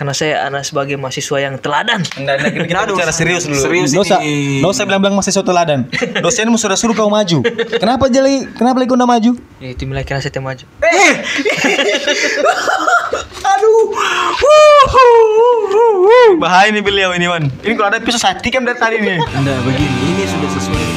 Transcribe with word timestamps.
Karena 0.00 0.16
saya 0.16 0.48
anak 0.48 0.64
sebagai 0.64 0.96
mahasiswa 0.96 1.44
yang 1.44 1.60
teladan. 1.60 2.00
Nggak, 2.00 2.34
nggak, 2.40 2.72
kita 2.72 2.88
Aduh, 2.88 2.96
bicara 2.96 3.12
serius 3.12 3.44
dulu. 3.44 3.60
serius. 3.60 3.92
Usah, 3.92 4.24
ini. 4.24 4.64
usah 4.64 4.88
bilang-bilang 4.88 5.20
suatu 5.20 5.52
teladan. 5.52 5.92
Dosenmu 6.24 6.56
sudah 6.56 6.72
suruh 6.72 6.96
kau 6.96 7.12
maju. 7.12 7.44
Kenapa 7.76 8.08
jadi, 8.08 8.48
kenapa 8.56 8.80
lagi 8.80 8.88
kau 8.88 8.96
maju? 8.96 9.36
Ya, 9.60 9.76
itu 9.76 9.84
nilai 9.84 10.00
karena 10.08 10.24
saya 10.24 10.40
maju. 10.40 10.64
Bahaya 16.40 16.72
nih 16.72 16.80
beliau 16.80 17.12
ini 17.12 17.28
Wan. 17.28 17.52
Ini 17.60 17.76
kalau 17.76 17.92
ada 17.92 18.00
episode 18.00 18.24
saya 18.24 18.40
tikam 18.40 18.64
dari 18.64 18.80
tadi 18.80 19.04
nih. 19.04 19.20
Anda 19.36 19.52
begini, 19.60 20.16
ini 20.16 20.24
sudah 20.24 20.50
sesuai. 20.56 20.89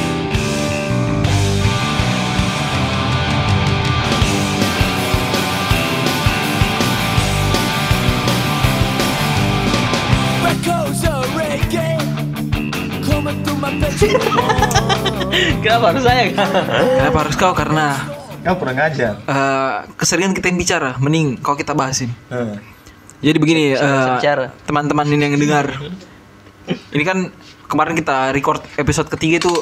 Kenapa 15.63 15.85
harus 15.91 16.03
saya? 16.03 16.29
Kenapa 16.29 17.17
harus 17.25 17.35
kau? 17.35 17.53
Karena 17.53 17.97
Kau 18.43 18.59
kurang 18.59 18.75
ajar. 18.75 19.23
eh, 19.23 19.75
keseringan 19.95 20.35
kita 20.35 20.51
yang 20.51 20.59
bicara, 20.59 20.99
mending 20.99 21.39
kau 21.39 21.55
kita 21.55 21.71
bahas 21.71 21.95
ini. 22.03 22.11
Eh. 22.27 22.59
Jadi 23.23 23.37
begini, 23.39 23.63
eh, 23.71 24.07
bicara. 24.19 24.51
teman-teman 24.67 25.07
ini 25.07 25.23
yang 25.23 25.39
dengar, 25.39 25.79
ini 26.91 27.03
kan 27.03 27.31
kemarin 27.65 27.95
kita 27.95 28.35
record 28.35 28.59
episode 28.75 29.07
ketiga 29.07 29.39
itu, 29.39 29.53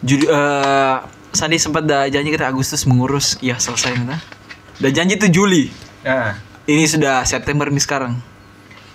judi, 0.00 0.24
eh, 0.24 0.96
Sandi 1.30 1.58
sempat 1.58 1.86
dah 1.86 2.06
janji 2.06 2.30
kita 2.30 2.46
Agustus 2.46 2.86
mengurus, 2.86 3.34
ya 3.38 3.54
selesai 3.54 3.98
nah. 3.98 4.18
Dan 4.78 4.90
janji 4.90 5.14
itu 5.14 5.26
Juli, 5.28 5.70
Nah, 6.00 6.38
ini 6.64 6.86
sudah 6.86 7.22
September 7.22 7.66
nih 7.66 7.78
sekarang, 7.78 8.14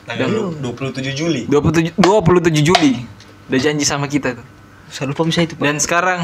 tanggal 0.03 0.55
27 0.57 1.11
Juli. 1.11 1.43
27 1.45 1.91
27 1.93 2.63
Juli, 2.63 3.03
udah 3.45 3.59
janji 3.59 3.83
sama 3.83 4.07
kita 4.07 4.35
tuh. 4.35 4.47
Saya 4.95 5.11
lupa 5.11 5.27
misalnya 5.27 5.51
itu. 5.51 5.55
Pak. 5.55 5.63
Dan 5.65 5.75
sekarang, 5.77 6.19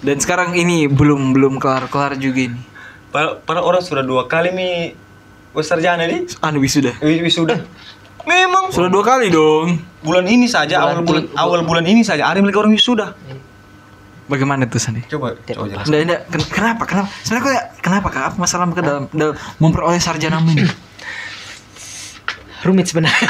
dan 0.00 0.16
sekarang 0.16 0.56
ini 0.56 0.88
belum 0.88 1.36
belum 1.36 1.60
kelar 1.60 1.92
kelar 1.92 2.16
juga 2.16 2.48
ini. 2.48 2.60
Para, 3.08 3.36
para 3.36 3.60
orang 3.60 3.80
sudah 3.80 4.00
dua 4.00 4.24
kali 4.24 4.48
nih 4.50 4.96
sarjana 5.58 6.08
nih. 6.08 6.24
Anu 6.40 6.58
wisuda. 6.58 6.96
Wis- 6.98 7.20
Wisuda. 7.20 7.60
Memang 8.24 8.68
Sudah 8.68 8.88
dua 8.88 9.00
kali 9.02 9.28
dong. 9.28 9.80
bulan 9.98 10.24
ini 10.24 10.44
saja 10.44 10.84
awal 10.84 11.00
bulan 11.00 11.24
awal 11.34 11.60
bulan 11.64 11.82
ini 11.82 12.00
saja 12.00 12.24
ada 12.24 12.38
mereka 12.38 12.60
orang 12.60 12.72
wisuda. 12.72 13.12
Bagaimana 14.24 14.68
tuh 14.68 14.76
Sandi? 14.76 15.00
Coba 15.08 15.32
coba 15.34 15.64
jelas. 15.66 15.84
Nggak, 15.84 16.00
nggak. 16.04 16.20
Ken- 16.28 16.50
kenapa? 16.52 16.82
Kenapa? 16.84 17.08
Sebenarnya 17.24 17.44
kok 17.44 17.52
ya, 17.52 17.62
kenapa 17.80 18.06
kak? 18.08 18.24
Apa 18.28 18.36
masalah 18.36 18.64
mereka 18.68 18.82
dalam, 18.84 19.04
dalam 19.08 19.34
memperoleh 19.56 19.96
sarjana 19.98 20.36
ini? 20.44 20.68
Rumit 22.58 22.86
sebenarnya. 22.90 23.28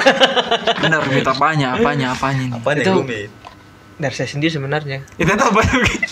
Benar, 0.81 1.01
minta 1.07 1.31
apanya, 1.31 1.77
apanya, 1.77 2.07
apanya 2.11 2.43
ini. 2.43 2.55
Apa 2.55 2.71
nih 2.75 2.83
Itu- 2.83 2.99
rumit? 2.99 3.31
Dari 3.99 4.15
saya 4.15 4.31
sendiri 4.31 4.49
sebenarnya. 4.49 5.03
Itu 5.19 5.27
apa? 5.29 5.59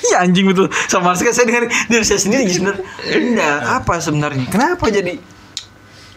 Iya 0.06 0.27
anjing 0.27 0.47
betul. 0.47 0.67
Sama 0.87 1.15
sekali 1.15 1.34
saya 1.34 1.47
dengar 1.47 1.62
dari 1.87 2.03
saya 2.03 2.19
sendiri 2.19 2.43
sebenarnya. 2.47 2.83
Enggak, 3.09 3.56
apa 3.62 3.95
sebenarnya? 4.03 4.47
Kenapa 4.51 4.91
jadi? 4.91 5.15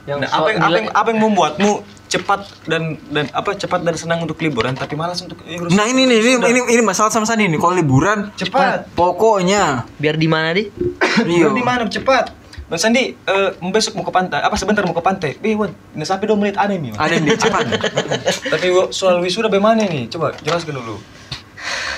Yang 0.06 0.18
Nah, 0.20 0.30
apa 0.34 0.48
yang, 0.50 0.60
apa 0.60 0.76
yang 0.76 0.88
apa 0.90 1.08
yang 1.14 1.20
membuatmu 1.22 1.72
cepat 2.10 2.42
dan 2.66 2.98
dan 3.14 3.30
apa 3.30 3.54
cepat 3.54 3.86
dan 3.86 3.94
senang 3.94 4.26
untuk 4.26 4.42
liburan 4.42 4.74
tapi 4.74 4.98
malas 4.98 5.22
untuk 5.22 5.38
eh, 5.46 5.62
urus- 5.62 5.70
Nah 5.70 5.86
ini 5.86 6.10
nih, 6.10 6.18
ini, 6.18 6.32
ini, 6.42 6.60
ini 6.74 6.82
masalah 6.82 7.14
sama 7.14 7.30
Sandi 7.30 7.46
nih. 7.46 7.62
Kalau 7.62 7.78
liburan, 7.78 8.34
cepat. 8.34 8.90
pokoknya. 8.98 9.86
biar 10.02 10.18
di 10.18 10.26
mana 10.26 10.50
di? 10.58 10.66
Iya. 11.30 11.54
Di 11.54 11.62
mana 11.62 11.86
cepat? 11.86 12.34
Bang 12.66 12.82
Sandi, 12.82 13.14
eh, 13.14 13.50
besok 13.70 13.98
mau 13.98 14.06
ke 14.06 14.10
pantai. 14.10 14.42
Apa 14.42 14.58
sebentar 14.58 14.82
mau 14.86 14.94
ke 14.94 15.02
pantai? 15.02 15.38
Eh, 15.38 15.54
Wan, 15.54 15.70
nggak 15.94 16.06
sampai 16.06 16.26
2 16.26 16.38
menit 16.38 16.58
ada 16.58 16.74
nih. 16.74 16.94
Ada 16.94 17.14
yang 17.18 17.38
cepat. 17.38 17.66
Tapi 18.58 18.66
soal 18.90 19.22
wisuda 19.22 19.46
bagaimana 19.46 19.86
nih? 19.86 20.10
Coba 20.10 20.34
jelaskan 20.42 20.82
dulu. 20.82 20.98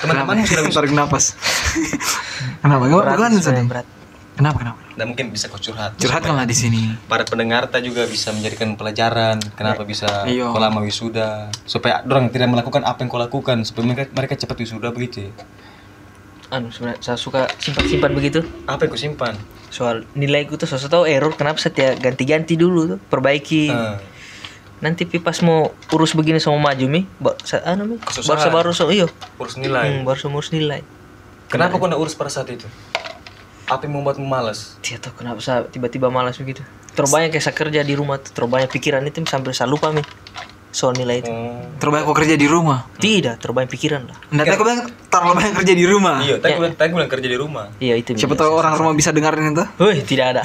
Teman-teman 0.00 0.42
sudah 0.42 0.62
wisuda. 0.62 0.78
Tarik 0.78 0.92
napas. 0.98 1.24
Kenapa? 2.60 2.84
Berat, 2.84 3.18
berat. 3.62 3.86
Kenapa? 4.32 4.56
Kenapa? 4.58 4.78
Nah, 4.92 5.04
mungkin 5.04 5.28
bisa 5.28 5.46
kau 5.46 5.56
curhat. 5.56 5.92
Curhatkanlah 5.96 6.44
di 6.44 6.52
sini. 6.52 6.82
Para 7.04 7.22
pendengar 7.22 7.68
ta 7.68 7.78
juga 7.78 8.04
bisa 8.04 8.32
menjadikan 8.32 8.74
pelajaran 8.74 9.36
kenapa 9.52 9.84
bisa 9.84 10.24
Iya. 10.24 10.48
kau 10.48 10.56
lama 10.58 10.80
wisuda 10.80 11.52
supaya 11.62 12.00
orang 12.02 12.28
tidak 12.28 12.48
melakukan 12.48 12.80
apa 12.82 12.98
yang 12.98 13.08
kau 13.08 13.16
lakukan 13.16 13.60
supaya 13.62 13.84
mereka, 13.86 14.08
mereka 14.10 14.34
cepat 14.34 14.56
wisuda 14.58 14.88
begitu. 14.88 15.28
ya. 15.28 15.32
Anu 16.50 16.68
sebenarnya 16.68 17.00
saya 17.00 17.16
suka 17.16 17.48
simpan-simpan 17.56 18.12
begitu. 18.12 18.40
Apa 18.64 18.84
yang 18.84 18.90
kau 18.90 19.00
simpan? 19.00 19.34
Soal 19.68 20.04
nilaiku 20.12 20.56
tuh 20.56 20.64
saya 20.66 20.80
tahu 20.82 21.04
error 21.04 21.32
kenapa 21.32 21.56
saya 21.56 21.72
tiap 21.72 21.96
ganti-ganti 21.98 22.56
dulu 22.56 22.80
tuh, 22.86 22.98
perbaiki. 23.02 23.68
Eh, 23.68 23.96
Nanti 24.82 25.06
pi 25.06 25.22
pas 25.22 25.38
mau 25.46 25.70
urus 25.94 26.12
begini 26.18 26.42
sama 26.42 26.58
maju 26.58 26.86
mi, 26.90 27.06
ba, 27.22 27.38
sa, 27.46 27.62
anu 27.62 27.86
mi, 27.86 27.96
baru 28.02 28.10
Kesusahan. 28.10 28.50
baru 28.50 28.70
so 28.74 28.90
iyo. 28.90 29.06
urus 29.38 29.54
nilai. 29.54 30.02
Hmm, 30.02 30.02
baru 30.02 30.26
urus 30.34 30.50
nilai. 30.50 30.82
Kenapa 31.46 31.78
kau 31.78 31.86
nggak 31.86 32.02
urus 32.02 32.18
pada 32.18 32.34
saat 32.34 32.50
itu? 32.50 32.66
Apa 33.70 33.86
yang 33.86 34.02
membuatmu 34.02 34.26
malas? 34.26 34.74
Tidak 34.82 34.98
tahu 34.98 35.22
kenapa 35.22 35.38
saya 35.38 35.62
tiba-tiba 35.70 36.10
malas 36.10 36.34
begitu. 36.34 36.66
Terbanyak 36.98 37.30
kayak 37.32 37.44
saya 37.46 37.56
kerja 37.56 37.80
di 37.86 37.94
rumah 37.94 38.18
terbanyak 38.20 38.68
pikiran 38.68 39.00
itu 39.06 39.22
sampai 39.24 39.54
saya 39.54 39.70
lupa 39.70 39.94
mi 39.94 40.02
soal 40.72 40.96
nilai 40.96 41.20
itu. 41.20 41.28
Oh. 41.28 41.52
Terbaik 41.76 42.08
kau 42.08 42.16
kerja 42.16 42.34
di 42.34 42.48
rumah. 42.48 42.88
Tidak, 42.96 43.36
terbanyak 43.36 43.70
pikiran 43.70 44.08
lah. 44.08 44.16
Nah, 44.32 44.42
tadi 44.42 44.56
aku 44.56 44.64
bilang 44.64 44.82
terlalu 45.12 45.34
banyak 45.36 45.54
kerja 45.60 45.72
di 45.76 45.84
rumah. 45.84 46.16
Iya, 46.24 46.36
tadi 46.40 46.52
bilang 46.56 46.74
tadi 46.74 46.88
bilang 46.96 47.10
kerja 47.12 47.28
di 47.28 47.38
rumah. 47.38 47.66
Iya 47.76 47.94
itu. 48.00 48.10
Siapa 48.16 48.34
tahu 48.34 48.50
orang 48.56 48.74
rumah 48.80 48.96
bisa 48.96 49.12
dengerin 49.12 49.52
itu. 49.52 49.64
Wih, 49.78 50.00
tidak 50.02 50.26
ada. 50.36 50.42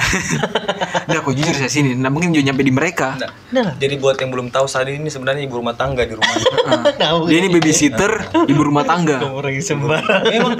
Udah 1.08 1.20
aku 1.24 1.32
jujur 1.32 1.56
saya 1.56 1.72
sini. 1.72 1.96
Nah, 1.96 2.12
mungkin 2.12 2.36
juga 2.36 2.52
nyampe 2.52 2.60
di 2.60 2.70
mereka. 2.70 3.16
Nah, 3.48 3.74
jadi 3.80 3.96
buat 3.96 4.20
yang 4.20 4.28
belum 4.28 4.52
tahu 4.52 4.68
Sadi 4.68 5.00
ini 5.00 5.08
sebenarnya 5.08 5.48
ibu 5.48 5.56
rumah 5.56 5.72
tangga 5.72 6.04
di 6.04 6.12
rumah. 6.12 6.34
Dia 7.32 7.38
ini 7.40 7.48
babysitter, 7.48 8.12
ibu 8.44 8.60
rumah 8.60 8.84
tangga. 8.84 9.24
Orang 9.24 9.56
yang 9.56 9.64
sembarang. 9.64 10.22
memang 10.28 10.52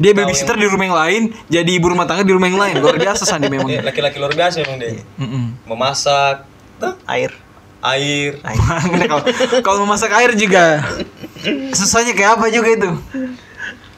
Dia 0.00 0.12
babysitter 0.16 0.56
di 0.56 0.66
rumah 0.66 0.84
yang 0.88 0.96
lain, 0.96 1.22
jadi 1.52 1.70
ibu 1.76 1.86
rumah 1.92 2.08
tangga 2.08 2.24
di 2.24 2.32
rumah 2.32 2.48
yang 2.48 2.60
lain. 2.60 2.74
Luar 2.80 2.96
biasa 2.96 3.28
Sandi 3.28 3.52
memang. 3.52 3.68
eh, 3.68 3.84
laki-laki 3.84 4.16
luar 4.16 4.32
biasa 4.32 4.64
memang 4.64 4.80
dia. 4.80 5.04
Memasak, 5.68 6.48
tuh, 6.80 6.96
Air. 7.78 8.40
air. 8.40 8.58
Kalau 9.06 9.24
kalau 9.60 9.78
memasak 9.82 10.10
air 10.12 10.32
juga 10.32 10.82
susahnya 11.70 12.12
kayak 12.12 12.36
apa 12.36 12.46
juga 12.48 12.68
itu. 12.70 12.90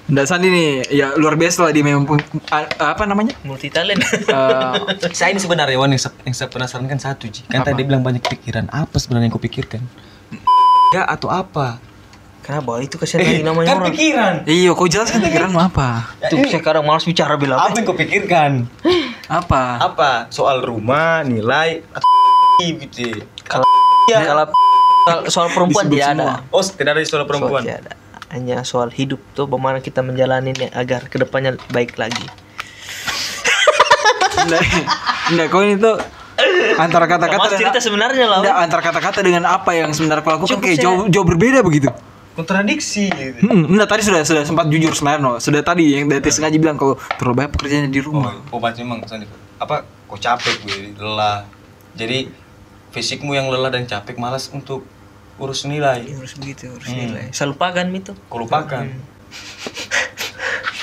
Nggak 0.06 0.24
Sandi 0.24 0.48
nih, 0.48 0.68
ya 0.88 1.12
luar 1.14 1.36
biasa 1.36 1.62
lah 1.62 1.70
dia 1.70 1.84
memang 1.84 2.08
apa 2.74 3.02
namanya? 3.04 3.36
Multi 3.42 3.68
talent. 3.68 4.00
Eh, 4.00 4.72
Saya 5.10 5.30
ini 5.30 5.38
sebenarnya 5.38 5.76
Wan 5.76 5.88
yang, 5.88 6.00
se- 6.00 6.16
yang 6.22 6.32
saya 6.32 6.48
penasaran 6.48 6.84
kan 6.86 6.96
satu 6.96 7.28
Ji. 7.28 7.44
Kan 7.44 7.60
tadi 7.62 7.84
bilang 7.84 8.00
banyak 8.00 8.20
pikiran. 8.22 8.68
Apa 8.68 8.96
sebenarnya 8.96 9.28
yang 9.28 9.34
kau 9.34 9.42
pikirkan? 9.42 9.84
Ya 10.90 11.04
atau 11.04 11.28
apa? 11.28 11.76
Kenapa? 12.40 12.80
Itu 12.80 12.96
kasihan 12.96 13.20
lagi 13.20 13.44
namanya 13.44 13.68
kan 13.68 13.76
orang. 13.78 13.92
pikiran. 13.92 14.34
iya, 14.48 14.72
kau 14.72 14.88
jelaskan 14.88 15.20
pikiranmu 15.20 15.60
apa? 15.60 16.16
Tuh 16.24 16.40
sekarang 16.46 16.80
malas 16.80 17.04
bicara 17.04 17.36
bilang 17.36 17.60
Apa 17.60 17.76
yang 17.76 17.84
kau 17.84 17.92
pikirkan? 17.94 18.64
Apa? 19.28 19.84
Apa? 19.84 20.10
Soal 20.28 20.64
rumah, 20.64 21.20
nilai, 21.20 21.84
atau 21.86 22.08
gitu. 22.80 23.20
Kalau 23.48 23.66
kalau 24.28 24.44
kalau 25.08 25.22
soal 25.26 25.48
perempuan 25.48 25.84
tidak 25.88 26.08
ada. 26.14 26.44
Oh, 26.48 26.60
tidak 26.60 26.90
ada 26.92 27.00
soal 27.02 27.24
perempuan. 27.24 27.60
Soal 27.60 27.64
tidak 27.64 27.78
ada. 27.82 27.92
Hanya 28.28 28.60
soal 28.60 28.92
hidup 28.92 29.24
tuh 29.32 29.44
bagaimana 29.44 29.80
kita 29.80 30.00
menjalaninya 30.00 30.68
agar 30.72 31.08
ke 31.08 31.16
depannya 31.16 31.56
baik 31.68 31.96
lagi. 31.96 32.22
Nggak, 34.38 34.62
nggak, 35.28 35.46
kau 35.50 35.60
ini 35.60 35.74
tuh 35.76 35.98
antara 36.78 37.04
kata-kata 37.04 37.42
Mas 37.42 37.58
cerita 37.58 37.78
sebenarnya 37.78 38.26
lah. 38.28 38.38
Nggak, 38.38 38.56
antara 38.60 38.82
kata-kata 38.84 39.18
dengan 39.20 39.42
apa 39.44 39.74
yang 39.74 39.90
sebenarnya 39.90 40.22
kau 40.22 40.32
lakukan 40.32 40.58
kayak 40.58 40.78
saya- 40.78 40.84
jauh 40.86 41.10
jauh 41.10 41.26
berbeda 41.26 41.58
begitu. 41.60 41.90
Kontradiksi 42.32 43.10
gitu. 43.10 43.42
Hmm, 43.42 43.66
enggak 43.66 43.90
tadi 43.90 44.06
sudah 44.06 44.22
sudah 44.22 44.46
sempat 44.46 44.70
jujur 44.70 44.94
sebenarnya 44.94 45.20
no. 45.20 45.32
Sudah 45.42 45.58
tadi 45.58 45.90
yang 45.90 46.06
dari 46.06 46.22
sengaja 46.30 46.54
bilang 46.54 46.78
kalau 46.78 46.94
terlalu 47.18 47.34
banyak 47.36 47.50
pekerjaannya 47.50 47.90
di 47.90 47.98
Oh, 47.98 48.04
rumah. 48.06 48.32
obat 48.48 48.78
memang 48.78 49.02
Sandi. 49.02 49.26
Apa? 49.58 49.82
Kau 50.06 50.14
capek 50.14 50.54
gue, 50.62 50.94
lelah. 50.94 51.42
Jadi 51.92 52.30
fisikmu 52.90 53.32
yang 53.32 53.46
lelah 53.46 53.70
dan 53.70 53.84
capek 53.84 54.16
malas 54.16 54.48
untuk 54.48 54.84
urus 55.36 55.64
nilai. 55.64 56.02
Harus 56.04 56.34
begitu, 56.34 56.66
harus 56.68 56.84
Hmm. 56.84 56.98
nilai. 56.98 57.24
Saya 57.30 57.48
lupakan 57.48 57.86
itu. 57.88 58.12
Kau 58.26 58.38
lupakan. 58.38 58.84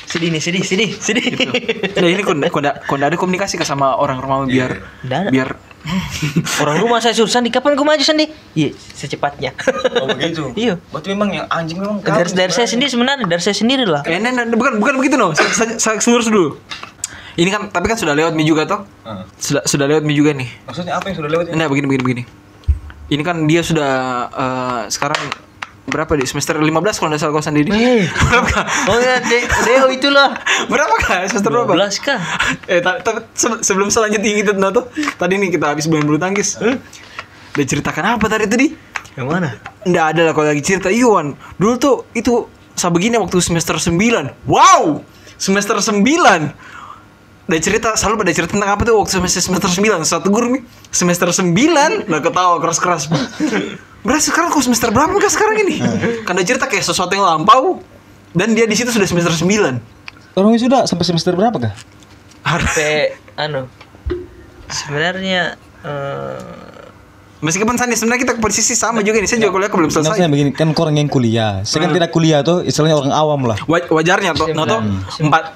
Sedih 0.05 0.31
nih, 0.31 0.39
sedih, 0.39 0.63
sedih, 0.63 0.89
sedih. 0.95 1.27
Nah 1.99 2.07
ini 2.07 2.23
kok 2.23 2.31
kok 2.31 2.55
nggak- 2.55 2.77
kok 2.81 2.95
nggak 2.95 3.09
ada 3.09 3.17
komunikasi 3.17 3.59
ke 3.59 3.65
sama 3.65 3.99
orang 3.99 4.15
rumah 4.17 4.47
biar 4.47 4.79
Nggak 5.03 5.19
ada. 5.19 5.29
biar 5.29 5.49
Orang 6.63 6.79
rumah 6.79 6.97
saya 6.97 7.11
suruh 7.11 7.27
Sandi, 7.27 7.51
kapan 7.51 7.75
kau 7.75 7.83
maju 7.83 7.99
Sandi? 7.99 8.25
Iya, 8.53 8.73
secepatnya. 8.73 9.51
Oh 9.93 10.07
begitu. 10.07 10.49
Iya. 10.55 10.79
Berarti 10.89 11.07
memang 11.11 11.29
yang 11.31 11.45
anjing 11.45 11.77
memang 11.77 11.99
kau 11.99 12.09
dari, 12.09 12.31
dari 12.31 12.49
saya 12.49 12.65
sendiri 12.65 12.89
sebenarnya, 12.89 13.21
dari 13.21 13.37
saya 13.37 13.53
sendiri 13.53 13.85
lah. 13.85 14.01
eh 14.01 14.17
nah, 14.17 14.31
nah, 14.31 14.47
bukan 14.47 14.79
bukan 14.79 14.97
begitu 14.97 15.13
no. 15.13 15.35
Saya, 15.35 15.77
saya, 15.77 15.99
saya 15.99 16.09
lurus 16.09 16.25
dulu. 16.25 16.57
Ini 17.35 17.49
kan 17.51 17.61
tapi 17.67 17.85
kan 17.85 17.99
sudah 17.99 18.15
lewat 18.15 18.31
mi 18.31 18.43
juga 18.43 18.63
toh. 18.63 18.87
Ah. 19.03 19.27
Sudah 19.35 19.63
sudah 19.63 19.85
lewat 19.85 20.03
mi 20.03 20.15
juga 20.15 20.31
nih. 20.31 20.47
Maksudnya 20.65 20.95
apa 20.95 21.11
yang 21.11 21.17
sudah 21.19 21.29
lewat 21.29 21.45
ini? 21.47 21.55
Nah 21.55 21.67
begini 21.67 21.85
begini 21.85 22.03
begini. 22.03 22.23
Ini 23.05 23.21
kan 23.21 23.43
dia 23.43 23.61
sudah 23.61 23.91
eh, 24.31 24.81
sekarang 24.87 25.19
berapa 25.85 26.17
di 26.17 26.25
semester 26.25 26.57
15 26.57 26.65
kalau 26.97 27.13
nggak 27.13 27.21
salah 27.21 27.33
kau 27.35 27.43
sendiri. 27.43 27.69
Eh. 27.69 28.09
berapa 28.09 28.47
kah? 28.49 28.65
Oh 28.89 28.97
ya, 28.97 29.21
De- 29.21 29.45
Deo 29.61 29.85
itulah. 29.91 30.33
berapa 30.71 30.95
kah 30.97 31.27
semester 31.27 31.51
berapa? 31.51 31.69
12 31.75 32.01
kah? 32.01 32.19
eh 32.73 32.79
ta- 32.81 32.99
ta- 32.99 33.27
se- 33.31 33.61
sebelum 33.61 33.91
selanjutnya 33.91 34.31
gitu 34.33 34.51
nah 34.55 34.71
tuh 34.71 34.89
tadi 35.15 35.37
nih 35.37 35.53
kita 35.53 35.75
habis 35.75 35.85
main 35.85 36.01
bulu 36.01 36.17
tangkis 36.17 36.57
Dia 37.55 37.63
ceritakan 37.63 38.17
apa 38.17 38.25
tadi 38.27 38.47
tadi? 38.49 38.67
Yang 39.15 39.27
mana? 39.29 39.49
Nggak 39.83 40.05
ada 40.11 40.21
lah 40.27 40.33
kalau 40.35 40.47
lagi 40.51 40.59
cerita 40.59 40.91
Iwan 40.91 41.39
Dulu 41.55 41.73
tuh 41.79 41.95
itu 42.11 42.43
Saya 42.75 42.91
begini 42.91 43.15
waktu 43.15 43.39
semester 43.39 43.79
9 43.79 43.95
Wow 44.43 44.99
Semester 45.39 45.79
9 45.79 46.03
Dia 47.45 47.59
cerita 47.59 47.93
Selalu 47.93 48.15
pada 48.19 48.31
cerita 48.31 48.51
tentang 48.51 48.69
apa 48.69 48.81
tuh 48.81 48.97
Waktu 48.97 49.11
semester, 49.15 49.41
semester 49.41 49.69
9 49.69 50.01
Satu 50.01 50.27
guru 50.29 50.57
nih. 50.57 50.61
Semester 50.89 51.29
9 51.29 51.53
Nah 52.05 52.19
ketawa 52.19 52.57
keras-keras. 52.57 53.09
Berarti 54.01 54.23
sekarang 54.23 54.49
kok 54.49 54.61
semester 54.61 54.89
berapa 54.89 55.13
kah 55.13 55.29
sekarang 55.29 55.57
ini? 55.61 55.81
Kan 56.23 56.35
dia 56.35 56.45
cerita 56.45 56.65
kayak 56.65 56.81
sesuatu 56.81 57.11
yang 57.11 57.25
lampau. 57.25 57.81
Dan 58.31 58.51
dia 58.51 58.65
di 58.65 58.73
situ 58.73 58.89
sudah 58.89 59.05
semester 59.05 59.31
9 59.31 60.35
Orang 60.35 60.51
sudah 60.55 60.83
sampai 60.83 61.05
semester 61.05 61.31
berapa 61.33 61.55
kah? 61.55 61.73
Sampai 62.41 63.15
anu. 63.35 63.65
Sebenarnya 64.65 65.55
eh 65.81 66.73
Meskipun 67.35 67.77
Sandi 67.77 67.93
sebenarnya 67.93 68.25
kita 68.25 68.33
posisi 68.39 68.73
sama 68.73 69.05
juga 69.05 69.21
nih 69.21 69.27
Saya 69.27 69.37
juga 69.39 69.53
kuliah 69.53 69.69
belum 69.69 69.85
Nah, 69.85 69.93
selesai. 69.93 70.17
Saya 70.17 70.29
begini 70.31 70.49
kan 70.49 70.71
orang 70.71 70.95
yang 70.97 71.05
kuliah. 71.05 71.61
Saya 71.61 71.85
kan 71.85 71.91
tidak 71.93 72.09
kuliah 72.09 72.41
tuh, 72.41 72.65
istilahnya 72.65 72.97
orang 72.97 73.13
awam 73.13 73.45
lah. 73.45 73.57
Wa- 73.65 73.85
Wajarnya 73.91 74.33
toh 74.33 74.49
Nah 74.49 74.65
toh 74.65 74.81
Empat 75.19 75.53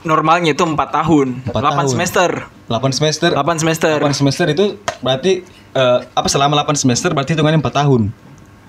Normalnya 0.00 0.52
itu 0.52 0.62
4 0.62 0.74
tahun 0.74 1.28
Empat 1.44 1.62
8 1.62 1.70
tahun. 1.74 1.88
semester 1.88 2.30
8 2.66 2.94
semester. 2.94 3.30
8 3.34 3.58
semester 3.58 3.96
8 3.98 4.14
semester 4.14 4.46
itu 4.48 4.64
berarti 5.00 5.32
eh, 5.72 5.98
apa 6.06 6.26
selama 6.26 6.54
8 6.62 6.74
semester 6.76 7.10
berarti 7.10 7.34
hitungannya 7.34 7.58
4 7.58 7.70
tahun. 7.74 8.02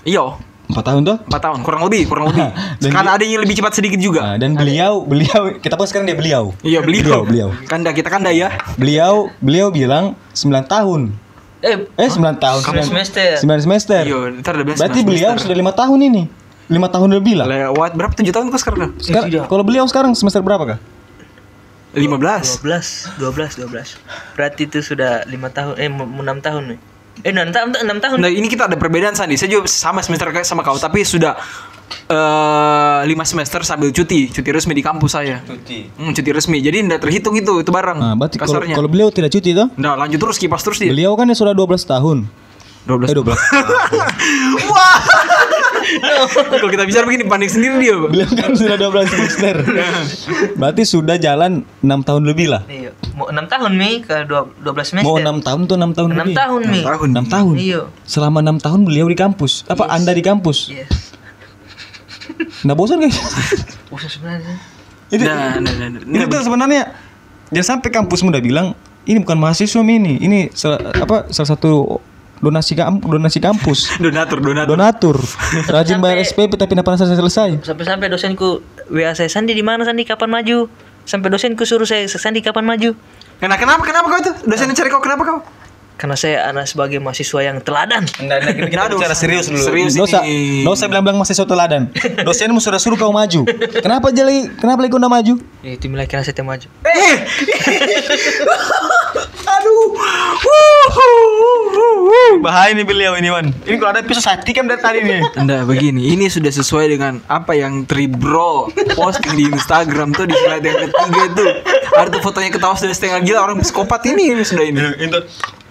Iya 0.02 0.26
4 0.68 0.80
tahun 0.82 1.02
tuh? 1.04 1.18
4 1.28 1.36
tahun 1.38 1.60
kurang 1.62 1.84
lebih 1.84 2.08
kurang 2.08 2.32
lebih 2.32 2.48
Dan 2.82 2.90
Sekarang 2.90 3.12
ada 3.12 3.22
yang 3.22 3.44
lebih 3.44 3.54
cepat 3.54 3.74
sedikit 3.76 4.00
juga 4.00 4.24
Nah, 4.24 4.36
dan 4.40 4.56
beliau, 4.56 5.04
beliau 5.04 5.60
kita 5.60 5.76
pas 5.76 5.86
sekarang 5.86 6.08
dia 6.08 6.16
beliau. 6.16 6.56
Iya 6.62 6.80
beliau 6.80 7.22
beliau. 7.22 7.50
Kanda 7.68 7.92
kita 7.92 8.08
kanda 8.08 8.32
ya 8.32 8.56
Beliau, 8.76 9.30
beliau 9.38 9.68
bilang 9.70 10.16
9 10.32 10.48
tahun. 10.66 11.02
eh 11.62 11.86
Eh 11.94 12.10
9 12.10 12.18
tahun. 12.40 12.60
Sembilan 12.64 12.88
semester. 12.88 13.32
9 13.38 13.62
semester. 13.62 14.02
Iya 14.02 14.20
ntar 14.40 14.56
ada 14.56 14.64
bilang 14.64 14.80
Berarti 14.80 14.98
semester. 14.98 15.12
beliau 15.14 15.32
sudah 15.38 15.58
5 15.60 15.82
tahun 15.86 16.00
ini. 16.02 16.24
5 16.72 16.88
tahun 16.88 17.10
lebih 17.14 17.34
lah. 17.36 17.46
Lewat 17.46 17.92
berapa 17.94 18.14
7 18.16 18.32
tahun 18.32 18.46
kok 18.48 18.60
sekarang 18.64 18.90
Sekarang, 18.98 19.28
kalau 19.46 19.62
beliau 19.62 19.84
sekarang 19.86 20.16
semester 20.16 20.40
berapa 20.40 20.64
kah? 20.66 20.80
15 21.92 22.64
12 22.64 23.20
12 23.20 23.68
12 23.68 24.40
berarti 24.40 24.62
itu 24.64 24.80
sudah 24.80 25.28
lima 25.28 25.52
tahun 25.52 25.76
eh 25.76 25.92
enam 25.92 26.40
tahun 26.40 26.64
nih. 26.72 26.80
Eh 27.22 27.32
enam 27.36 27.52
tahun 27.52 27.76
enam 27.76 27.98
tahun. 28.00 28.18
Nah 28.18 28.32
ini 28.32 28.48
kita 28.48 28.72
ada 28.72 28.80
perbedaan 28.80 29.12
Sandi. 29.12 29.36
Saya 29.36 29.52
juga 29.52 29.68
sama 29.68 30.00
semester 30.00 30.32
kayak 30.32 30.48
sama 30.48 30.64
kau 30.64 30.80
Tapi 30.80 31.04
sudah 31.04 31.36
eh 32.08 33.02
5 33.04 33.12
semester 33.28 33.60
sambil 33.62 33.92
cuti. 33.92 34.32
Cuti 34.32 34.50
resmi 34.50 34.72
di 34.72 34.80
kampus 34.80 35.12
saya. 35.12 35.44
Cuti. 35.44 35.92
hmm, 35.92 36.12
Cuti 36.16 36.30
resmi. 36.32 36.64
Jadi 36.64 36.88
tidak 36.88 37.04
terhitung 37.04 37.36
itu 37.36 37.60
Itu 37.60 37.72
barang. 37.76 37.98
Nah, 38.00 38.16
berarti 38.16 38.40
kalau 38.40 38.64
Kasarnya. 38.64 38.76
kalau 38.80 38.88
beliau 38.88 39.12
tidak 39.12 39.28
cuti 39.28 39.52
tuh? 39.52 39.68
Nah 39.76 40.00
lanjut 40.00 40.20
terus 40.24 40.40
kipas 40.40 40.64
terus 40.64 40.80
dia. 40.80 40.96
Beliau 40.96 41.20
kan 41.20 41.28
ya 41.28 41.36
sudah 41.36 41.52
12 41.52 41.68
tahun. 41.84 42.18
12 42.88 43.12
Eh 43.12 43.16
12. 43.20 43.36
Wah 44.72 44.98
Kalau 46.52 46.70
kita 46.70 46.84
bicara 46.84 47.04
begini 47.04 47.26
panik 47.26 47.48
sendiri 47.48 47.76
dia 47.78 47.96
Pak. 47.96 48.10
beliau 48.10 48.30
kan 48.30 48.52
sudah 48.54 48.76
12 48.76 49.08
semester. 49.08 49.56
Berarti 50.60 50.84
sudah 50.84 51.16
jalan 51.16 51.52
6 51.78 51.88
tahun 52.02 52.24
lebih 52.24 52.48
lah. 52.48 52.64
iya 52.66 52.92
mau 53.12 53.28
enam 53.28 53.44
tahun 53.46 53.72
mi 53.74 54.00
ke 54.00 54.24
dua 54.24 54.48
dua 54.56 54.72
belas 54.72 54.88
semester 54.88 55.06
Mau 55.06 55.20
6 55.20 55.44
tahun 55.44 55.60
tuh 55.66 55.76
6 55.76 55.94
tahun 55.94 56.10
enam 56.10 56.26
lebih. 56.26 56.36
tahun 56.38 56.62
mi 56.66 56.80
tahun 56.82 57.08
6 57.14 57.28
tahun. 57.30 57.54
iya 57.56 57.82
Selama 58.04 58.40
6 58.42 58.60
tahun 58.62 58.80
beliau 58.82 59.06
di 59.06 59.16
kampus. 59.16 59.64
Apa 59.66 59.88
Anda 59.88 60.12
di 60.12 60.22
kampus? 60.22 60.58
iya 60.70 60.88
Nggak 62.64 62.78
bosan 62.80 62.98
guys? 63.00 63.18
Usah 63.90 64.10
sebenarnya 64.10 64.56
itu, 65.12 65.22
Nah, 65.22 65.60
nah, 65.60 65.74
nah, 65.76 65.88
nah. 65.92 66.00
itu 66.16 66.26
tuh 66.26 66.40
sebenarnya 66.42 66.88
jangan 67.52 67.68
sampai 67.76 67.90
kampus 67.92 68.24
muda 68.24 68.40
bilang 68.40 68.72
ini 69.04 69.20
bukan 69.20 69.36
mahasiswa 69.36 69.82
Mi, 69.82 69.98
ini. 69.98 70.16
Ini 70.18 70.40
sel- 70.52 70.80
apa 70.80 71.28
salah 71.28 71.50
satu 71.52 72.00
donasi 72.42 72.74
kam- 72.74 73.00
donasi 73.00 73.38
kampus. 73.38 73.94
Donatur 74.04 74.42
Donatur 74.42 74.74
Donatur. 74.74 75.18
Rajin 75.70 76.02
bayar 76.02 76.20
SPP 76.22 76.58
tapi 76.58 76.74
tidak 76.74 76.84
pernah 76.84 76.98
selesai. 77.00 77.62
sampai-sampai 77.62 78.10
dosenku 78.10 78.60
WA 78.90 79.14
saya 79.14 79.30
Sandi 79.30 79.54
di 79.54 79.62
mana 79.62 79.86
Sandi 79.86 80.04
kapan 80.04 80.28
maju 80.28 80.66
sampai 81.06 81.30
dosenku 81.30 81.64
suruh 81.64 81.86
saya 81.86 82.10
Sandi 82.10 82.42
kapan 82.42 82.66
maju 82.66 82.98
Kenapa 83.42 83.58
kenapa 83.58 83.82
kenapa 83.82 84.06
kau 84.06 84.20
itu? 84.22 84.32
Dosennya 84.46 84.74
cari 84.74 84.90
kau 84.90 85.02
kenapa 85.02 85.24
kau? 85.24 85.40
karena 86.02 86.18
saya 86.18 86.50
anak 86.50 86.66
sebagai 86.66 86.98
mahasiswa 86.98 87.46
yang 87.46 87.62
teladan 87.62 88.02
Enggak, 88.18 88.42
enggak, 88.42 88.74
kita 88.74 88.90
bicara 88.90 89.14
serius 89.14 89.46
dulu. 89.54 89.62
Serius 89.62 89.94
Dosa, 89.94 90.26
ini. 90.26 90.66
dosa 90.66 90.90
bilang-bilang 90.90 91.22
mahasiswa 91.22 91.46
teladan. 91.46 91.94
Dosenmu 92.26 92.58
sudah 92.58 92.82
suruh 92.82 92.98
kau 92.98 93.14
maju. 93.14 93.46
Kenapa 93.86 94.10
jadi 94.10 94.50
kenapa 94.58 94.82
lagi 94.82 94.90
kau 94.90 94.98
maju? 94.98 95.38
ya, 95.62 95.78
itu 95.78 95.86
mulai 95.94 96.10
kira 96.10 96.26
saya 96.26 96.42
maju 96.42 96.66
Eh. 96.90 97.16
Aduh. 99.46 99.86
Bahaya 102.42 102.74
nih 102.74 102.86
beliau 102.88 103.14
ini 103.20 103.30
Wan. 103.30 103.54
Ini 103.64 103.76
kalau 103.78 103.92
ada 103.94 104.02
episode 104.02 104.26
sati 104.26 104.52
kan 104.52 104.66
dari 104.66 104.82
tadi 104.82 105.00
nih. 105.04 105.22
Enggak 105.38 105.68
begini, 105.70 106.12
ini 106.14 106.26
sudah 106.32 106.50
sesuai 106.50 106.86
dengan 106.90 107.22
apa 107.30 107.54
yang 107.54 107.86
Tribro 107.86 108.72
posting 108.98 109.38
di 109.38 109.46
Instagram 109.52 110.16
tuh 110.16 110.26
di 110.26 110.36
slide 110.36 110.66
yang 110.66 110.80
ketiga 110.90 111.22
itu. 111.28 111.46
Ada 111.92 112.10
tuh 112.10 112.22
fotonya 112.24 112.50
ketawa 112.50 112.74
sudah 112.80 112.96
setengah 112.96 113.20
gila 113.24 113.40
orang 113.46 113.58
psikopat 113.62 114.02
ini, 114.10 114.34
ini 114.34 114.44
sudah 114.48 114.66
ini. 114.66 114.80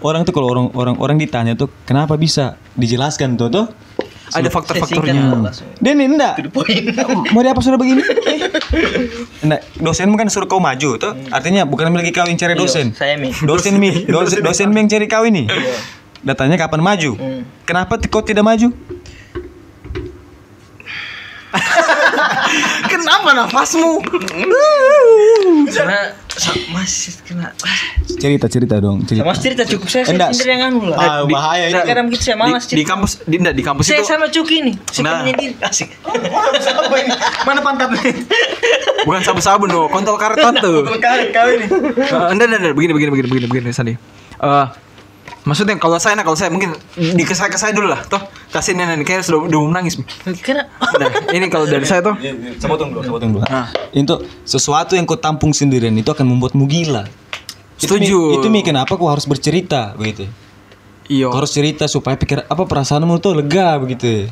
Orang 0.00 0.24
tuh 0.24 0.32
kalau 0.32 0.48
orang 0.48 0.66
orang 0.72 0.96
orang 1.00 1.16
ditanya 1.20 1.52
tuh 1.56 1.68
kenapa 1.84 2.16
bisa 2.16 2.56
dijelaskan 2.76 3.36
tuh 3.36 3.48
tuh. 3.50 3.66
Ada 4.30 4.48
faktor-faktornya. 4.48 5.42
langsung. 5.42 5.66
Dan 5.82 5.98
ini 5.98 6.14
enggak. 6.14 6.34
Mau 7.34 7.40
dia 7.42 7.50
apa 7.50 7.60
sudah 7.62 7.78
begini? 7.78 8.02
Enggak, 9.42 9.60
dosenmu 9.78 10.14
kan 10.14 10.30
suruh 10.30 10.46
kau 10.46 10.62
maju 10.62 10.96
tuh. 10.98 11.12
Artinya 11.34 11.66
bukan 11.66 11.90
lagi 11.90 12.14
kau 12.14 12.26
yang 12.26 12.38
cari 12.38 12.54
dosen. 12.54 12.94
saya 12.94 13.18
mi 13.18 13.34
Dosen 13.34 13.76
mi, 13.78 13.90
dosen, 14.14 14.42
dosen 14.42 14.68
mi 14.70 14.86
yang 14.86 14.90
cari 14.90 15.06
kau 15.10 15.26
ini. 15.26 15.50
Datanya 16.20 16.60
kapan 16.60 16.84
maju? 16.84 17.16
Hmm. 17.16 17.42
Kenapa 17.66 17.98
kau 18.06 18.22
tidak 18.22 18.44
maju? 18.46 18.70
Kenapa 22.90 23.28
nafasmu? 23.34 23.98
Karena 25.72 26.00
masih 26.70 27.12
kena 27.22 27.48
Cerita 28.10 28.46
cerita 28.46 28.76
dong, 28.76 29.00
cerita. 29.02 29.22
sama 29.22 29.34
cerita 29.34 29.62
cukup 29.64 29.86
saya 29.86 30.02
saya 30.02 30.14
Enggak. 30.14 30.30
sendiri 30.32 30.50
yang 30.52 30.62
anu 30.68 30.80
lah 30.86 30.96
Ah, 30.96 31.20
bahaya 31.24 31.64
itu. 31.68 31.80
kadang 31.80 32.06
gitu 32.08 32.22
saya 32.22 32.36
malas 32.36 32.64
Di, 32.66 32.82
kampus 32.82 33.10
di, 33.22 33.36
enggak, 33.36 33.54
di 33.54 33.62
kampus 33.62 33.84
saya 33.84 33.98
itu 33.98 34.06
sama 34.06 34.26
Cuki 34.28 34.56
nih 34.60 34.74
saya 34.86 35.02
Nah. 35.02 35.12
menyendiri 35.22 35.54
asik 35.62 35.88
Mana 37.46 37.60
pantatnya? 37.60 38.02
bukan 39.00 39.20
sabu-sabu 39.22 39.64
no, 39.64 39.88
kontol 39.88 40.16
karet 40.16 40.36
tuh. 40.60 40.84
kau 40.84 41.48
ini. 41.48 41.64
Eh, 41.64 42.28
enggak, 42.28 42.46
enggak, 42.50 42.74
begini, 42.74 42.92
begini, 42.92 43.10
begini, 43.10 43.28
begini, 43.28 43.46
begini, 43.48 43.68
Sandi. 43.72 43.94
Eh, 44.36 44.66
maksudnya 45.42 45.76
kalau 45.76 45.96
saya, 45.96 46.12
nah 46.12 46.22
kalau 46.22 46.34
saya 46.34 46.48
mungkin 46.48 46.76
di 46.92 47.22
ke 47.22 47.32
saya 47.32 47.48
ke 47.48 47.56
saya 47.56 47.72
dulu 47.72 47.88
lah, 47.88 48.04
toh 48.04 48.20
kasih 48.48 48.72
nenek 48.72 49.02
kayaknya 49.02 49.24
sudah 49.24 49.40
udah 49.42 49.58
mau 49.58 49.72
nangis. 49.72 49.96
karena 50.40 50.68
Nah, 50.70 51.08
ini 51.30 51.46
kalau 51.46 51.64
dari 51.64 51.82
saya 51.82 52.00
tuh, 52.00 52.14
Saya 52.56 52.68
potong 52.68 52.90
dulu, 52.90 53.00
saya 53.00 53.14
potong 53.14 53.30
dulu. 53.32 53.42
Nah. 53.42 53.72
Itu 53.90 54.14
sesuatu 54.42 54.92
yang 54.92 55.04
kau 55.04 55.16
tampung 55.16 55.50
sendirian 55.50 55.92
itu 55.92 56.06
akan 56.06 56.26
membuatmu 56.26 56.64
gila. 56.64 57.08
Itu 57.76 57.96
mi- 57.96 58.04
Setuju. 58.04 58.20
Itu 58.36 58.46
mi 58.48 58.60
kenapa 58.60 58.92
kau 58.92 59.08
harus 59.08 59.24
bercerita 59.24 59.94
begitu. 59.94 60.28
iya. 61.08 61.26
Kau 61.26 61.40
harus 61.40 61.50
cerita 61.50 61.86
supaya 61.86 62.14
pikir 62.14 62.44
apa 62.44 62.62
perasaanmu 62.62 63.16
tuh 63.18 63.34
lega 63.34 63.74
begitu. 63.76 64.28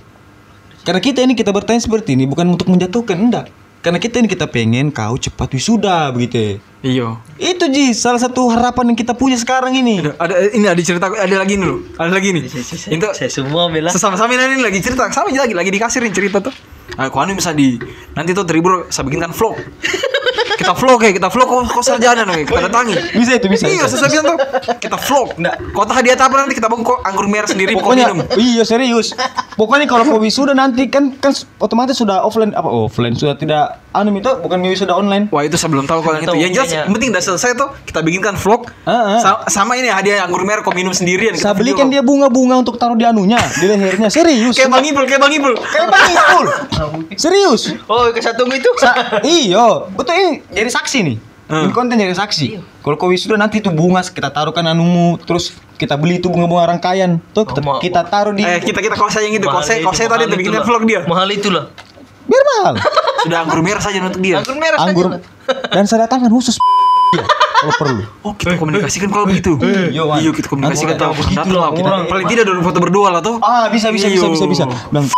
Karena 0.85 1.01
kita 1.01 1.21
ini 1.21 1.33
kita 1.33 1.51
bertanya 1.51 1.81
seperti 1.81 2.15
ini 2.15 2.25
bukan 2.25 2.49
untuk 2.49 2.65
menjatuhkan, 2.67 3.17
enggak. 3.19 3.47
Karena 3.79 4.03
kita 4.03 4.19
ini 4.19 4.27
kita 4.27 4.51
pengen 4.51 4.91
kau 4.91 5.15
cepat 5.15 5.55
wisuda 5.55 6.11
begitu. 6.11 6.59
Iya. 6.83 7.19
Itu 7.39 7.71
Ji, 7.71 7.95
salah 7.95 8.19
satu 8.19 8.51
harapan 8.51 8.95
yang 8.95 8.99
kita 8.99 9.15
punya 9.15 9.39
sekarang 9.39 9.75
ini. 9.75 10.03
Ada, 10.03 10.15
ada 10.19 10.35
ini 10.51 10.67
ada 10.67 10.83
cerita 10.83 11.07
ada 11.11 11.37
lagi 11.39 11.55
nih 11.59 11.67
loh. 11.67 11.79
Ada 11.95 12.11
lagi 12.11 12.29
nih. 12.35 12.43
Itu 12.91 13.07
saya 13.15 13.31
semua 13.31 13.71
bela 13.71 13.91
sesama-sama 13.91 14.35
ini 14.35 14.63
lagi 14.63 14.79
cerita. 14.83 15.07
Sama 15.15 15.31
lagi 15.31 15.55
lagi 15.55 15.71
dikasih 15.71 16.03
nih 16.03 16.13
cerita 16.15 16.39
tuh. 16.43 16.55
Nah, 16.99 17.07
kau 17.15 17.23
anu 17.23 17.39
bisa 17.39 17.55
di 17.55 17.79
nanti 18.19 18.35
tuh 18.35 18.43
Tribro 18.43 18.91
saya 18.91 19.07
bikinkan 19.07 19.31
vlog. 19.31 19.55
kita 20.69 20.85
vlog 20.85 21.01
ya, 21.01 21.11
kita 21.17 21.29
vlog 21.33 21.49
kok 21.49 21.81
kok 21.81 21.81
sarjana 21.81 22.23
nih, 22.29 22.45
kita 22.45 22.69
datangi. 22.69 22.93
Bisa 23.17 23.41
itu 23.41 23.49
bisa. 23.49 23.65
Iya, 23.65 23.89
saya 23.89 24.13
bilang 24.13 24.37
tuh 24.37 24.39
kita 24.77 25.01
vlog. 25.01 25.29
Kota 25.73 25.93
hadiah 25.97 26.13
apa 26.13 26.35
nanti 26.45 26.53
kita 26.61 26.69
bawa 26.69 26.85
kok 26.85 26.99
anggur 27.09 27.25
merah 27.25 27.49
sendiri 27.49 27.73
kok 27.73 27.81
Pokoknya 27.81 28.13
minum. 28.13 28.29
iya 28.37 28.69
serius. 28.69 29.17
Pokoknya 29.57 29.89
kalau 29.89 30.05
kau 30.05 30.21
wisuda 30.21 30.53
nanti 30.53 30.93
kan 30.93 31.17
kan 31.17 31.33
otomatis 31.57 31.97
sudah 31.97 32.21
offline 32.21 32.53
apa 32.53 32.69
offline 32.69 33.17
sudah 33.17 33.33
tidak 33.41 33.81
anu 33.97 34.13
itu 34.21 34.29
bukan 34.45 34.61
wisuda 34.69 34.93
online. 34.93 35.33
Wah 35.33 35.41
itu 35.41 35.57
saya 35.57 35.73
belum 35.73 35.89
tahu 35.89 36.05
kalau 36.05 36.21
yang 36.21 36.29
itu. 36.29 36.37
Yang 36.37 36.53
jelas, 36.53 36.69
yang 36.85 36.93
penting 36.93 37.11
udah 37.17 37.25
selesai 37.25 37.51
tuh 37.57 37.69
kita 37.89 38.05
bikinkan 38.05 38.37
vlog. 38.37 38.69
Sama 39.49 39.81
ini 39.81 39.89
hadiah 39.89 40.29
anggur 40.29 40.45
merah 40.45 40.61
kok 40.61 40.77
minum 40.77 40.93
sendirian. 40.93 41.33
Saya 41.41 41.57
belikan 41.57 41.89
dia 41.89 42.05
bunga-bunga 42.05 42.61
untuk 42.61 42.77
taruh 42.77 42.99
di 42.99 43.09
anunya, 43.09 43.41
di 43.57 43.65
lehernya. 43.65 44.13
Serius. 44.13 44.53
Kayak 44.53 44.69
Bang 44.77 44.85
Ibul, 44.85 45.05
kayak 45.09 45.21
Bang 45.25 45.33
Ibul. 45.33 45.55
Kayak 45.57 45.89
Bang 45.89 46.13
Ipul. 46.13 46.47
Serius. 47.17 47.73
oh 47.89 48.13
ke 48.13 48.21
satu 48.21 48.45
itu 48.53 48.71
iyo, 49.25 49.89
betul 49.97 50.15
ini 50.15 50.43
jadi 50.59 50.73
saksi 50.75 50.99
nih. 51.07 51.17
Hmm. 51.49 51.65
Ini 51.65 51.73
konten 51.73 51.97
jadi 51.97 52.13
saksi. 52.13 52.47
Kalau 52.85 52.97
kau 53.01 53.09
wisuda 53.09 53.41
nanti 53.41 53.65
itu 53.65 53.73
bunga 53.73 54.05
kita 54.05 54.29
taruhkan 54.29 54.69
anumu, 54.69 55.17
terus 55.17 55.57
kita 55.81 55.97
beli 55.97 56.21
itu 56.21 56.29
bunga-bunga 56.29 56.77
rangkaian, 56.77 57.17
tuh 57.33 57.49
kita, 57.49 57.61
Oh, 57.65 57.81
kita 57.81 58.01
taruh 58.05 58.37
di 58.37 58.45
Eh 58.45 58.61
kita 58.61 58.85
kita 58.85 58.99
kalau 58.99 59.09
saya 59.09 59.31
yang 59.31 59.41
itu, 59.41 59.49
kalau 59.49 59.65
itu, 59.65 59.81
kalau 59.81 59.97
saya 59.97 60.09
tadi 60.13 60.29
bikinkan 60.29 60.61
itulah. 60.61 60.67
vlog 60.69 60.83
dia. 60.85 61.01
mahal 61.09 61.29
itulah 61.33 61.65
biar 62.29 62.45
mahal. 62.45 62.75
Sudah 63.25 63.39
anggur 63.43 63.61
merah 63.65 63.83
saja 63.83 63.99
untuk 64.05 64.21
dia. 64.21 64.37
anggur 64.39 64.57
merah 64.61 64.79
Anggur 64.85 65.05
saja 65.09 65.15
lah. 65.17 65.21
dan 65.75 65.85
saya 65.89 65.99
datangkan 66.05 66.31
khusus. 66.31 66.61
kalau 67.59 67.75
perlu. 67.81 68.05
Oh 68.23 68.33
kita 68.37 68.55
komunikasikan 68.61 69.09
kalau 69.09 69.25
begitu. 69.27 69.57
Iya, 69.65 70.05
Wan. 70.05 70.21
Iya 70.21 70.31
kita 70.37 70.47
komunikasikan 70.53 70.95
tahu 71.01 71.13
begitu 71.17 71.49
lah 71.57 71.73
lah. 71.73 72.05
Paling 72.07 72.27
tidak 72.29 72.45
dalam 72.45 72.61
foto 72.61 72.79
berdua 72.79 73.09
lah 73.19 73.21
tuh. 73.25 73.41
Ah, 73.41 73.73
bisa 73.73 73.89
bisa 73.89 74.07
bisa 74.13 74.29
Iyo. 74.29 74.37
bisa 74.37 74.45
bisa. 74.47 74.65
Bilang 74.93 75.09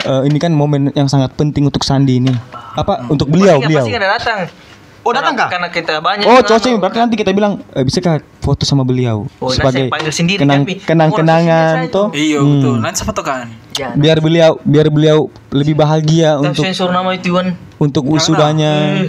Eh, 0.00 0.22
ini 0.26 0.38
kan 0.38 0.50
momen 0.50 0.90
yang 0.92 1.06
sangat 1.06 1.32
penting 1.34 1.64
untuk 1.64 1.80
Sandi 1.80 2.18
ini. 2.18 2.32
Apa 2.72 3.06
untuk 3.06 3.28
beliau 3.28 3.56
Pasti- 3.56 3.66
beliau? 3.66 3.84
Pasti 3.84 3.92
kan 3.92 4.02
datang. 4.02 4.40
Oh, 5.00 5.16
datang 5.16 5.32
kah? 5.32 5.48
Karena 5.48 5.68
kita 5.68 5.96
banyak. 5.98 6.28
Oh, 6.28 6.36
kan, 6.38 6.48
cocok 6.50 6.76
berarti 6.76 6.98
nanti 6.98 7.16
kita 7.16 7.32
bilang 7.32 7.64
eh, 7.72 7.80
bisa 7.80 7.98
kah 7.98 8.20
foto 8.38 8.68
sama 8.68 8.84
beliau 8.84 9.24
Oh, 9.40 9.48
sebagai 9.48 9.88
sendiri, 10.12 10.36
kenang 10.38 10.68
kenang 10.84 11.08
kenangan 11.10 11.88
toh. 11.88 12.12
Iya 12.12 12.40
Hmm. 12.40 12.52
betul. 12.54 12.74
Nanti 12.78 12.96
saya 12.96 13.08
fotokan. 13.08 13.46
Ya, 13.78 13.94
Biar 13.94 14.18
beliau 14.18 14.58
biar 14.66 14.90
beliau 14.90 15.30
lebih 15.54 15.78
bahagia 15.78 16.36
Tapi 16.36 16.52
untuk 16.52 16.62
sensor 16.66 16.90
nama 16.90 17.10
itu 17.14 17.30
Wan. 17.32 17.54
untuk 17.80 18.04
wisudanya. 18.06 19.06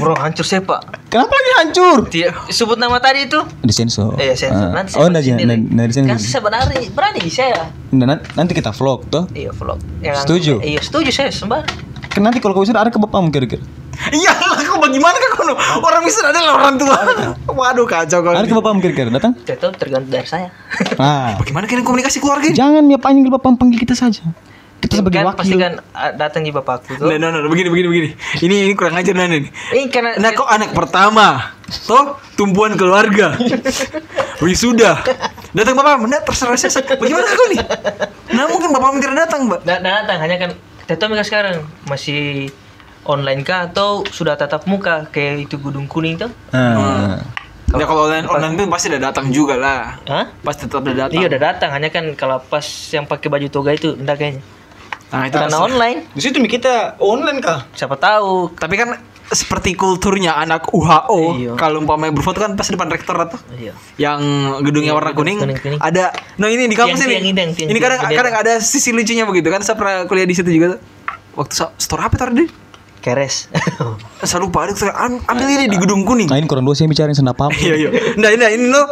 Bro, 0.00 0.16
hancur 0.18 0.44
saya 0.44 0.64
pak. 0.64 1.08
Kenapa 1.08 1.32
lagi 1.32 1.50
hancur? 1.64 1.98
Tidak 2.08 2.50
sebut 2.52 2.76
nama 2.76 2.98
tadi 2.98 3.28
itu. 3.30 3.40
Disensor. 3.62 4.18
Eh, 4.20 4.34
sensor. 4.34 4.68
Ah. 4.68 4.82
Nanti 4.82 4.92
oh, 4.98 5.08
nanti 5.08 5.30
nanti 5.32 5.92
sensor. 5.96 6.12
Kan 6.12 6.18
sebenarnya 6.18 6.80
berani 6.92 7.22
saya. 7.30 7.70
Nan- 7.94 8.24
nanti 8.36 8.52
kita 8.52 8.74
vlog 8.74 9.06
toh. 9.08 9.24
Iya 9.32 9.54
vlog. 9.54 9.80
Yang 10.04 10.24
Setuju? 10.24 10.54
Iya 10.60 10.80
setuju 10.82 11.10
saya 11.12 11.30
sembar. 11.32 11.64
Kan 12.18 12.26
nanti 12.26 12.42
kalau 12.42 12.50
kau 12.50 12.66
wisuda 12.66 12.82
ada 12.82 12.90
ke 12.90 12.98
bapakmu 12.98 13.30
kira-kira. 13.30 13.62
Iya 14.10 14.34
lah 14.34 14.58
kau 14.66 14.82
bagaimana 14.82 15.14
kau 15.22 15.46
kono? 15.46 15.54
Orang 15.78 16.02
bisa 16.02 16.26
adalah 16.26 16.58
orang 16.58 16.74
tua. 16.74 16.98
Waduh 17.46 17.86
kacau 17.86 18.26
kau. 18.26 18.34
Ada 18.34 18.50
ke 18.50 18.58
bapakmu 18.58 18.82
kira-kira 18.82 19.14
datang? 19.14 19.38
Tidak 19.38 19.58
tahu 19.62 19.70
tergantung 19.78 20.10
dari 20.10 20.26
saya. 20.26 20.50
Nah, 20.98 21.38
Bagaimana 21.38 21.70
kalian 21.70 21.86
komunikasi 21.86 22.18
keluarga 22.18 22.50
ini? 22.50 22.58
jangan 22.58 22.82
ya 22.90 22.98
panggil 22.98 23.30
bapak 23.30 23.54
panggil 23.54 23.78
kita 23.78 23.94
saja. 23.94 24.26
Kita 24.78 24.98
sebagai 25.02 25.22
kan 25.22 25.34
pasti 25.34 25.54
wakil. 25.58 25.62
kan 25.62 25.72
ah, 25.94 26.10
datang 26.14 26.42
di 26.42 26.50
bapakku 26.50 26.98
tuh. 26.98 27.06
Nah, 27.06 27.18
nah, 27.22 27.38
nah, 27.38 27.50
begini, 27.50 27.70
begini, 27.70 27.86
begini. 27.90 28.08
Ini, 28.42 28.54
ini 28.66 28.72
kurang 28.74 28.94
ajar 28.98 29.14
Nana 29.14 29.38
nih. 29.38 29.50
Ini 29.74 29.90
karena 29.90 30.18
Nah, 30.18 30.30
kau 30.34 30.46
anak 30.46 30.70
pertama, 30.74 31.54
toh 31.86 32.18
tumpuan 32.38 32.78
keluarga, 32.78 33.34
wisuda, 34.42 35.02
datang 35.50 35.74
bapak, 35.74 36.06
nah 36.06 36.22
terserah 36.22 36.54
saya. 36.54 36.82
Bagaimana 36.94 37.26
kau 37.26 37.46
nih? 37.50 37.60
Nah 38.38 38.46
mungkin 38.54 38.70
bapak 38.70 39.02
tidak 39.02 39.26
datang, 39.26 39.50
mbak. 39.50 39.66
Nah, 39.66 39.82
nah, 39.82 39.90
datang 40.02 40.18
hanya 40.22 40.36
kan 40.46 40.50
tahu 40.96 41.12
mereka 41.12 41.26
sekarang 41.28 41.56
masih 41.84 42.48
online 43.04 43.44
kah 43.44 43.68
atau 43.68 44.06
sudah 44.08 44.40
tatap 44.40 44.64
muka 44.64 45.04
kayak 45.12 45.44
itu 45.44 45.60
gedung 45.60 45.84
kuning 45.84 46.16
tuh? 46.16 46.32
Nah, 46.54 47.20
Ya 47.68 47.84
kalau 47.84 48.08
online 48.08 48.24
online 48.24 48.54
pun 48.56 48.72
pasti 48.72 48.88
udah 48.88 49.12
datang 49.12 49.28
juga 49.28 49.60
lah. 49.60 50.00
Hah? 50.08 50.32
Pasti 50.40 50.64
tetap 50.64 50.80
udah 50.88 51.04
datang. 51.04 51.20
Iya 51.20 51.28
udah 51.28 51.40
datang 51.52 51.70
hanya 51.76 51.92
kan 51.92 52.16
kalau 52.16 52.40
pas 52.40 52.64
yang 52.88 53.04
pakai 53.04 53.28
baju 53.28 53.46
toga 53.52 53.76
itu 53.76 53.92
enggak 53.92 54.16
kayaknya. 54.16 54.40
Nah 55.12 55.28
itu 55.28 55.36
Karena 55.36 55.58
online 55.60 55.98
di 56.16 56.20
situ 56.24 56.40
kita 56.48 56.96
online 56.96 57.44
kah? 57.44 57.68
siapa 57.76 58.00
tahu. 58.00 58.56
Tapi 58.56 58.72
kan 58.72 58.96
seperti 59.28 59.72
kulturnya 59.72 60.32
anak 60.34 60.70
UHO, 60.70 61.36
Iya. 61.36 61.52
kalau 61.54 61.78
umpamanya 61.78 62.10
berfoto 62.10 62.38
kan 62.38 62.52
pasti 62.52 62.72
depan 62.72 62.88
rektor 62.88 63.12
atau 63.14 63.36
Iya. 63.50 63.76
yang 63.96 64.20
gedungnya 64.62 64.90
Iya, 64.90 64.98
warna 64.98 65.12
kuning, 65.12 65.36
ada 65.78 66.10
nah 66.34 66.46
ini 66.46 66.64
di 66.64 66.72
kampus 66.72 67.02
ini. 67.02 67.20
ini, 67.22 67.30
yang 67.30 67.52
tiang- 67.52 67.68
ini 67.68 67.78
kadang 67.78 68.00
kadang 68.02 68.34
ada 68.34 68.52
sisi 68.58 68.88
lucunya 68.88 69.22
begitu 69.22 69.46
kan. 69.46 69.60
Saya 69.60 69.76
pernah 69.76 70.04
kuliah 70.04 70.24
di 70.24 70.32
situ 70.32 70.48
juga 70.48 70.74
tuh. 70.74 70.80
waktu 71.34 71.54
sa- 71.54 71.70
store 71.72 72.02
apa 72.02 72.18
tadi 72.18 72.50
Keres. 72.98 73.46
saya 74.26 74.40
lupa 74.40 74.64
ada 74.64 74.72
tuh, 74.72 74.88
am- 74.88 75.22
ambil 75.22 75.46
ini 75.46 75.66
di 75.66 75.76
gedung 75.76 76.02
kuning. 76.02 76.26
Nah, 76.26 76.34
ini 76.34 76.44
kurang 76.44 76.66
dua 76.66 76.74
saya 76.74 76.86
bicarain 76.86 77.14
senda 77.14 77.30
apa? 77.30 77.46
iya 77.62 77.74
iya. 77.76 77.90
Nah 78.14 78.26
ini 78.28 78.42
ini 78.50 78.66
lo 78.66 78.82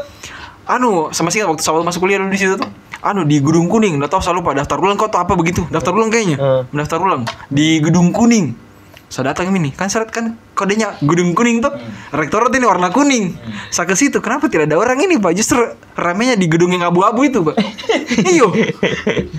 anu 0.64 1.10
sama 1.10 1.28
sih 1.28 1.42
waktu 1.42 1.58
saya 1.58 1.80
masuk 1.80 2.02
kuliah 2.02 2.18
dulu 2.18 2.28
di 2.28 2.38
situ 2.38 2.54
tuh. 2.54 2.70
Anu 3.00 3.22
di 3.22 3.40
gedung 3.40 3.66
kuning. 3.66 3.96
Nggak 3.96 4.10
tahu 4.10 4.20
saya 4.20 4.34
lupa. 4.34 4.52
Daftar 4.52 4.78
ulang 4.78 4.94
kok 4.94 5.08
atau 5.08 5.20
apa 5.20 5.32
begitu. 5.32 5.66
Daftar 5.66 5.90
ulang 5.90 6.06
kayaknya. 6.06 6.38
Daftar 6.68 6.98
ulang. 6.98 7.22
Di 7.48 7.80
gedung 7.80 8.10
kuning 8.10 8.65
saya 9.06 9.32
datang 9.32 9.54
ini. 9.54 9.70
Kan 9.70 9.86
syarat 9.86 10.10
kan 10.10 10.34
kodenya 10.52 10.98
gedung 11.02 11.32
kuning 11.32 11.62
tuh 11.62 11.70
rektorat 12.10 12.50
ini 12.54 12.66
warna 12.66 12.90
kuning. 12.90 13.38
Saya 13.70 13.86
ke 13.86 13.94
situ 13.94 14.18
kenapa 14.18 14.50
tidak 14.50 14.70
ada 14.70 14.76
orang 14.78 14.98
ini 14.98 15.16
pak? 15.16 15.32
Justru 15.34 15.62
ramenya 15.94 16.34
di 16.34 16.50
gedung 16.50 16.74
yang 16.74 16.82
abu-abu 16.86 17.26
itu 17.26 17.42
pak. 17.42 17.56
Iyo. 18.34 18.50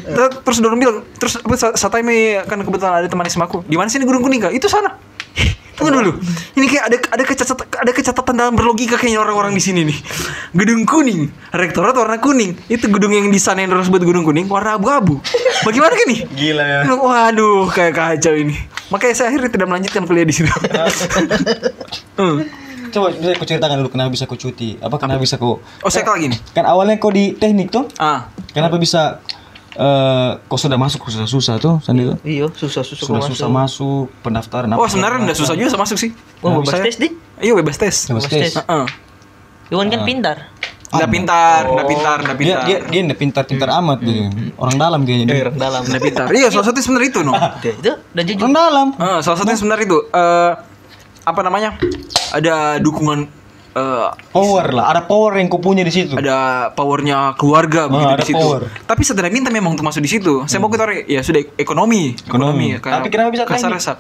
Ter- 0.07 0.35
terus 0.43 0.57
dorong 0.63 0.79
bilang 0.79 0.97
terus 1.19 1.39
apa 1.39 1.55
sa- 1.59 1.75
saya 1.75 1.91
kan 2.47 2.59
kebetulan 2.63 3.03
ada 3.03 3.07
teman 3.11 3.27
SMA 3.27 3.45
aku 3.45 3.67
di 3.67 3.75
mana 3.75 3.91
sih 3.91 3.99
ini 3.99 4.07
gedung 4.07 4.23
kuning 4.23 4.39
kak? 4.39 4.53
Itu 4.55 4.71
sana 4.71 4.95
Tunggu 5.77 5.93
dulu. 5.93 6.11
Ini 6.57 6.65
kayak 6.65 6.83
ada 6.89 6.97
ada 7.13 7.23
kecacatan 7.23 7.65
ada 7.69 7.91
kecacatan 7.93 8.33
dalam 8.33 8.53
berlogika 8.57 8.97
kayaknya 8.97 9.21
orang-orang 9.21 9.53
di 9.53 9.61
sini 9.61 9.85
nih. 9.85 9.97
Gedung 10.57 10.89
kuning, 10.89 11.29
rektorat 11.53 11.93
warna 11.93 12.17
kuning. 12.17 12.57
Itu 12.65 12.89
gedung 12.89 13.13
yang 13.13 13.29
di 13.29 13.37
sana 13.37 13.61
yang 13.61 13.77
orang 13.77 13.85
sebut 13.85 14.01
gedung 14.01 14.25
kuning 14.25 14.49
warna 14.49 14.81
abu-abu. 14.81 15.21
Bagaimana 15.61 15.93
kan 15.93 16.07
nih? 16.09 16.19
Gila 16.33 16.65
ya. 16.65 16.79
Waduh, 16.89 17.69
kayak 17.69 17.93
kacau 17.93 18.33
ini. 18.33 18.57
Makanya 18.89 19.13
saya 19.13 19.27
akhirnya 19.29 19.53
tidak 19.53 19.67
melanjutkan 19.69 20.01
kuliah 20.09 20.25
di 20.25 20.33
situ. 20.33 20.49
Hmm. 22.17 22.41
Coba 22.89 23.13
bisa 23.13 23.37
aku 23.37 23.45
ceritakan 23.45 23.77
dulu 23.85 23.93
kenapa 23.93 24.09
bisa 24.09 24.25
kau 24.25 24.33
cuti. 24.33 24.73
Apa 24.81 24.97
kenapa 24.97 25.21
bisa 25.21 25.37
kau 25.37 25.61
Oh, 25.61 25.89
saya 25.93 26.01
lagi 26.07 26.33
nih. 26.33 26.39
Kan 26.49 26.65
awalnya 26.65 26.97
kau 26.97 27.13
di 27.13 27.37
teknik 27.37 27.69
tuh. 27.69 27.85
Ah, 28.01 28.33
Kenapa 28.57 28.81
bisa 28.81 29.21
eh 29.77 30.31
kau 30.43 30.57
sudah 30.57 30.73
masuk 30.73 30.97
kok 30.99 31.13
susah 31.13 31.25
susah 31.25 31.53
tuh 31.57 31.77
Sandi 31.79 32.01
tuh? 32.03 32.17
iya, 32.23 32.45
susah-susah 32.45 32.97
Sudah 32.99 33.21
kok 33.21 33.29
susah 33.29 33.45
masuk. 33.45 34.09
masuk 34.09 34.21
pendaftaran 34.21 34.67
apa? 34.67 34.81
oh 34.81 34.87
sebenarnya 34.87 35.19
udah 35.23 35.37
susah 35.37 35.53
juga 35.53 35.77
masuk 35.77 35.97
sih. 35.97 36.11
Oh, 36.39 36.57
bebas 36.57 36.73
Saya- 36.73 36.83
tes, 36.83 36.97
Di? 36.97 37.07
Iya, 37.37 37.53
bebas 37.53 37.77
tes. 37.77 37.95
Bebas 38.07 38.25
Bebas 38.25 38.33
tes. 38.33 38.41
tes. 38.43 38.53
Heeh. 38.57 38.85
Iwan 39.69 39.87
kan 39.87 40.01
pintar. 40.01 40.37
Udah 40.87 41.05
pintar, 41.05 41.61
udah 41.67 41.85
pintar, 41.85 42.17
udah 42.21 42.31
Dia 42.31 42.39
pintar. 42.39 42.63
dia 42.63 42.77
dia 42.81 42.99
nggak 43.03 43.19
pintar-pintar 43.19 43.69
amat 43.77 43.99
dia. 44.01 44.31
Orang 44.55 44.75
dalam 44.75 44.99
kayaknya 45.03 45.25
dia. 45.27 45.43
Orang 45.43 45.59
dalam. 45.59 45.81
Udah 45.83 46.01
pintar. 46.01 46.25
Iya, 46.31 46.47
salah 46.47 46.65
satu 46.65 46.79
sebenarnya 46.79 47.09
itu, 47.11 47.21
no. 47.21 47.33
Itu 47.61 47.91
udah 47.93 48.23
jujur. 48.23 48.41
Orang 48.41 48.55
dalam. 48.55 48.87
Ah, 48.95 49.19
salah 49.19 49.37
satunya 49.37 49.59
sebenarnya 49.59 49.85
itu 49.85 49.99
eh 50.07 50.51
apa 51.21 51.41
namanya? 51.43 51.75
Ada 52.31 52.79
dukungan 52.79 53.27
eh 53.77 54.09
Power 54.33 54.65
lah, 54.73 54.85
ada 54.89 55.01
power 55.03 55.37
yang 55.37 55.47
kau 55.47 55.61
punya 55.61 55.85
di 55.85 55.93
situ. 55.93 56.17
ada 56.17 56.69
powernya 56.73 57.37
keluarga 57.37 57.85
begitu 57.85 58.09
ada 58.09 58.19
di 58.19 58.27
situ. 58.27 58.41
power. 58.41 58.61
Tapi 58.83 59.01
tidak 59.03 59.29
minta 59.29 59.49
memang 59.49 59.77
untuk 59.77 59.85
masuk 59.85 60.01
di 60.01 60.09
situ. 60.09 60.43
Saya 60.45 60.57
mau 60.57 60.67
kita 60.67 60.89
ya 61.05 61.21
sudah 61.21 61.45
ekonomi, 61.55 62.17
Ekonomi. 62.17 62.75
kayak 62.75 62.93
Tapi 62.97 63.07
kenapa 63.07 63.29
bisa 63.29 63.45
kasar 63.45 63.69
rasa. 63.69 63.93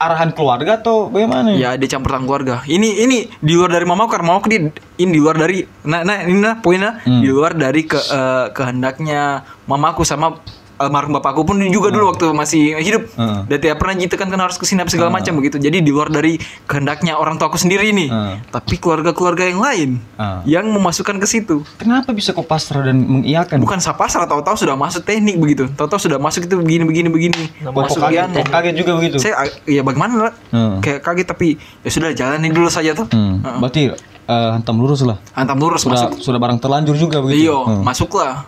Arahan 0.00 0.32
keluarga 0.32 0.80
atau 0.80 1.12
bagaimana? 1.12 1.52
Ya 1.52 1.76
ada 1.76 1.84
campur 1.84 2.16
tangan 2.16 2.24
keluarga. 2.24 2.54
Ini 2.64 3.04
ini 3.04 3.28
di 3.36 3.52
luar 3.52 3.68
dari 3.68 3.84
mamaku 3.84 4.16
karena 4.16 4.26
mamaku 4.32 4.46
dia 4.48 4.60
ini 4.96 5.10
di 5.12 5.20
luar 5.20 5.36
dari 5.36 5.60
nah, 5.84 6.00
nah 6.00 6.24
ini 6.24 6.40
nah 6.40 6.56
poinnya 6.56 7.04
Hmm. 7.04 7.20
di 7.20 7.28
luar 7.28 7.52
dari 7.52 7.84
ke 7.84 8.00
eh, 8.00 8.46
kehendaknya 8.48 9.44
mamaku 9.68 10.00
sama 10.02 10.40
almarhum 10.80 11.12
bapakku 11.20 11.44
pun 11.44 11.60
juga 11.68 11.92
dulu 11.92 12.16
waktu 12.16 12.32
masih 12.32 12.80
hidup. 12.80 13.12
Hmm. 13.20 13.44
Dan 13.44 13.60
tiap 13.60 13.76
pernah 13.76 13.94
gitu 14.00 14.16
kan 14.16 14.32
harus 14.32 14.56
ke 14.56 14.64
sini 14.64 14.80
apa 14.80 14.88
segala 14.88 15.12
macam 15.12 15.36
begitu. 15.36 15.60
Jadi 15.60 15.84
di 15.84 15.92
luar 15.92 16.08
dari 16.08 16.40
kehendaknya 16.64 17.20
orang 17.20 17.36
tua 17.36 17.52
aku 17.52 17.60
sendiri 17.60 17.92
nih. 17.92 18.08
Hmm. 18.08 18.34
Tapi 18.48 18.80
keluarga-keluarga 18.80 19.44
yang 19.52 19.60
lain 19.60 19.90
Hmm. 20.16 20.40
yang 20.48 20.64
memasukkan 20.72 21.20
ke 21.20 21.26
situ. 21.28 21.60
Kenapa 21.76 22.16
bisa 22.16 22.32
kau 22.32 22.44
pasrah 22.44 22.88
dan 22.88 23.04
mengiyakan? 23.04 23.60
Bukan 23.60 23.78
saya 23.84 23.96
pasrah 23.96 24.24
tahu-tahu 24.24 24.56
sudah 24.56 24.74
masuk 24.74 25.04
teknik 25.04 25.36
begitu. 25.36 25.68
Tahu-tahu 25.76 26.00
sudah 26.00 26.16
masuk 26.16 26.48
itu 26.48 26.56
begini 26.56 26.84
begini 26.88 27.08
begini. 27.12 27.42
Nah, 27.60 27.72
masuk 27.76 28.00
kaget, 28.00 28.48
kaget 28.48 28.74
juga 28.80 28.92
begitu. 28.96 29.16
Saya 29.20 29.44
ya 29.68 29.84
bagaimana. 29.84 30.32
Hmm. 30.48 30.80
Kayak 30.80 31.04
kaget 31.04 31.26
tapi 31.28 31.48
ya 31.84 31.90
sudah 31.92 32.10
jalanin 32.16 32.52
dulu 32.56 32.72
saja 32.72 32.96
tuh. 32.96 33.08
Hmm. 33.12 33.44
Berarti 33.60 33.92
eh, 34.22 34.50
hantam 34.52 34.76
lurus 34.76 35.00
lah. 35.00 35.16
Hantam 35.32 35.56
lurus 35.56 35.82
Sudah 35.82 36.08
masuk. 36.08 36.20
sudah 36.20 36.38
barang 36.38 36.58
terlanjur 36.58 36.94
juga 36.94 37.20
begitu. 37.20 37.46
Iyo, 37.46 37.58
Hmm. 37.62 37.82
masuklah. 37.82 38.44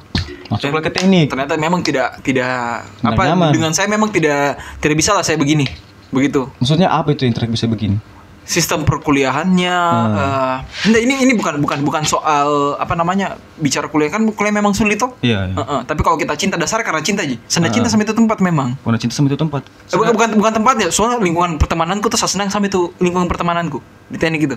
Masuklah 0.47 0.81
ke 0.81 0.91
teknik. 0.91 1.27
Ternyata 1.29 1.57
memang 1.57 1.81
tidak 1.81 2.21
tidak 2.21 2.85
Tidak 2.85 3.09
apa 3.09 3.23
nyaman. 3.25 3.51
dengan 3.51 3.73
saya 3.73 3.87
memang 3.87 4.09
tidak 4.09 4.61
tidak 4.79 4.97
bisa 4.97 5.11
lah 5.11 5.21
saya 5.21 5.37
begini. 5.37 5.65
Begitu. 6.11 6.45
Maksudnya 6.59 6.89
apa 6.89 7.09
itu 7.11 7.25
yang 7.25 7.33
tidak 7.33 7.49
bisa 7.51 7.65
begini? 7.65 7.97
Sistem 8.43 8.83
perkuliahannya 8.83 9.71
Hmm. 9.73 10.19
eh, 10.19 10.57
enggak, 10.85 11.01
ini 11.01 11.15
ini 11.21 11.33
bukan 11.33 11.57
bukan 11.57 11.79
bukan 11.81 12.03
soal 12.03 12.75
apa 12.75 12.93
namanya 12.93 13.39
bicara 13.55 13.87
kuliah 13.87 14.11
kan 14.11 14.27
kuliah 14.29 14.51
memang 14.51 14.73
sulit 14.73 14.99
toh. 14.99 15.15
Iya. 15.21 15.47
iya. 15.47 15.55
Heeh, 15.55 15.81
tapi 15.85 16.01
kalau 16.01 16.17
kita 16.17 16.35
cinta 16.35 16.57
dasar 16.57 16.83
karena 16.83 17.01
cinta 17.01 17.23
aja. 17.23 17.39
Senda 17.47 17.67
Ah. 17.67 17.73
cinta 17.73 17.87
sama 17.87 18.03
itu 18.03 18.13
tempat 18.13 18.39
memang. 18.41 18.75
Karena 18.77 18.99
cinta 18.99 19.15
sama 19.15 19.31
itu 19.31 19.39
tempat. 19.39 19.63
Eh, 19.63 19.95
bukan, 19.95 20.13
bukan 20.13 20.29
bukan 20.37 20.53
tempatnya, 20.53 20.89
soalnya 20.91 21.17
lingkungan 21.19 21.55
pertemananku 21.55 22.07
tuh 22.07 22.19
saya 22.19 22.29
senang 22.29 22.51
sama 22.51 22.67
itu 22.67 22.91
lingkungan 22.99 23.25
pertemananku 23.25 23.79
di 24.11 24.19
teknik 24.19 24.41
gitu. 24.45 24.57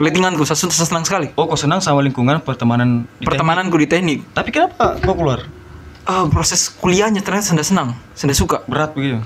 Lingkunganku 0.00 0.42
saya, 0.44 0.56
senang 0.56 1.04
sekali. 1.04 1.28
Oh, 1.36 1.44
kau 1.44 1.58
senang 1.58 1.78
sama 1.78 2.00
lingkungan 2.00 2.40
pertemanan 2.40 3.04
di 3.20 3.28
Pertemananku 3.28 3.76
di 3.76 3.84
teknik. 3.84 4.24
teknik. 4.24 4.34
Tapi 4.34 4.48
kenapa 4.48 4.96
kau 4.98 5.12
keluar? 5.12 5.44
Ah, 6.02 6.24
proses 6.26 6.72
kuliahnya 6.72 7.20
ternyata 7.20 7.52
senda 7.52 7.62
senang, 7.62 7.92
senda 8.16 8.32
suka. 8.32 8.64
Berat 8.64 8.96
begitu. 8.96 9.20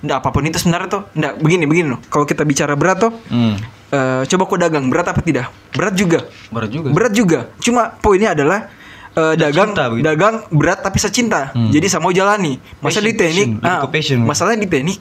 Nggak 0.00 0.16
apa 0.16 0.28
pun 0.30 0.42
itu 0.42 0.58
sebenarnya 0.58 0.88
tuh. 0.88 1.02
Nggak 1.12 1.32
begini 1.38 1.64
begini 1.66 1.86
loh. 1.92 2.00
Kalau 2.08 2.24
kita 2.24 2.42
bicara 2.42 2.74
berat 2.74 2.98
tuh, 2.98 3.12
Hmm. 3.28 3.54
eh, 3.90 4.22
coba 4.26 4.42
kau 4.44 4.56
dagang 4.56 4.88
berat 4.88 5.06
apa 5.06 5.20
tidak? 5.20 5.52
Berat 5.70 5.94
juga. 5.94 6.24
Berat 6.48 6.70
juga. 6.72 6.88
Berat 6.90 7.12
juga. 7.12 7.38
Cuma 7.58 7.92
poinnya 7.94 8.32
adalah 8.32 8.72
eh, 9.10 9.34
dagang 9.34 9.74
cinta 9.74 9.84
begitu. 9.90 10.04
dagang 10.06 10.34
berat 10.48 10.78
tapi 10.80 10.98
secinta. 10.98 11.50
Hmm. 11.50 11.68
Jadi 11.68 11.86
saya 11.86 11.98
mau 11.98 12.10
jalani. 12.10 12.56
Masa 12.78 12.98
Passion, 12.98 13.04
di 13.04 13.12
teknik, 13.12 13.48
passion, 13.58 13.66
ah, 13.66 13.86
passion. 13.86 14.18
masalahnya 14.22 14.60
di 14.62 14.70
teknik 14.70 14.98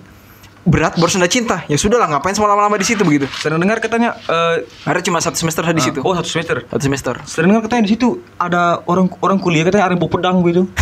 berat 0.68 1.00
baru 1.00 1.08
senda 1.08 1.32
cinta. 1.32 1.64
Ya 1.72 1.80
sudah 1.80 1.96
lah 1.96 2.12
ngapain 2.12 2.36
semua 2.36 2.52
lama-lama 2.52 2.76
di 2.76 2.84
situ 2.84 3.02
begitu. 3.08 3.26
Sering 3.40 3.58
dengar 3.58 3.80
katanya 3.80 4.20
eh 4.28 4.68
Ada 4.84 5.00
cuma 5.00 5.24
satu 5.24 5.40
semester 5.40 5.64
di 5.72 5.80
situ. 5.80 6.04
Oh, 6.04 6.12
satu 6.12 6.28
semester. 6.28 6.68
Satu 6.68 6.84
semester. 6.84 7.16
Sering 7.24 7.56
dengar 7.56 7.64
katanya 7.66 7.88
di 7.88 7.96
situ 7.96 8.20
ada 8.36 8.84
orang 8.86 9.08
orang 9.24 9.40
kuliah 9.40 9.64
katanya 9.64 9.88
ada 9.88 9.94
yang 9.96 10.02
bawa 10.04 10.12
pedang 10.12 10.38
gitu. 10.44 10.68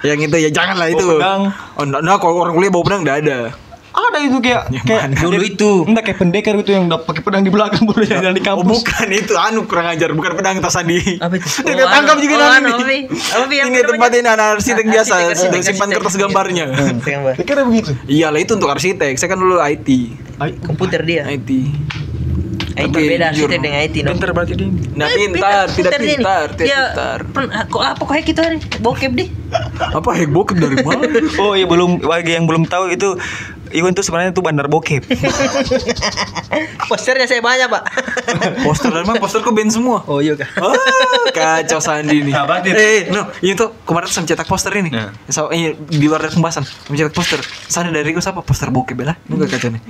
Yang 0.00 0.32
itu 0.32 0.36
ya 0.48 0.50
janganlah 0.54 0.88
itu. 0.88 1.04
Bawa 1.04 1.18
pedang. 1.18 1.40
Oh, 1.76 1.82
enggak, 1.84 2.00
enggak, 2.00 2.18
kalau 2.24 2.34
orang 2.40 2.54
kuliah 2.56 2.72
bawa 2.72 2.84
pedang 2.88 3.00
enggak 3.04 3.18
ada. 3.20 3.38
Ada 3.92 4.18
itu 4.18 4.38
kayak 4.38 4.62
kayak 4.80 5.02
Dulu 5.16 5.40
itu. 5.40 5.70
enggak 5.82 6.04
kayak 6.06 6.18
pendekar 6.18 6.54
gitu 6.56 6.70
yang 6.70 6.86
udah 6.86 7.00
pakai 7.00 7.20
pedang 7.20 7.42
di 7.42 7.50
belakang 7.50 7.82
boleh 7.90 8.06
jalan 8.06 8.30
di 8.30 8.42
Oh 8.42 8.56
kampus. 8.56 8.80
bukan 8.80 9.08
itu 9.08 9.34
anu 9.34 9.60
kurang 9.64 9.86
ajar 9.88 10.10
bukan 10.10 10.32
pedang 10.32 10.58
tas 10.58 10.72
Sandi. 10.72 11.16
Apa 11.16 11.34
itu? 11.34 11.46
Dia 11.66 11.74
Oh, 11.76 11.88
tangkap 11.88 12.16
anu. 12.16 12.22
juga 12.22 12.34
Oh, 12.36 12.48
nanti. 12.48 12.70
anu, 12.70 13.44
Ini 13.44 13.56
namanya? 13.60 13.82
tempat 13.84 14.10
ini 14.12 14.28
anak 14.28 14.46
arsitek 14.54 14.84
Ah, 14.84 14.90
biasa 14.90 15.12
arsitek, 15.12 15.34
sudah 15.36 15.50
arsitek, 15.50 15.62
simpan 15.64 15.86
arsitek, 15.86 15.96
kertas 15.98 16.14
gambarnya. 16.16 16.64
Gambar. 17.00 17.32
Kira 17.40 17.62
begitu. 17.62 17.90
Iyalah 18.06 18.40
itu 18.40 18.52
untuk 18.54 18.68
arsitek. 18.68 19.12
Saya 19.14 19.28
kan 19.28 19.38
dulu 19.38 19.58
IT. 19.58 19.88
Komputer 20.62 21.00
dia. 21.02 21.26
IT. 21.26 21.50
IT 22.70 22.86
Tapi 22.86 23.02
beda 23.08 23.26
arsitek 23.28 23.58
dengan 23.58 23.78
IT 23.82 23.96
no. 24.00 24.08
Pinter 24.14 24.30
berarti 24.30 24.54
dia. 24.54 24.68
Nah 24.94 25.06
Eh, 25.06 25.16
pintar, 25.18 25.66
tidak 25.68 25.92
pintar, 25.96 26.46
tidak 26.54 26.70
pintar. 26.88 27.18
pen- 27.28 27.52
kok 27.66 27.82
apa 27.82 27.98
kok 27.98 28.08
kayak 28.08 28.24
gitu 28.24 28.40
hari? 28.40 28.56
Bokep 28.78 29.12
deh. 29.12 29.28
Apa 29.90 30.10
hek 30.14 30.30
bokep 30.30 30.56
dari 30.56 30.76
mana? 30.78 31.02
Oh 31.42 31.52
iya 31.52 31.66
belum 31.66 32.00
bagi 32.00 32.32
yang 32.32 32.46
belum 32.46 32.64
tahu 32.64 32.88
itu 32.90 33.18
Iwan 33.70 33.94
tuh 33.94 34.02
sebenarnya 34.02 34.34
tuh 34.34 34.42
bandar 34.42 34.66
bokep. 34.66 35.06
Posternya 36.90 37.26
saya 37.26 37.38
banyak, 37.38 37.70
Pak. 37.70 37.82
poster 38.66 38.90
dan 38.90 39.06
mana 39.06 39.22
poster 39.22 39.38
kok 39.40 39.54
band 39.54 39.70
semua. 39.70 40.02
Oh 40.04 40.18
iya 40.18 40.34
kak. 40.34 40.50
Oh, 40.58 40.74
kacau 41.30 41.78
Sandi 41.78 42.26
nih. 42.26 42.34
Nah, 42.34 42.44
berarti- 42.44 42.74
eh, 42.74 43.06
no, 43.08 43.30
ini 43.38 43.54
tuh 43.54 43.78
kemarin 43.86 44.10
saya 44.10 44.26
mencetak 44.26 44.46
poster 44.46 44.72
ini. 44.74 44.90
Ya. 44.90 45.14
So, 45.30 45.54
ini 45.54 45.78
di 45.78 46.06
luar 46.06 46.26
dari 46.26 46.34
pembahasan, 46.34 46.66
mencetak 46.90 47.14
poster. 47.14 47.38
Sandi 47.66 47.94
dari 47.94 48.10
gue 48.10 48.18
siapa? 48.18 48.42
Poster 48.42 48.74
bokep 48.74 48.98
lah. 49.00 49.14
Ini 49.22 49.34
gak 49.38 49.50
kacau 49.54 49.70
nih. 49.70 49.82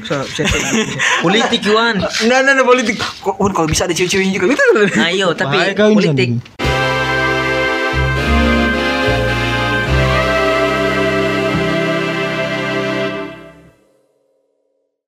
Politik 1.25 1.61
Yuan. 1.65 1.97
Nah, 2.29 2.39
nah, 2.45 2.53
nah, 2.53 2.65
politik. 2.65 3.01
Kok 3.01 3.41
kalau 3.41 3.69
bisa 3.69 3.89
ada 3.89 3.97
cewek-ceweknya 3.97 4.33
juga 4.37 4.47
gitu. 4.53 4.63
Ayo, 5.01 5.33
tapi 5.33 5.57
Bahaya 5.57 5.73
kau 5.73 5.89
ini, 5.89 5.97
politik. 5.97 6.29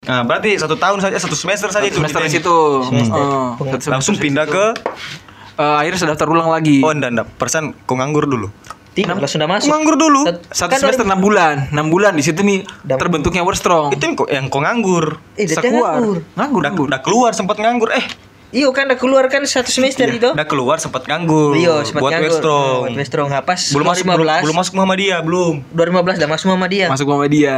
Nah, 0.02 0.26
berarti 0.26 0.58
satu 0.58 0.74
tahun 0.74 0.98
saja, 0.98 1.14
satu 1.14 1.38
semester 1.38 1.70
saja 1.70 1.86
itu. 1.86 1.94
Semester 1.94 2.20
di 2.20 2.32
situ. 2.32 2.58
Semester. 2.82 3.22
Oh, 3.22 3.54
semester 3.56 3.90
Langsung 3.90 4.14
pindah 4.18 4.46
situ. 4.46 4.54
ke 4.54 4.64
Eh, 5.52 5.74
akhirnya 5.78 5.98
sudah 6.00 6.10
daftar 6.16 6.32
ulang 6.32 6.48
lagi. 6.48 6.80
Oh, 6.80 6.90
enggak, 6.90 7.12
enggak. 7.12 7.28
Persen 7.36 7.76
kau 7.84 7.94
nganggur 7.94 8.24
dulu. 8.24 8.48
Tidak, 8.92 9.14
lah 9.14 9.28
sudah 9.30 9.46
masuk. 9.46 9.68
nganggur 9.68 9.94
dulu. 9.94 10.24
Satu 10.48 10.74
Kan 10.74 10.80
semester 10.80 11.04
enam 11.04 11.20
bulan, 11.20 11.68
enam 11.70 11.86
bulan 11.86 12.12
di 12.12 12.24
situ 12.24 12.40
nih 12.40 12.64
Dan- 12.82 12.96
terbentuknya 12.96 13.44
Strong. 13.46 13.92
Itu 13.92 14.02
yang 14.02 14.14
kau, 14.16 14.26
yang 14.26 14.46
kau 14.48 14.58
nganggur. 14.58 15.20
Eh, 15.36 15.44
keluar. 15.46 16.00
nganggur. 16.00 16.18
Nganggur, 16.34 16.58
Udah, 16.58 16.70
nganggur. 16.72 16.86
udah 16.88 17.00
keluar 17.00 17.30
sempat 17.32 17.56
nganggur. 17.56 17.92
Eh, 17.92 18.04
Iya 18.52 18.68
kan 18.68 18.84
udah 18.84 18.98
keluar 18.98 19.24
kan 19.28 19.44
satu 19.44 19.68
semester 19.70 20.08
itu. 20.08 20.28
udah 20.28 20.44
keluar 20.44 20.76
sempat 20.76 21.04
nganggur. 21.04 21.52
Iya, 21.54 21.84
sempat 21.84 22.00
buat 22.00 22.10
nganggur. 22.10 22.32
Westrong. 22.32 22.80
Buat 22.82 22.96
Westrong. 22.96 23.28
Nah, 23.28 23.40
pas 23.40 23.60
Belum 23.70 23.86
masuk 23.86 24.04
belum, 24.04 24.16
2015. 24.18 24.42
belum 24.42 24.56
masuk 24.56 24.72
Muhammadiyah, 24.74 25.20
belum. 25.20 25.54
2015 25.70 26.16
dah 26.18 26.28
masuk 26.28 26.46
Muhammadiyah. 26.48 26.88
Masuk 26.90 27.06
sama 27.06 27.26
dia. 27.28 27.56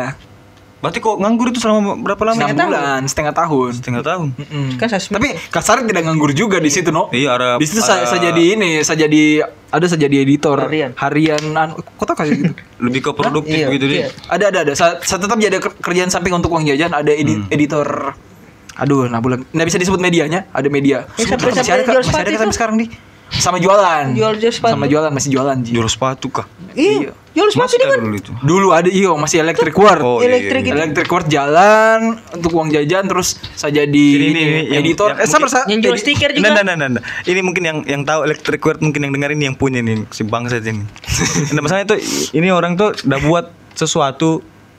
Berarti 0.77 0.99
kok 0.99 1.17
nganggur 1.17 1.49
itu 1.49 1.59
selama 1.59 1.97
berapa 1.97 2.23
lama? 2.23 2.37
Setengah 2.39 2.67
bulan, 2.67 3.01
setengah 3.05 3.35
tahun. 3.35 3.71
Setengah 3.73 4.03
tahun. 4.03 4.27
Mm-mm. 4.35 4.67
Kan 4.77 4.87
satu 4.87 5.01
semester. 5.01 5.17
Tapi 5.17 5.29
kasar 5.49 5.77
tidak 5.81 6.03
nganggur 6.03 6.31
juga 6.31 6.57
di 6.59 6.69
situ, 6.69 6.89
no. 6.89 7.09
Iya, 7.09 7.31
ada 7.33 7.49
Di 7.57 7.65
situ 7.65 7.81
saya, 7.81 8.03
ada- 8.03 8.09
saya 8.11 8.21
jadi 8.27 8.43
ini, 8.53 8.71
saya 8.81 8.99
jadi 9.01 9.23
ada 9.69 9.85
saya 9.85 10.01
jadi 10.03 10.17
editor 10.21 10.59
Harian. 10.61 10.93
harian 10.95 11.43
anu, 11.51 11.73
kok 11.81 12.05
tau 12.05 12.15
kayak 12.15 12.31
gitu. 12.33 12.53
lebih 12.85 13.01
ke 13.01 13.11
produktif 13.11 13.59
Iya, 13.59 13.69
gitu 13.71 13.85
iya. 13.87 14.07
deh. 14.07 14.29
ada 14.29 14.45
ada 14.47 14.59
ada. 14.61 14.73
Saya, 14.73 15.01
saya 15.01 15.19
tetap 15.19 15.35
jadi 15.35 15.57
ker- 15.57 15.79
kerjaan 15.79 16.09
samping 16.09 16.31
untuk 16.31 16.51
uang 16.51 16.63
jajan, 16.65 16.91
ada 16.91 17.11
edi- 17.11 17.39
Hmm. 17.39 17.49
editor 17.51 17.89
Aduh, 18.75 19.07
nah 19.07 19.19
bulan 19.19 19.47
nggak 19.47 19.67
bisa 19.67 19.79
disebut 19.79 19.99
medianya, 19.99 20.51
ada 20.51 20.67
media. 20.67 21.07
Eh, 21.15 21.23
sampai- 21.23 21.55
sampai 21.55 21.73
ada, 21.73 21.83
Kak. 21.83 21.95
jual 21.95 22.03
masih 22.05 22.19
ada 22.19 22.27
Kak, 22.29 22.41
sampai 22.41 22.53
sekarang 22.53 22.77
di. 22.77 22.87
Sama 23.31 23.59
jualan. 23.59 24.13
Jual- 24.13 24.37
jual 24.37 24.53
sepatu. 24.53 24.73
Sama 24.73 24.87
jualan 24.87 25.11
masih 25.11 25.31
jualan, 25.31 25.57
Ji. 25.59 25.73
Jual 25.73 25.89
sepatu 25.89 26.27
kah? 26.29 26.47
Iya. 26.73 27.11
Jual 27.35 27.49
sepatu 27.51 27.67
Masih 27.67 27.77
dia 27.77 27.89
kan. 27.89 27.99
dulu 27.99 28.15
itu. 28.15 28.33
Dulu 28.39 28.69
ada 28.71 28.87
iyo 28.87 29.11
masih 29.15 29.43
electric 29.43 29.75
word. 29.75 30.01
Oh, 30.01 30.19
iya, 30.19 30.31
Elektrik 30.31 30.63
iya, 30.63 30.71
itu. 30.71 30.77
Electric 30.77 31.09
Word 31.09 31.27
jalan 31.27 32.01
untuk 32.31 32.51
uang 32.53 32.71
jajan 32.71 33.05
terus 33.05 33.29
saya 33.53 33.73
jadi 33.77 33.91
Ini, 33.91 34.27
ini, 34.31 34.43
ini, 34.65 34.77
editor. 34.77 35.11
yang 35.11 35.19
eh, 35.19 35.27
sabar, 35.27 35.41
mungkin- 35.43 35.51
sa- 35.51 35.67
Yang 35.67 35.81
jual 35.83 35.97
stiker 35.99 36.31
juga. 36.31 36.47
nah, 36.47 36.63
nah, 36.63 36.75
nah, 36.77 36.89
nah. 36.89 37.03
Ini 37.21 37.41
mungkin 37.41 37.63
yang 37.65 37.79
yang 37.85 38.03
tahu 38.03 38.23
electric 38.23 38.61
word 38.61 38.79
mungkin 38.81 39.03
yang 39.03 39.13
dengar 39.13 39.31
ini 39.31 39.45
yang 39.45 39.57
punya 39.57 39.83
nih 39.83 40.07
si 40.09 40.23
bangsa 40.23 40.63
ini. 40.63 40.87
nah, 41.55 41.61
masalahnya 41.61 41.91
tuh 41.91 41.99
ini 42.31 42.49
orang 42.49 42.79
tuh 42.79 42.95
udah 43.03 43.19
buat 43.21 43.47
sesuatu 43.75 44.39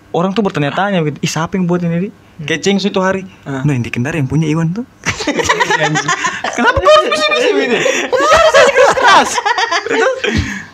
orang 0.10 0.32
tuh 0.32 0.39
bertanya-tanya 0.41 1.04
gitu. 1.04 1.19
Ih, 1.19 1.28
siapa 1.28 1.60
yang 1.60 1.67
buat 1.67 1.84
ini? 1.84 2.08
Di? 2.08 2.10
Keceng 2.38 2.78
suatu 2.78 3.00
hari. 3.00 3.24
Ah. 3.43 3.63
Nah, 3.63 3.71
yang 3.71 3.80
di 3.80 3.88
Kendari 3.88 4.19
yang 4.19 4.28
punya 4.28 4.43
Iwan 4.45 4.71
tuh. 4.71 4.84
Kenapa 6.56 6.78
kau 6.78 6.88
harus 6.89 7.08
bisik-bisik 7.08 7.52
gitu? 7.58 7.78
keras. 8.91 9.30
Itu. 9.88 10.10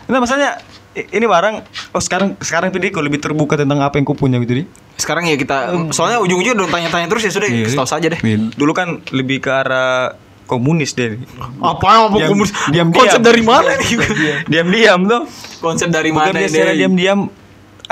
Nah, 0.06 0.18
masalahnya 0.18 0.58
ini 0.92 1.24
barang 1.24 1.54
oh 1.90 2.02
sekarang 2.02 2.36
sekarang 2.38 2.68
PD 2.68 2.90
kau 2.90 3.00
lebih 3.00 3.16
terbuka 3.16 3.56
tentang 3.56 3.80
apa 3.80 3.94
yang 3.94 4.04
kau 4.04 4.12
punya 4.12 4.36
gitu 4.38 4.60
di. 4.60 4.64
Sekarang 4.94 5.24
ya 5.24 5.34
kita 5.34 5.72
soalnya 5.90 6.18
ujung-ujungnya 6.18 6.58
udah 6.58 6.68
tanya-tanya 6.68 7.06
terus 7.06 7.22
ya 7.22 7.32
sudah 7.32 7.48
Iya, 7.48 7.70
tahu 7.72 7.88
saja 7.88 8.06
deh. 8.08 8.20
Iya. 8.20 8.52
Dulu 8.52 8.72
kan 8.72 9.00
lebih 9.08 9.38
ke 9.38 9.50
arah 9.50 10.14
komunis 10.44 10.92
deh. 10.92 11.16
Apa 11.58 12.10
apa 12.10 12.16
Diam- 12.18 12.30
komunis? 12.34 12.52
diam-diam. 12.68 12.92
Konsep 12.92 13.22
dari 13.22 13.40
mana 13.40 13.72
nih? 13.72 13.90
Diam-diam 14.52 15.00
tuh. 15.06 15.22
Konsep 15.58 15.88
dari 15.88 16.10
mana 16.10 16.30
Bekerja 16.30 16.42
ini? 16.42 16.52
secara 16.52 16.72
diam-diam. 16.74 17.20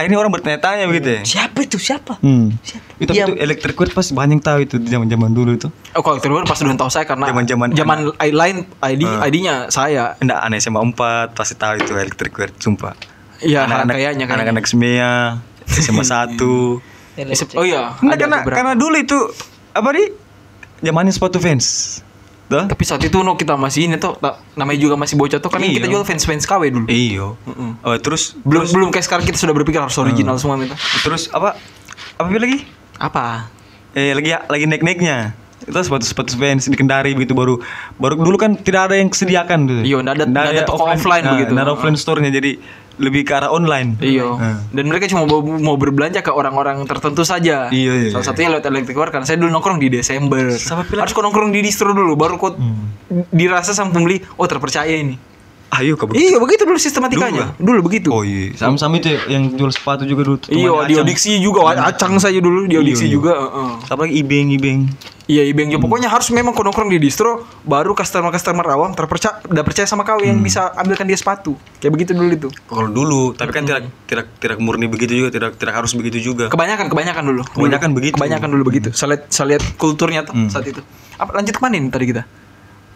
Akhirnya 0.01 0.17
orang 0.17 0.33
bertanya-tanya 0.33 0.89
begitu 0.89 1.09
ya. 1.13 1.21
Siapa 1.23 1.61
itu? 1.61 1.77
Siapa? 1.77 2.17
Hmm. 2.19 2.57
Siapa? 2.59 2.89
Itu 2.97 3.13
Diam. 3.13 3.29
itu 3.29 3.33
electric 3.37 3.77
word 3.77 3.93
pasti 3.93 4.17
banyak 4.17 4.41
tahu 4.41 4.65
itu 4.65 4.81
di 4.81 4.89
zaman-zaman 4.89 5.29
dulu 5.29 5.53
itu. 5.53 5.69
Oh, 5.93 6.01
kalau 6.01 6.17
keluar 6.17 6.49
pas 6.49 6.57
udah 6.57 6.73
tahu 6.75 6.89
saya 6.89 7.05
karena 7.05 7.29
Zaman-zaman 7.29 7.69
zaman 7.71 7.99
I- 8.17 8.33
lain 8.33 8.57
ID 8.81 9.03
Ah. 9.05 9.29
ID-nya 9.29 9.55
saya. 9.69 10.17
Enggak 10.17 10.41
aneh 10.41 10.57
SMA 10.57 10.81
4 10.81 11.37
pasti 11.37 11.53
tahu 11.55 11.77
itu 11.77 11.93
electric 11.93 12.33
word 12.33 12.57
sumpah. 12.57 12.97
Iya, 13.41 13.69
anak-anak 13.69 13.93
kayaknya 13.95 14.25
kayaknya. 14.25 14.35
anak-anak 14.57 14.65
SMEA 14.65 15.13
SMA 15.67 16.01
1. 16.03 16.81
Elektrik. 17.13 17.53
Oh 17.55 17.65
iya, 17.65 17.93
karena 18.01 18.41
karena 18.41 18.73
dulu 18.73 18.97
itu 18.97 19.19
apa 19.71 19.89
di 19.93 20.09
zamannya 20.81 21.13
sepatu 21.13 21.37
fans. 21.37 22.01
Tuh? 22.51 22.67
Tapi 22.67 22.83
saat 22.83 22.99
itu 23.01 23.15
no 23.17 23.33
kita 23.33 23.55
masih 23.55 23.87
ini 23.87 23.95
tuh 23.95 24.19
tak- 24.19 24.43
namanya 24.53 24.75
juga 24.77 24.95
masih 24.95 25.15
bocah 25.15 25.39
tuh 25.39 25.47
kan 25.47 25.63
Iya. 25.63 25.79
kita 25.79 25.87
jual 25.87 26.03
fans 26.03 26.25
fans 26.25 26.43
KW 26.43 26.63
dulu. 26.69 26.87
Iyo. 26.87 27.39
Oh, 27.81 27.95
terus 27.97 28.35
Belum 28.41 28.67
belum 28.67 28.89
kayak 28.91 29.07
sekarang 29.07 29.23
kita 29.23 29.39
sudah 29.39 29.55
berpikir 29.55 29.79
harus 29.79 29.95
original 29.97 30.35
semua 30.35 30.59
itu. 30.59 30.75
terus 31.01 31.31
apa? 31.31 31.55
Apa 32.17 32.27
lagi? 32.29 32.67
Apa? 32.97 33.47
eh 33.91 34.11
lagi 34.13 34.31
lagi 34.31 34.65
naik 34.67 34.83
naiknya 34.83 35.35
itu 35.61 35.75
sepatu 35.77 36.03
sepatu 36.03 36.33
fans 36.35 36.65
di 36.65 36.73
Kendari 36.73 37.11
begitu 37.11 37.35
baru 37.35 37.59
baru 37.97 38.15
dulu 38.17 38.35
kan 38.35 38.55
tidak 38.55 38.87
ada 38.87 38.95
yang 38.95 39.11
sediakan 39.11 39.59
tuh 39.65 39.81
Iya, 39.83 39.99
nggak 40.01 40.15
ada- 40.17 40.31
ada 40.49 40.63
toko 40.63 40.87
offline 40.87 41.21
nah, 41.21 41.35
begitu. 41.35 41.53
ada 41.53 41.71
offline 41.71 41.95
store-nya 41.95 42.31
jadi 42.31 42.55
lebih 43.01 43.25
ke 43.25 43.33
arah 43.33 43.49
online 43.49 43.97
Iya. 43.97 44.29
Nah. 44.31 44.57
Dan 44.69 44.85
mereka 44.87 45.09
cuma 45.09 45.25
mau, 45.25 45.41
mau 45.41 45.75
berbelanja 45.75 46.21
ke 46.21 46.29
orang-orang 46.29 46.85
tertentu 46.85 47.25
saja. 47.25 47.67
Iya, 47.67 47.93
iya. 47.99 48.11
Salah 48.11 48.27
satunya 48.27 48.53
lewat 48.53 48.65
Electric 48.67 48.95
War 48.95 49.09
karena 49.09 49.25
saya 49.25 49.37
dulu 49.37 49.49
nongkrong 49.51 49.79
di 49.79 49.89
Desember. 49.91 50.53
Sama 50.55 50.85
Harus 50.85 51.11
kau 51.11 51.21
nongkrong 51.21 51.49
di 51.49 51.61
distro 51.61 51.91
dulu 51.91 52.13
baru 52.15 52.37
kau 52.37 52.53
Hmm. 52.53 52.93
dirasa 53.27 53.73
sama 53.73 53.91
pembeli, 53.91 54.21
oh 54.33 54.45
terpercaya 54.45 54.93
ini. 54.93 55.17
ayo 55.71 55.95
kabur 55.95 56.13
Iya, 56.13 56.35
begitu 56.37 56.67
dulu 56.67 56.75
sistematikanya. 56.77 57.55
Dulu, 57.55 57.79
begitu. 57.81 58.11
oh 58.11 58.21
iya 58.21 58.51
sama 58.53 58.75
sama 58.75 58.99
itu 58.99 59.07
yang 59.25 59.55
jual 59.55 59.71
sepatu 59.71 60.03
juga 60.03 60.27
dulu 60.27 60.37
Iya, 60.45 60.71
di 60.85 60.95
audiksi 60.95 61.39
juga, 61.39 61.63
acang 61.81 62.19
saja 62.19 62.37
dulu 62.37 62.67
di 62.67 62.75
audiksi 62.75 63.07
Iya, 63.07 63.11
iya. 63.11 63.15
juga. 63.15 63.33
heeh. 63.39 63.71
apa 63.87 64.01
lagi 64.03 64.15
ibeng 64.19 64.51
ibeng 64.51 64.81
Iya, 65.31 65.47
Ibeng 65.47 65.71
juga. 65.71 65.87
Pokoknya 65.87 66.11
harus 66.11 66.27
memang 66.35 66.51
nongkrong 66.51 66.91
di 66.91 66.99
distro, 66.99 67.47
baru 67.63 67.95
customer-customer 67.95 68.67
awam 68.67 68.91
terpercaya, 68.99 69.39
udah 69.47 69.63
percaya 69.63 69.87
sama 69.87 70.03
kau 70.03 70.19
yang 70.19 70.43
bisa 70.43 70.75
ambilkan 70.75 71.07
dia 71.07 71.15
sepatu. 71.15 71.55
Kayak 71.79 71.93
begitu 71.95 72.11
dulu 72.19 72.31
itu. 72.35 72.49
kalau 72.67 72.91
dulu 72.91 73.23
tapi 73.39 73.55
kan 73.55 73.63
tidak 73.63 73.87
tidak 74.11 74.27
tidak 74.43 74.59
murni 74.59 74.91
begitu 74.91 75.23
juga 75.23 75.29
tidak 75.31 75.55
tidak 75.57 75.75
harus 75.79 75.95
begitu 75.95 76.19
juga 76.35 76.51
Kebanyakan, 76.51 76.91
kebanyakan 76.91 77.23
dulu. 77.31 77.43
Kebanyakan 77.47 77.89
Dulu. 77.95 77.99
begitu. 78.03 78.15
Kebanyakan 78.19 78.49
dulu 78.51 78.63
begitu. 78.67 78.89
Saya 78.91 79.15
lihat, 79.15 79.23
saya 79.31 79.47
lihat 79.55 79.63
kulturnya 79.79 80.27
tuh 80.27 80.35
saat 80.51 80.67
itu. 80.67 80.83
Apa 81.15 81.31
lanjut 81.39 81.55
ke 81.55 81.63
mana 81.63 81.79
ini 81.79 81.89
tadi 81.95 82.11
kita? 82.11 82.23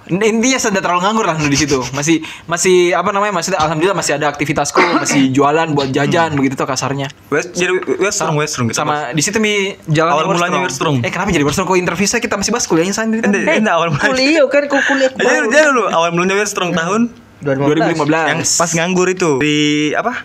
Intinya 0.05 0.59
sudah 0.59 0.81
terlalu 0.81 1.01
nganggur 1.01 1.25
lah 1.25 1.37
di 1.37 1.55
situ. 1.55 1.81
Masih 1.91 2.21
masih 2.45 2.93
apa 2.93 3.09
namanya? 3.09 3.33
Masih 3.33 3.57
alhamdulillah 3.57 3.97
masih 3.97 4.17
ada 4.17 4.29
aktivitasku, 4.29 4.77
masih 5.03 5.33
jualan 5.33 5.73
buat 5.73 5.89
jajan 5.89 6.37
begitu 6.37 6.55
tuh 6.55 6.69
kasarnya. 6.69 7.09
West 7.29 7.57
jadi 7.57 7.73
Westrong 7.97 8.37
Westrong 8.37 8.67
kita 8.69 8.77
Sama 8.77 9.11
di 9.11 9.23
situ 9.25 9.41
mi 9.41 9.73
jalan 9.89 10.13
Awal 10.13 10.25
mulanya 10.29 10.61
Westrom. 10.61 11.01
Eh 11.01 11.09
kenapa 11.09 11.33
jadi 11.33 11.43
Westrom? 11.43 11.65
Kok 11.65 11.77
interview 11.77 12.05
saya 12.05 12.21
kita 12.21 12.37
masih 12.37 12.53
bahas 12.53 12.69
kuliahnya 12.69 12.93
sendiri 12.93 13.25
kan? 13.25 13.33
Enggak, 13.33 13.49
Eh, 13.49 13.59
enggak, 13.61 13.75
awal 13.75 13.89
mulanya 13.91 14.11
kuliah 14.11 14.45
kan 14.47 14.63
kau 14.69 14.81
kuliah 14.85 15.11
jadi, 15.11 15.59
dulu 15.65 15.85
awal 15.89 16.11
mulanya 16.13 16.37
Westrong 16.37 16.71
tahun 16.71 17.01
2015. 17.41 18.09
yang 18.29 18.41
pas 18.41 18.71
nganggur 18.73 19.07
itu 19.07 19.31
di 19.39 19.57
apa 19.93 20.25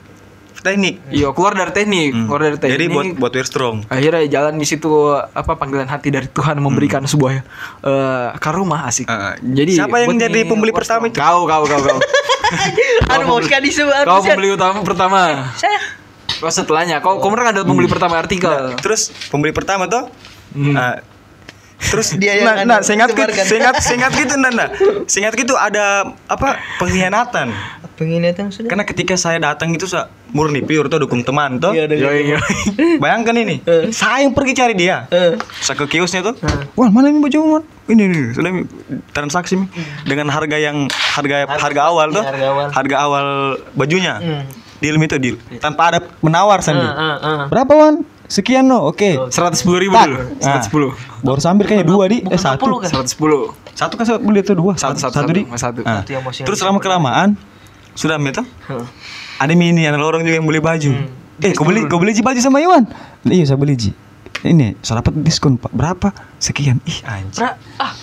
teknik 0.59 0.95
Iya, 1.07 1.31
keluar 1.31 1.53
dari 1.53 1.71
teknik, 1.71 2.11
keluar 2.25 2.41
dari 2.41 2.57
teknik. 2.57 2.73
jadi 2.73 2.85
buat 2.87 3.05
buat 3.15 3.33
Westrong 3.33 3.77
akhirnya 3.85 4.23
jalan 4.27 4.55
di 4.55 4.63
situ 4.63 4.91
apa 5.13 5.53
panggilan 5.53 5.85
hati 5.85 6.09
dari 6.09 6.27
Tuhan 6.27 6.57
memberikan 6.57 7.01
sebuah 7.01 7.31
eh 7.31 7.43
karumah 8.37 8.85
asik. 8.85 9.05
Ah, 9.05 9.33
jadi 9.37 9.71
siapa 9.79 10.01
yang 10.01 10.15
jadi 10.15 10.43
pembeli 10.43 10.69
pertama 10.69 11.07
itu? 11.07 11.15
Kau, 11.15 11.43
kau, 11.43 11.63
kau, 11.63 11.79
kau. 11.79 11.99
Anu 13.11 13.23
mau 13.25 13.39
sekali 13.39 13.69
disebut 13.69 13.93
kau 14.03 14.19
Sian. 14.19 14.33
pembeli 14.33 14.49
utama 14.51 14.81
pertama. 14.81 15.19
Saya. 15.55 15.79
Kau 16.39 16.47
setelahnya, 16.47 16.99
kau 16.99 17.17
kau 17.17 17.29
pernah 17.29 17.51
ada 17.51 17.61
pembeli 17.61 17.85
pertama 17.85 18.15
artikel. 18.15 18.73
terus 18.77 19.11
pembeli 19.27 19.51
pertama 19.51 19.85
tuh 19.85 20.07
Hmm. 20.49 20.73
ah, 20.73 20.97
Terus 21.79 22.13
Dia 22.21 22.43
yang 22.43 22.47
nah, 22.47 22.55
anu, 22.59 22.69
nah 22.75 22.79
seingat 22.83 23.15
gitu, 23.15 23.31
seingat 23.47 23.79
seingat 23.79 24.11
gitu 24.13 24.35
nah, 24.35 24.51
nah. 24.59 24.67
Seingat 25.07 25.33
gitu 25.39 25.55
ada 25.55 26.11
apa 26.27 26.59
pengkhianatan. 26.77 27.49
Itu 27.99 28.47
sudah. 28.47 28.69
Karena 28.71 28.87
ketika 28.87 29.19
saya 29.19 29.43
datang 29.43 29.75
itu 29.75 29.83
sa 29.83 30.07
murni 30.31 30.63
pure 30.63 30.87
tuh 30.87 31.03
dukung 31.03 31.19
teman 31.27 31.59
tuh. 31.59 31.75
Iya, 31.75 31.83
Yoi, 31.91 32.31
yoi. 32.31 32.39
Bayangkan 33.03 33.35
ini, 33.35 33.59
saya 33.91 34.23
yang 34.23 34.31
pergi 34.31 34.55
cari 34.55 34.71
dia. 34.71 35.03
Eh. 35.11 35.35
Saya 35.59 35.75
ke 35.75 35.99
kiosnya 35.99 36.23
tuh, 36.23 36.39
wah 36.79 36.87
mana 36.87 37.11
ini 37.11 37.19
baju 37.19 37.59
man? 37.59 37.63
Ini 37.91 38.03
nih, 38.07 38.23
sudah 38.39 38.51
transaksi 39.11 39.59
Mi. 39.59 39.67
dengan 40.07 40.31
harga 40.31 40.55
yang 40.55 40.87
harga 40.87 41.43
harga 41.59 41.81
awal 41.91 42.07
tuh, 42.15 42.23
iya, 42.23 42.31
harga 42.31 42.47
awal. 42.47 42.67
harga 42.71 42.95
awal 43.03 43.25
bajunya, 43.75 44.15
Hmm. 44.21 44.43
deal 44.79 44.95
itu 44.95 45.17
deal, 45.19 45.35
tanpa 45.59 45.91
ada 45.91 45.99
menawar 46.23 46.63
sandi. 46.63 46.85
Ah, 46.85 46.93
ah, 46.95 47.17
ah. 47.19 47.45
Berapa 47.51 47.73
wan? 47.75 47.95
Sekian 48.29 48.69
no, 48.69 48.93
oke. 48.93 49.33
Seratus 49.33 49.65
sepuluh 49.65 49.81
ribu 49.81 49.97
Tak. 49.97 50.05
dulu. 50.05 50.17
Nah. 50.21 50.37
Seratus 50.37 50.65
sepuluh. 50.69 50.91
Baru 51.25 51.41
sambil 51.41 51.65
kayaknya 51.65 51.87
dua 51.89 52.05
di, 52.05 52.21
eh 52.21 52.29
Bukan 52.29 52.37
satu. 52.37 52.63
60 52.69 52.83
kan? 52.85 52.89
Seratus 52.93 53.11
sepuluh. 53.17 53.41
Satu 53.73 53.93
kan 53.97 54.05
saya 54.05 54.17
beli 54.21 54.39
itu 54.45 54.53
dua, 54.53 54.77
Satu, 54.77 55.01
satu, 55.01 55.17
satu, 55.17 55.17
satu. 55.25 55.31
di. 55.33 55.41
Satu. 55.57 55.79
Nah, 55.81 56.05
masih 56.05 56.45
Terus 56.45 56.59
lama 56.61 56.77
kelamaan 56.77 57.33
sudah 57.97 58.21
meto. 58.21 58.45
Heeh. 58.69 58.85
Ada 59.41 59.53
mini 59.57 59.89
ada 59.89 59.97
orang 59.97 60.21
juga 60.21 60.37
yang 60.37 60.45
beli 60.45 60.61
baju. 60.61 60.91
Hmm. 60.93 61.09
Eh, 61.41 61.55
kau 61.57 61.65
beli 61.65 61.87
kau 61.89 61.97
beli 61.97 62.11
ji 62.13 62.21
baju 62.21 62.37
sama 62.37 62.61
Iwan? 62.61 62.85
Iya, 63.25 63.55
saya 63.55 63.57
beli 63.57 63.73
ji. 63.73 63.91
Ini 64.45 64.77
saya 64.85 65.01
dapat 65.01 65.19
diskon 65.25 65.57
Pak. 65.57 65.71
Berapa? 65.73 66.13
Sekian. 66.37 66.83
Ih, 66.85 66.99
anjing. 67.07 67.33
Pra, 67.33 67.57
ah, 67.81 67.95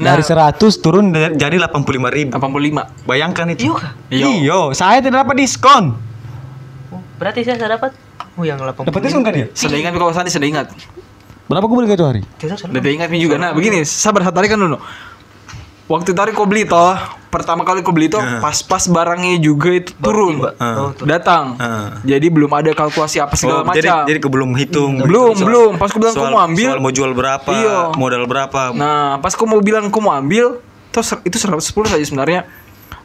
Nah. 0.00 0.16
Dari 0.16 0.24
100 0.24 0.80
turun 0.80 1.12
jadi 1.12 1.60
85 1.60 2.08
ribu. 2.08 2.32
Delapan 2.32 2.48
puluh 2.48 2.64
lima. 2.72 2.88
Bayangkan 3.04 3.52
itu. 3.52 3.68
Iya? 4.08 4.32
Iyo, 4.40 4.60
saya 4.72 5.04
tidak 5.04 5.28
dapat 5.28 5.44
diskon. 5.44 5.92
Oh, 6.88 7.04
berarti 7.20 7.44
saya 7.44 7.60
saya 7.60 7.76
dapat. 7.76 7.92
Oh, 8.40 8.44
yang 8.48 8.56
80. 8.56 8.88
Dapat 8.88 9.00
diskon 9.04 9.20
kan 9.20 9.32
dia? 9.36 9.46
Sudah 9.52 9.76
ingat 9.76 9.92
kalau 9.92 10.12
Sandi 10.16 10.32
sudah 10.32 10.48
ingat. 10.48 10.72
Berapa 11.44 11.66
gue 11.68 11.76
beli 11.76 11.92
itu 11.92 12.06
hari? 12.08 12.20
Tidak 12.40 12.56
salah. 12.56 12.72
Udah 12.72 12.90
ingat 12.90 13.12
juga. 13.12 13.36
Nah 13.36 13.52
begini, 13.52 13.84
sabar 13.84 14.24
satu 14.24 14.40
hari 14.40 14.48
kan 14.48 14.56
dulu. 14.56 14.80
Waktu 15.90 16.14
tadi 16.14 16.30
kau 16.30 16.46
beli 16.46 16.62
toh, 16.64 16.94
pertama 17.34 17.66
kali 17.66 17.82
kau 17.82 17.90
beli 17.90 18.06
toh, 18.06 18.22
pas-pas 18.38 18.86
barangnya 18.86 19.42
juga 19.42 19.74
itu 19.74 19.90
turun, 19.98 20.38
turun. 20.38 20.94
datang. 21.02 21.58
Ah. 21.58 21.98
Jadi 22.06 22.30
belum 22.30 22.46
ada 22.46 22.70
kalkulasi 22.70 23.18
apa 23.18 23.34
segala 23.34 23.66
Oh, 23.66 23.74
jadi 23.74 23.90
macam. 23.90 24.06
jadi 24.06 24.18
kau 24.22 24.30
belum 24.30 24.50
hitung. 24.54 25.02
belum, 25.02 25.34
Soal- 25.34 25.48
belum. 25.50 25.72
Pas 25.82 25.90
kau 25.90 25.98
bilang 25.98 26.14
kau 26.14 26.30
mau 26.30 26.38
ambil, 26.40 26.68
Soal 26.70 26.80
mau 26.80 26.94
jual 26.94 27.10
berapa? 27.10 27.50
Iya. 27.50 27.76
Modal 27.98 28.22
berapa? 28.30 28.70
nah 28.70 29.18
pas 29.18 29.34
kau 29.34 29.50
mau 29.50 29.58
bilang 29.58 29.90
kau 29.90 29.98
mau 29.98 30.14
ambil, 30.14 30.62
toh 30.94 31.02
itu 31.26 31.36
110 31.36 31.58
saja 31.90 32.04
sebenarnya. 32.06 32.46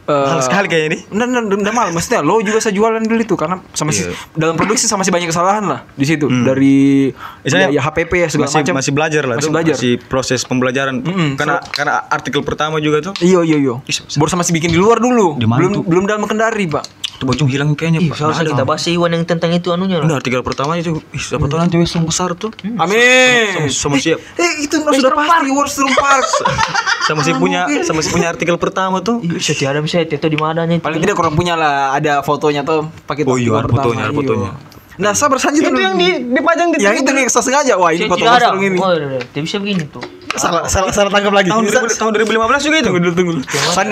Eh, 0.05 0.13
Mahal 0.13 0.37
sekali 0.39 0.67
kayaknya 0.67 0.87
ini. 0.87 0.97
Nah, 1.11 1.25
nah, 1.25 1.41
nah, 1.41 1.73
mahal. 1.73 1.89
Maksudnya 1.89 2.21
lo 2.21 2.37
juga 2.39 2.57
saya 2.59 2.71
jualan 2.71 3.01
dulu 3.01 3.17
itu 3.17 3.33
karena 3.33 3.57
sama 3.71 3.89
si 3.89 4.01
Iya. 4.01 4.13
dalam 4.31 4.53
produksi 4.53 4.85
sama 4.85 5.01
masih 5.01 5.09
banyak 5.09 5.27
kesalahan 5.27 5.65
lah 5.65 5.81
di 5.91 6.05
situ 6.05 6.29
dari 6.29 7.09
Misalnya 7.41 7.69
ya, 7.69 7.77
ya 7.77 7.81
HPP 7.83 8.11
ya 8.15 8.27
segala 8.27 8.45
masih, 8.45 8.59
macam. 8.61 8.73
masih 8.75 8.91
belajar 8.91 9.23
lah 9.23 9.35
Masih 9.35 9.43
tuh, 9.43 9.51
belajar. 9.51 9.75
masih 9.75 9.93
proses 10.03 10.39
pembelajaran 10.41 10.95
Mm-mm, 10.99 11.29
karena 11.33 11.57
karena 11.67 12.05
artikel 12.07 12.41
pertama 12.41 12.77
juga 12.77 13.01
tuh 13.01 13.13
Iya 13.17 13.41
iya 13.41 13.57
iya. 13.59 13.75
Ih, 13.81 13.93
sa- 13.95 14.05
Baru 14.15 14.27
sama 14.27 14.41
masih 14.41 14.53
bikin 14.53 14.69
di 14.69 14.77
luar 14.77 14.97
dulu. 14.97 15.35
Di 15.35 15.43
mana 15.43 15.57
belum 15.57 15.71
tuh? 15.73 15.83
belum 15.83 16.03
dalam 16.05 16.21
kendari, 16.23 16.65
Pak. 16.67 16.85
Tuh 17.15 17.25
baju 17.31 17.43
hilang 17.47 17.71
kayaknya 17.73 18.03
Ih, 18.03 18.11
Nggak 18.11 18.51
kita 18.51 18.63
bahas 18.67 18.81
si 18.83 18.95
Iwan 18.95 19.15
yang 19.15 19.23
tentang 19.23 19.51
itu 19.55 19.71
anunya 19.71 20.03
Ini 20.03 20.13
artikel 20.15 20.41
pertama 20.43 20.75
itu 20.75 20.99
ih 21.15 21.21
siapa 21.21 21.47
tahu 21.47 21.59
nanti 21.59 21.79
wes 21.79 21.91
yang 21.95 22.05
besar 22.05 22.35
tuh 22.35 22.51
Amin. 22.75 23.71
sama 23.71 23.95
siap 23.97 24.19
Eh 24.35 24.67
itu 24.67 24.75
sudah 24.79 25.11
pasti 25.15 25.49
Western 25.51 25.91
Park. 25.95 26.27
sama 27.07 27.21
si 27.21 27.31
punya 27.37 27.67
sama 27.85 27.99
si 28.03 28.09
punya 28.11 28.27
artikel 28.31 28.55
pertama 28.59 28.99
tuh 28.99 29.23
Ih, 29.23 29.39
Bisa 29.39 29.53
ada 29.71 29.79
bisa 29.79 30.03
itu 30.03 30.27
di 30.27 30.39
mana 30.39 30.67
nih? 30.67 30.83
Paling 30.83 30.99
tidak 30.99 31.15
kurang 31.15 31.33
punya 31.37 31.55
lah 31.55 31.95
ada 31.95 32.19
fotonya 32.25 32.67
tuh 32.67 32.89
pakai 33.07 33.23
Oh 33.25 33.39
iya, 33.39 33.63
fotonya, 33.63 34.09
ada 34.09 34.13
iya. 34.13 34.19
fotonya. 34.19 34.51
Nah, 34.95 35.11
sabar 35.11 35.39
saja 35.43 35.59
itu 35.59 35.67
yang 35.75 35.99
di 35.99 36.23
dipajang 36.31 36.71
di 36.71 36.79
yang 36.79 36.95
itu 36.95 37.11
saya 37.27 37.43
sengaja. 37.43 37.75
Wah, 37.75 37.91
ini 37.91 38.07
foto. 38.07 38.23
Western 38.23 38.63
ini. 38.63 38.77
Oh, 38.79 38.95
udah, 38.95 39.07
udah. 39.11 39.21
Dia 39.35 39.41
bisa 39.43 39.59
begini 39.59 39.83
tuh. 39.91 40.03
Salah 40.35 40.67
salah 40.67 40.91
salah 40.91 41.09
tangkap 41.09 41.31
lagi. 41.31 41.47
tahun 41.47 41.63
Bisa- 41.63 41.79
2000 41.81 41.95
tahun 41.95 42.11
2015 42.15 42.61
juga 42.61 42.75
itu 42.75 42.85
Tunggu 42.85 42.99
dulu, 43.01 43.13
tunggu 43.15 43.31
dulu. 43.39 43.43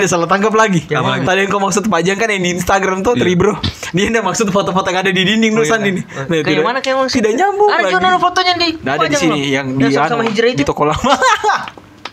Salah 0.04 0.28
tangkap 0.28 0.52
lagi. 0.52 0.80
Yang 0.86 1.02
mana? 1.02 1.24
Tadi 1.24 1.38
yang 1.40 1.50
kau 1.50 1.60
maksud 1.60 1.82
pajang 1.88 2.16
kan 2.16 2.28
yang 2.28 2.42
di 2.42 2.50
Instagram 2.52 2.98
tuh, 3.00 3.14
Tri 3.14 3.32
Bro. 3.34 3.56
Dia 3.90 4.10
ndak 4.10 4.24
maksud 4.24 4.46
foto-foto 4.48 4.88
yang 4.88 5.00
ada 5.00 5.10
di 5.10 5.22
dinding 5.22 5.52
tuh 5.54 5.64
Sandi 5.64 5.90
nih. 5.92 6.04
Nah, 6.04 6.24
Kayak 6.28 6.44
tidak- 6.46 6.66
mana 6.66 6.78
kayak 6.78 6.96
maksud? 7.00 7.16
Tidak 7.16 7.32
nyambung 7.32 7.70
Ada 7.70 7.82
lagi. 7.82 7.92
juga 7.94 8.18
fotonya 8.18 8.52
di. 8.54 8.68
Nah, 8.80 8.92
ada 8.94 9.06
di 9.06 9.16
sini 9.16 9.38
yang 9.48 9.66
di 9.72 9.84
sama- 9.90 10.20
anu, 10.20 10.28
hijrah 10.28 10.48
itu. 10.50 10.58
di 10.60 10.64
toko 10.64 10.82
lama. 10.84 11.12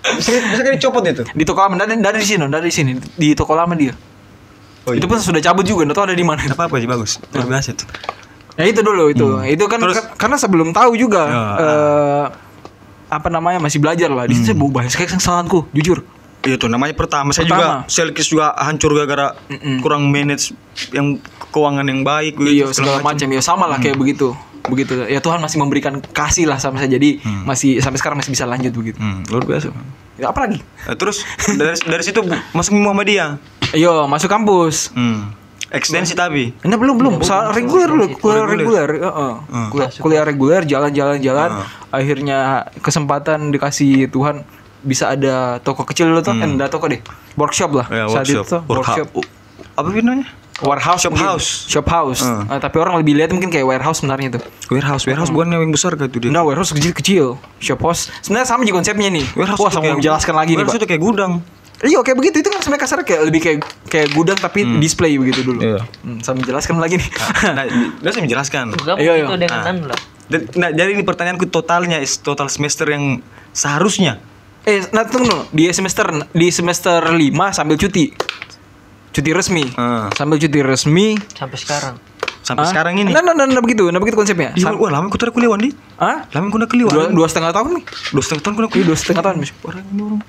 bisa 0.02 0.34
bisa 0.34 0.62
kan 0.62 0.74
dicopot 0.74 1.04
itu 1.06 1.24
di 1.30 1.44
toko 1.46 1.62
lama 1.62 1.76
dari 1.78 1.94
dari 1.96 2.22
sini, 2.22 2.46
dari 2.50 2.72
sini 2.74 2.92
di 2.98 3.38
toko 3.38 3.54
lama 3.54 3.74
dia. 3.78 3.94
Oh, 4.82 4.98
Itu 4.98 5.06
pun 5.06 5.22
sudah 5.22 5.38
cabut 5.40 5.62
juga, 5.62 5.86
nggak 5.86 5.94
tahu 5.94 6.06
ada 6.10 6.18
di 6.18 6.26
mana. 6.26 6.42
apa 6.42 6.66
apa 6.66 6.76
sih 6.76 6.90
bagus 6.90 7.22
luar 7.30 7.46
biasa 7.48 7.78
tuh 7.78 7.86
Ya 8.58 8.68
itu 8.68 8.82
dulu 8.82 9.08
itu. 9.08 9.24
Itu 9.48 9.64
kan 9.66 9.80
Terus- 9.80 9.96
ka- 9.96 10.18
karena 10.18 10.36
sebelum 10.36 10.70
tahu 10.70 10.94
juga 10.94 11.24
Ya. 11.24 11.44
eh, 11.56 12.26
apa 13.12 13.28
namanya 13.28 13.60
masih 13.60 13.84
belajar 13.84 14.08
lah. 14.08 14.24
Di 14.24 14.40
situ 14.40 14.56
saya 14.56 14.58
banyak 14.58 14.88
sekali 14.88 15.12
kesalahanku, 15.12 15.68
jujur. 15.76 16.08
Iya 16.42 16.58
tuh 16.58 16.74
namanya 16.74 16.98
pertama. 16.98 17.30
Saya 17.36 17.46
Pertama. 17.46 17.86
juga 17.86 17.92
selkis 17.92 18.28
juga 18.34 18.58
hancur 18.58 18.98
gara-gara 18.98 19.38
kurang 19.86 20.10
manage 20.10 20.58
yang 20.90 21.22
keuangan 21.54 21.86
yang 21.86 22.02
baik 22.02 22.34
gitu, 22.34 22.50
Iya 22.50 22.66
segala 22.74 23.04
macam 23.06 23.28
ya 23.30 23.42
sama 23.46 23.70
lah 23.70 23.78
kayak 23.78 24.00
begitu. 24.00 24.34
Begitu. 24.66 25.06
Ya 25.06 25.22
Tuhan 25.22 25.38
masih 25.38 25.62
memberikan 25.62 26.02
kasih 26.02 26.50
lah 26.50 26.58
sama 26.58 26.82
saya. 26.82 26.90
Jadi 26.98 27.22
masih 27.46 27.78
sampai 27.78 28.02
sekarang 28.02 28.18
masih 28.18 28.34
bisa 28.34 28.50
lanjut 28.50 28.74
begitu. 28.74 28.98
Hmm, 28.98 29.22
luar 29.30 29.46
biasa. 29.46 29.70
Ya, 30.18 30.34
apa 30.34 30.50
lagi? 30.50 30.58
Eh, 30.90 30.98
terus 30.98 31.22
dari 31.46 31.78
dari 31.78 32.04
situ 32.06 32.26
masuk 32.58 32.74
Muhammadiyah. 32.74 33.38
Ayo 33.78 34.10
masuk 34.10 34.30
kampus. 34.30 34.90
Hmm. 34.98 35.30
Ekstensi 35.72 36.14
tapi. 36.14 36.52
Nah 36.62 36.76
belum 36.76 36.96
belum, 36.96 37.14
soal 37.22 37.52
reguler 37.52 37.88
dulu, 37.88 38.06
kuliah 38.14 38.44
reguler, 38.44 38.90
heeh. 39.00 39.32
Hmm. 39.42 39.68
Kuliah, 39.70 39.90
kuliah 39.94 40.24
reguler, 40.24 40.62
jalan-jalan 40.64 41.18
jalan, 41.18 41.50
akhirnya 41.90 42.40
kesempatan 42.78 43.50
dikasih 43.50 44.06
Tuhan 44.06 44.44
bisa 44.82 45.08
ada 45.10 45.58
toko 45.58 45.82
kecil 45.84 46.10
dulu 46.10 46.20
tuh, 46.20 46.34
eh, 46.34 46.44
enggak 46.44 46.68
toko 46.68 46.86
deh, 46.86 47.00
workshop 47.34 47.72
lah, 47.72 47.88
Ya, 47.88 48.04
saat 48.06 48.26
itu 48.26 48.36
workshop. 48.36 48.46
tuh, 48.46 48.62
workshop. 48.68 49.08
Apa 49.74 49.88
namanya? 49.90 50.28
warehouse, 50.60 51.02
Shop 51.02 51.10
mungkin. 51.10 51.26
house. 51.28 51.50
shop 51.66 51.88
house, 51.88 52.22
Hmm. 52.22 52.46
Eh, 52.48 52.60
tapi 52.60 52.78
orang 52.78 52.94
lebih 52.96 53.16
lihat 53.16 53.32
mungkin 53.32 53.50
kayak 53.50 53.64
warehouse 53.64 53.98
sebenarnya 53.98 54.28
itu, 54.30 54.40
Warehouse, 54.70 55.04
warehouse 55.06 55.32
bukan 55.32 55.50
yang 55.50 55.72
besar 55.72 55.96
kayak 55.96 56.12
itu 56.12 56.18
dia. 56.20 56.30
enggak 56.30 56.46
warehouse 56.46 56.70
kecil 56.72 56.94
kecil, 56.94 57.26
shop 57.58 57.80
house, 57.80 58.12
sebenarnya 58.20 58.46
sama 58.46 58.62
juga 58.62 58.78
konsepnya 58.78 59.10
nih, 59.10 59.26
Warehouse 59.34 59.58
wah 59.58 59.72
sama 59.72 59.96
menjelaskan 59.96 60.36
lagi 60.36 60.52
nih 60.52 60.62
warehouse 60.62 60.78
itu 60.78 60.86
kayak 60.86 61.02
gudang. 61.02 61.34
Iya 61.84 62.00
kayak 62.00 62.14
begitu 62.14 62.40
itu 62.40 62.48
kan 62.48 62.60
sebenarnya 62.60 62.84
kasar 62.84 63.00
kayak 63.02 63.22
lebih 63.26 63.40
kayak 63.40 63.58
kayak 63.86 64.08
gudang 64.12 64.36
tapi 64.36 64.62
display 64.78 65.16
begitu 65.16 65.42
dulu, 65.42 65.60
Iya. 65.60 65.82
Hmm, 66.02 66.20
saya 66.20 66.36
menjelaskan 66.36 66.78
lagi 66.78 66.96
nih, 66.96 67.10
Nah, 67.52 67.64
dia 67.98 68.10
saya 68.10 68.22
menjelaskan. 68.22 68.66
Iya, 68.96 69.14
iya. 69.18 69.26
Ah. 69.48 69.66
Dan- 70.28 70.48
Nah, 70.54 70.70
jadi 70.70 70.94
ini 70.94 71.02
pertanyaanku 71.02 71.44
totalnya 71.46 71.98
is 71.98 72.16
total 72.18 72.48
semester 72.48 72.86
yang 72.86 73.20
seharusnya 73.52 74.22
Eh, 74.62 74.78
nah 74.92 75.02
tunggu 75.04 75.26
dulu. 75.26 75.42
Di 75.50 75.74
semester 75.74 76.06
di 76.30 76.48
semester 76.48 77.02
5 77.02 77.18
sambil 77.50 77.76
cuti. 77.76 78.14
Cuti 79.10 79.30
resmi. 79.34 79.66
Ah. 79.74 80.08
Sambil 80.14 80.38
cuti 80.38 80.60
resmi. 80.62 81.18
Sampai 81.32 81.58
sekarang. 81.58 81.96
sampai 82.42 82.66
Ah. 82.66 82.70
sekarang 82.70 82.94
ini. 82.96 83.10
Nah, 83.10 83.22
nah, 83.22 83.34
nah, 83.34 83.46
nah, 83.46 83.58
begitu. 83.60 83.86
Nah, 83.88 83.98
begitu 83.98 84.16
konsepnya. 84.16 84.54
Iya, 84.54 84.66
Sam- 84.68 84.78
wah 84.78 84.90
lama 84.90 85.06
aku 85.08 85.18
tadi 85.18 85.30
kuliah 85.30 85.50
Wandi. 85.50 85.74
Hah? 85.96 86.26
Lama 86.28 86.46
aku 86.48 86.58
udah 86.58 86.66
kuliah. 86.68 86.90
Dua, 86.90 87.06
dua 87.08 87.26
setengah 87.26 87.54
tahun 87.54 87.70
nih. 87.78 87.84
Dua 88.12 88.22
setengah 88.22 88.42
tahun 88.42 88.52
aku 88.52 88.60
udah 88.60 88.66
Iya, 88.68 88.74
kuliah. 88.76 88.88
dua 88.88 88.98
setengah 88.98 89.24
tahun. 89.24 89.36
Orang 89.62 89.84
ini 89.84 90.02
orang. 90.02 90.22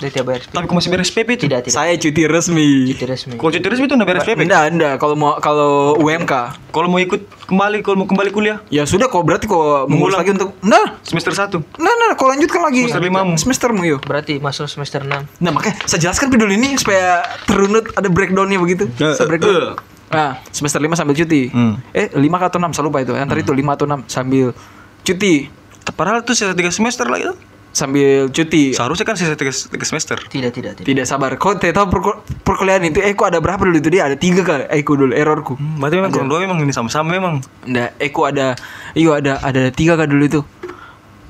Dia 0.00 0.08
tiap 0.10 0.24
bayar. 0.26 0.40
Tapi 0.42 0.64
aku 0.64 0.72
masih 0.72 0.88
beres 0.88 1.12
PP 1.12 1.28
itu. 1.30 1.42
Tidak, 1.44 1.60
tidak. 1.62 1.76
Saya 1.76 1.92
cuti 1.94 2.24
resmi. 2.24 2.88
Cuti 2.88 3.04
resmi. 3.04 3.34
Kalau 3.36 3.52
cuti 3.52 3.66
resmi 3.68 3.84
itu 3.84 3.94
udah 3.94 4.08
beres 4.08 4.24
PP. 4.24 4.38
Enggak, 4.40 4.62
enggak. 4.66 4.94
Kalau 4.96 5.12
mau 5.14 5.36
kalau 5.36 5.70
UMK. 5.94 6.32
Kalau 6.70 6.88
mau 6.88 6.96
ikut 6.96 7.20
kembali, 7.44 7.82
kalau 7.82 7.96
mau 7.96 8.06
kembali 8.06 8.30
kuliah 8.30 8.62
Ya 8.68 8.82
sudah 8.82 9.06
kok 9.06 9.20
berarti 9.20 9.44
kok 9.44 9.58
mengurus 9.84 10.16
Mengulang. 10.16 10.18
lagi 10.18 10.30
untuk 10.32 10.50
Nah, 10.62 10.96
semester 11.02 11.32
1. 11.34 11.60
nah, 11.76 11.92
nah, 11.92 12.14
kau 12.14 12.26
lanjutkan 12.26 12.60
lagi. 12.60 12.86
Semester 12.86 13.04
limamu. 13.04 13.34
Semestermu 13.36 13.82
yuk. 13.84 14.00
Berarti 14.02 14.38
masuk 14.38 14.64
semester 14.66 15.02
6. 15.02 15.28
Nah 15.36 15.50
makanya 15.50 15.84
saya 15.84 16.00
jelaskan 16.00 16.30
peduli 16.30 16.56
ini 16.56 16.74
supaya 16.74 17.20
terunut 17.44 17.92
ada 17.92 18.08
breakdownnya 18.08 18.56
begitu. 18.56 18.88
Ya, 18.96 19.12
Saya 19.12 19.28
breakdown. 19.28 19.76
Nah 20.08 20.40
semester 20.48 20.80
5 20.80 20.96
sambil 20.96 21.12
cuti. 21.12 21.50
Hmm. 21.50 21.76
Eh 21.92 22.08
5 22.08 22.18
atau 22.40 22.56
6 22.58 22.72
saya 22.72 22.84
lupa 22.84 22.98
itu. 22.98 23.12
Antara 23.12 23.36
itu 23.36 23.52
5 23.52 23.68
atau 23.68 23.84
6 23.84 24.06
sambil 24.06 24.56
cuti. 25.02 25.50
Padahal 25.90 26.22
itu 26.22 26.32
sisa 26.32 26.50
3 26.50 26.70
semester 26.70 27.04
lagi 27.04 27.26
tuh. 27.26 27.38
Sambil 27.70 28.26
cuti. 28.28 28.74
Seharusnya 28.74 29.06
kan 29.06 29.14
sisa 29.14 29.38
3, 29.38 29.46
semester. 29.86 30.18
Tidak, 30.18 30.50
tidak, 30.50 30.72
tidak. 30.74 30.86
Tidak 30.86 31.04
sabar. 31.06 31.38
Kau 31.38 31.54
tidak 31.54 31.78
tahu 31.78 31.86
perku- 31.86 32.18
perkuliahan 32.42 32.82
itu 32.82 32.98
Eko 32.98 33.30
ada 33.30 33.38
berapa 33.38 33.62
dulu 33.62 33.78
itu 33.78 33.88
dia 33.88 34.10
ada 34.10 34.18
tiga 34.18 34.42
kali 34.42 34.66
Eko 34.68 34.98
dulu 34.98 35.14
errorku. 35.14 35.54
Hmm, 35.54 35.78
berarti 35.78 35.94
memang 35.96 36.10
kurang 36.10 36.28
dua 36.28 36.38
memang 36.42 36.58
ini 36.58 36.74
sama-sama 36.74 37.14
memang. 37.14 37.38
Nggak, 37.62 37.90
Eko 38.02 38.20
ada 38.26 38.58
iyo 38.92 39.14
ada 39.14 39.38
ada 39.38 39.70
tiga 39.70 39.94
kali 39.94 40.10
dulu 40.10 40.24
itu. 40.26 40.40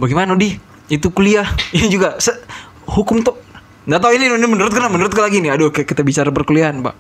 Bagaimana 0.00 0.33
di? 0.33 0.57
Itu 0.88 1.12
kuliah. 1.12 1.44
Ini 1.76 1.87
juga 1.87 2.16
se- 2.16 2.40
hukum 2.88 3.20
tuh. 3.20 3.37
Nggak 3.85 4.00
tahu 4.00 4.12
ini, 4.12 4.29
ini 4.29 4.46
menurut 4.48 4.72
kena 4.72 4.88
menurut 4.88 5.12
lagi 5.12 5.38
nih. 5.38 5.53
Aduh 5.53 5.68
kayak 5.68 5.87
kita 5.87 6.00
bicara 6.00 6.33
perkuliahan 6.33 6.81
pak. 6.81 6.96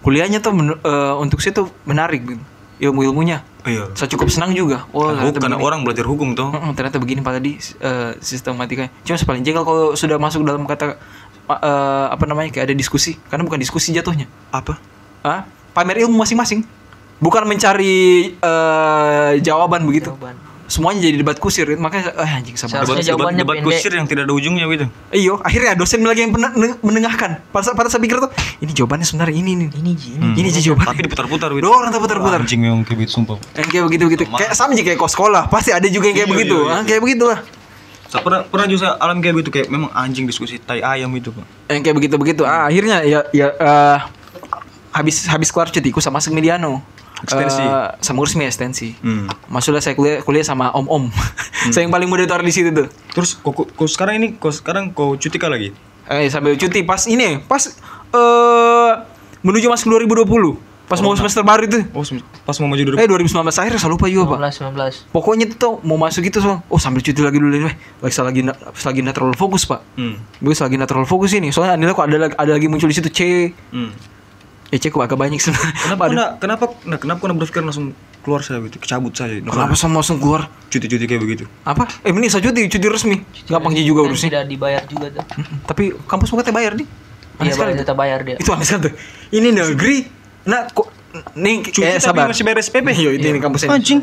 Kuliahnya 0.00 0.40
tuh 0.40 0.56
eh, 0.56 1.14
untuk 1.20 1.38
saya 1.38 1.52
tuh 1.54 1.68
menarik 1.84 2.24
gitu. 2.24 2.42
Ilmu 2.80 3.00
ilmunya. 3.12 3.44
Iya. 3.68 3.92
Saya 3.92 4.08
cukup 4.08 4.32
senang 4.32 4.56
juga. 4.56 4.88
Oh 4.96 5.12
Karena, 5.12 5.28
begini. 5.36 5.60
orang 5.60 5.80
belajar 5.84 6.08
hukum 6.08 6.32
tuh. 6.32 6.48
Ternyata 6.72 6.96
begini 6.96 7.20
pak 7.20 7.36
tadi 7.36 7.60
eh, 7.60 8.12
sistematikanya. 8.24 8.88
Cuma 9.04 9.20
paling 9.20 9.44
jengkel 9.44 9.64
kalau 9.68 9.92
sudah 9.92 10.16
masuk 10.16 10.40
dalam 10.48 10.64
kata 10.64 10.96
eh, 11.46 12.06
apa 12.08 12.24
namanya 12.24 12.56
kayak 12.56 12.72
ada 12.72 12.74
diskusi. 12.74 13.20
Karena 13.28 13.44
bukan 13.44 13.60
diskusi 13.60 13.92
jatuhnya. 13.92 14.24
Apa? 14.48 14.80
Ah, 15.20 15.44
pamer 15.76 16.00
ilmu 16.08 16.16
masing-masing. 16.16 16.64
Bukan 17.20 17.44
mencari 17.44 18.32
eh, 18.32 19.32
jawaban 19.44 19.84
begitu. 19.84 20.08
Jawaban. 20.16 20.49
Semuanya 20.70 21.02
jadi 21.02 21.18
debat 21.18 21.34
kusir 21.36 21.66
makanya 21.74 22.14
eh 22.14 22.30
anjing 22.32 22.54
sama 22.54 22.80
debat 22.80 23.02
debat 23.34 23.58
pendek. 23.58 23.66
kusir 23.66 23.90
yang 23.90 24.06
tidak 24.06 24.22
ada 24.24 24.32
ujungnya 24.32 24.64
gitu. 24.64 24.86
iyo 25.10 25.42
akhirnya 25.42 25.74
dosen 25.74 25.98
lagi 26.00 26.22
yang 26.22 26.30
pernah 26.30 26.54
menengahkan 26.80 27.42
pada 27.50 27.62
saat 27.62 27.74
pada 27.74 27.90
saya 27.90 27.98
pikir 27.98 28.16
tuh 28.16 28.30
ini 28.58 28.70
jawabannya 28.70 29.02
sebenarnya 29.02 29.34
ini 29.34 29.50
nih 29.56 29.68
Ini 29.74 29.90
ini. 29.90 30.14
Hmm. 30.16 30.34
ini 30.36 30.48
sih 30.48 30.62
jawabannya 30.62 30.94
Tapi 30.94 31.02
diputar-putar 31.04 31.50
gitu. 31.52 31.66
Dorong 31.66 31.90
putar-putar 31.90 32.40
Anjing 32.40 32.62
memang 32.62 32.86
kayak 32.86 33.02
gitu 33.02 33.18
sumpah. 33.18 33.36
yang 33.52 33.66
kayak 33.66 33.84
begitu 33.84 34.02
begitu 34.06 34.22
kayak 34.30 34.52
sama 34.54 34.72
aja 34.72 34.82
kayak 34.86 34.96
kos 34.96 35.12
sekolah 35.12 35.42
pasti 35.48 35.70
ada 35.70 35.84
juga 35.84 36.06
yang 36.06 36.16
kayak 36.16 36.28
Iya, 36.28 36.34
begitu 36.38 36.56
iya, 36.56 36.64
iya. 36.64 36.78
Ah, 36.78 36.82
kayak 36.86 37.02
begitu 37.02 37.24
lah 37.26 37.40
Saya 38.06 38.22
pernah 38.22 38.40
pernah 38.42 38.66
juga 38.66 38.86
alam 38.96 39.18
kayak 39.18 39.34
gitu 39.36 39.50
kayak 39.50 39.68
memang 39.68 39.90
anjing 39.92 40.24
diskusi 40.24 40.58
tai 40.58 40.78
ayam 40.80 41.10
itu, 41.12 41.30
Pak. 41.30 41.46
yang 41.68 41.82
kayak 41.82 41.96
begitu 41.96 42.14
begitu 42.14 42.42
ah 42.42 42.66
akhirnya 42.66 43.02
ya 43.02 43.20
ya 43.30 43.46
eh, 43.50 43.98
habis 44.90 45.26
habis 45.26 45.48
keluar 45.48 45.66
cuti 45.66 45.90
ku 45.90 45.98
sama 45.98 46.18
masuk 46.18 46.30
Mediano 46.32 46.82
Ekstensi. 47.22 47.60
Eh, 47.60 47.88
sama 47.98 48.18
resmi 48.20 48.42
ekstensi 48.42 48.88
Hmm. 48.96 49.28
masuklah 49.46 49.78
saya 49.78 49.92
kuliah 49.92 50.20
kuliah 50.20 50.42
sama 50.42 50.70
om 50.70 50.86
om 50.86 51.04
saya 51.72 51.82
yang 51.82 51.90
paling 51.90 52.06
muda 52.06 52.24
tuh 52.24 52.34
ada 52.34 52.42
di 52.42 52.50
situ 52.50 52.70
tuh 52.70 52.88
Terus 53.10 53.34
kok 53.34 53.52
kok- 53.52 53.70
kok 53.70 53.88
sekarang 53.88 54.14
ini 54.16 54.28
kok 54.34 54.50
sekarang 54.50 54.90
kau 54.90 55.14
cuti 55.14 55.36
kah 55.36 55.48
lagi? 55.48 55.72
eh 56.06 56.26
sambil 56.26 56.54
cuti 56.54 56.80
pas 56.80 57.04
ini 57.04 57.38
pas 57.40 57.62
eh 58.10 58.92
menuju 59.40 59.66
masuk 59.66 59.86
2020 59.96 60.26
pas 60.84 60.98
mau 60.98 61.14
semester 61.14 61.40
baru 61.40 61.64
itu 61.64 61.86
Oh, 61.92 62.02
pas 62.42 62.58
mau 62.58 62.66
maju 62.66 62.82
dulu. 62.82 62.96
eh 62.96 63.06
2019 63.06 63.30
akhir 63.46 63.78
saya 63.78 63.88
lupa 63.88 64.04
juga 64.04 64.34
pak 64.34 64.50
19 64.50 64.74
19. 65.06 65.06
pokoknya 65.08 65.44
itu 65.46 65.54
tuh 65.54 65.78
mau 65.80 65.94
masuk 65.94 66.24
itu 66.24 66.40
so 66.40 66.58
oh 66.60 66.76
sambil 66.76 66.98
cuti 66.98 67.14
lagi 67.16 67.38
dulu 67.38 67.46
nih 67.48 67.70
lagi 68.00 68.16
lagi 68.18 68.40
lagi 68.42 69.00
terlalu 69.08 69.34
fokus 69.34 69.62
pak 69.64 69.86
Hmm. 69.94 70.18
gue 70.36 70.50
lagi 70.50 70.76
terlalu 70.80 71.06
fokus 71.06 71.30
ini 71.30 71.48
soalnya 71.48 71.78
nilai 71.78 71.92
kok 71.92 72.04
ada 72.04 72.16
lagi- 72.18 72.34
ada 72.34 72.52
lagi 72.52 72.66
muncul 72.66 72.84
di 72.84 72.96
situ 72.96 73.06
C 73.08 73.20
Hmm. 73.70 73.94
Ya 74.70 74.78
kok 74.80 75.02
agak 75.02 75.18
banyak 75.18 75.38
sebenarnya 75.38 75.74
Kenapa 75.82 76.02
Aduh, 76.06 76.14
kenapa 76.14 76.34
kenapa 76.38 76.64
nah, 76.86 76.98
kenapa 76.98 77.18
kau 77.20 77.34
berpikir 77.34 77.60
langsung 77.60 77.90
keluar 78.20 78.40
saya 78.40 78.60
gitu, 78.62 78.76
cabut 78.80 79.10
saya. 79.12 79.40
kenapa 79.40 79.72
sama 79.74 79.98
langsung 79.98 80.20
keluar? 80.20 80.46
Cuti-cuti 80.68 81.04
kayak 81.04 81.20
begitu? 81.20 81.44
apa? 81.64 81.88
Eh 82.04 82.12
ini 82.12 82.28
saya 82.28 82.44
cuti 82.44 82.68
cuti 82.68 82.86
resmi. 82.86 83.16
Gampang 83.48 83.72
sih 83.72 83.82
juga 83.82 84.04
Kan 84.04 84.12
urusnya. 84.12 84.28
tidak 84.30 84.44
dibayar 84.46 84.82
juga 84.84 85.06
tuh. 85.10 85.24
Tapi 85.64 85.84
kampus 86.04 86.28
bukan 86.30 86.52
bayar 86.52 86.72
nih. 86.76 86.84
Iya, 87.40 87.56
sekali 87.56 87.72
bayar, 87.72 87.80
tetap 87.80 87.96
bayar 87.96 88.18
dia. 88.20 88.36
itu 88.36 88.50
aneh 88.52 88.66
sekali 88.68 88.82
tuh. 88.86 88.92
Ini 89.32 89.48
negeri 89.50 89.96
nah 90.40 90.68
kok 90.68 90.88
nih 91.34 91.56
Cuti 91.66 91.80
eh 91.80 91.96
tapi 91.96 92.04
sabar. 92.04 92.28
masih 92.28 92.44
bayar 92.44 92.58
SPP? 92.60 92.86
iya 92.92 93.10
itu 93.16 93.26
ini. 93.26 93.38
Kampusnya 93.40 93.72
Anjing. 93.72 94.00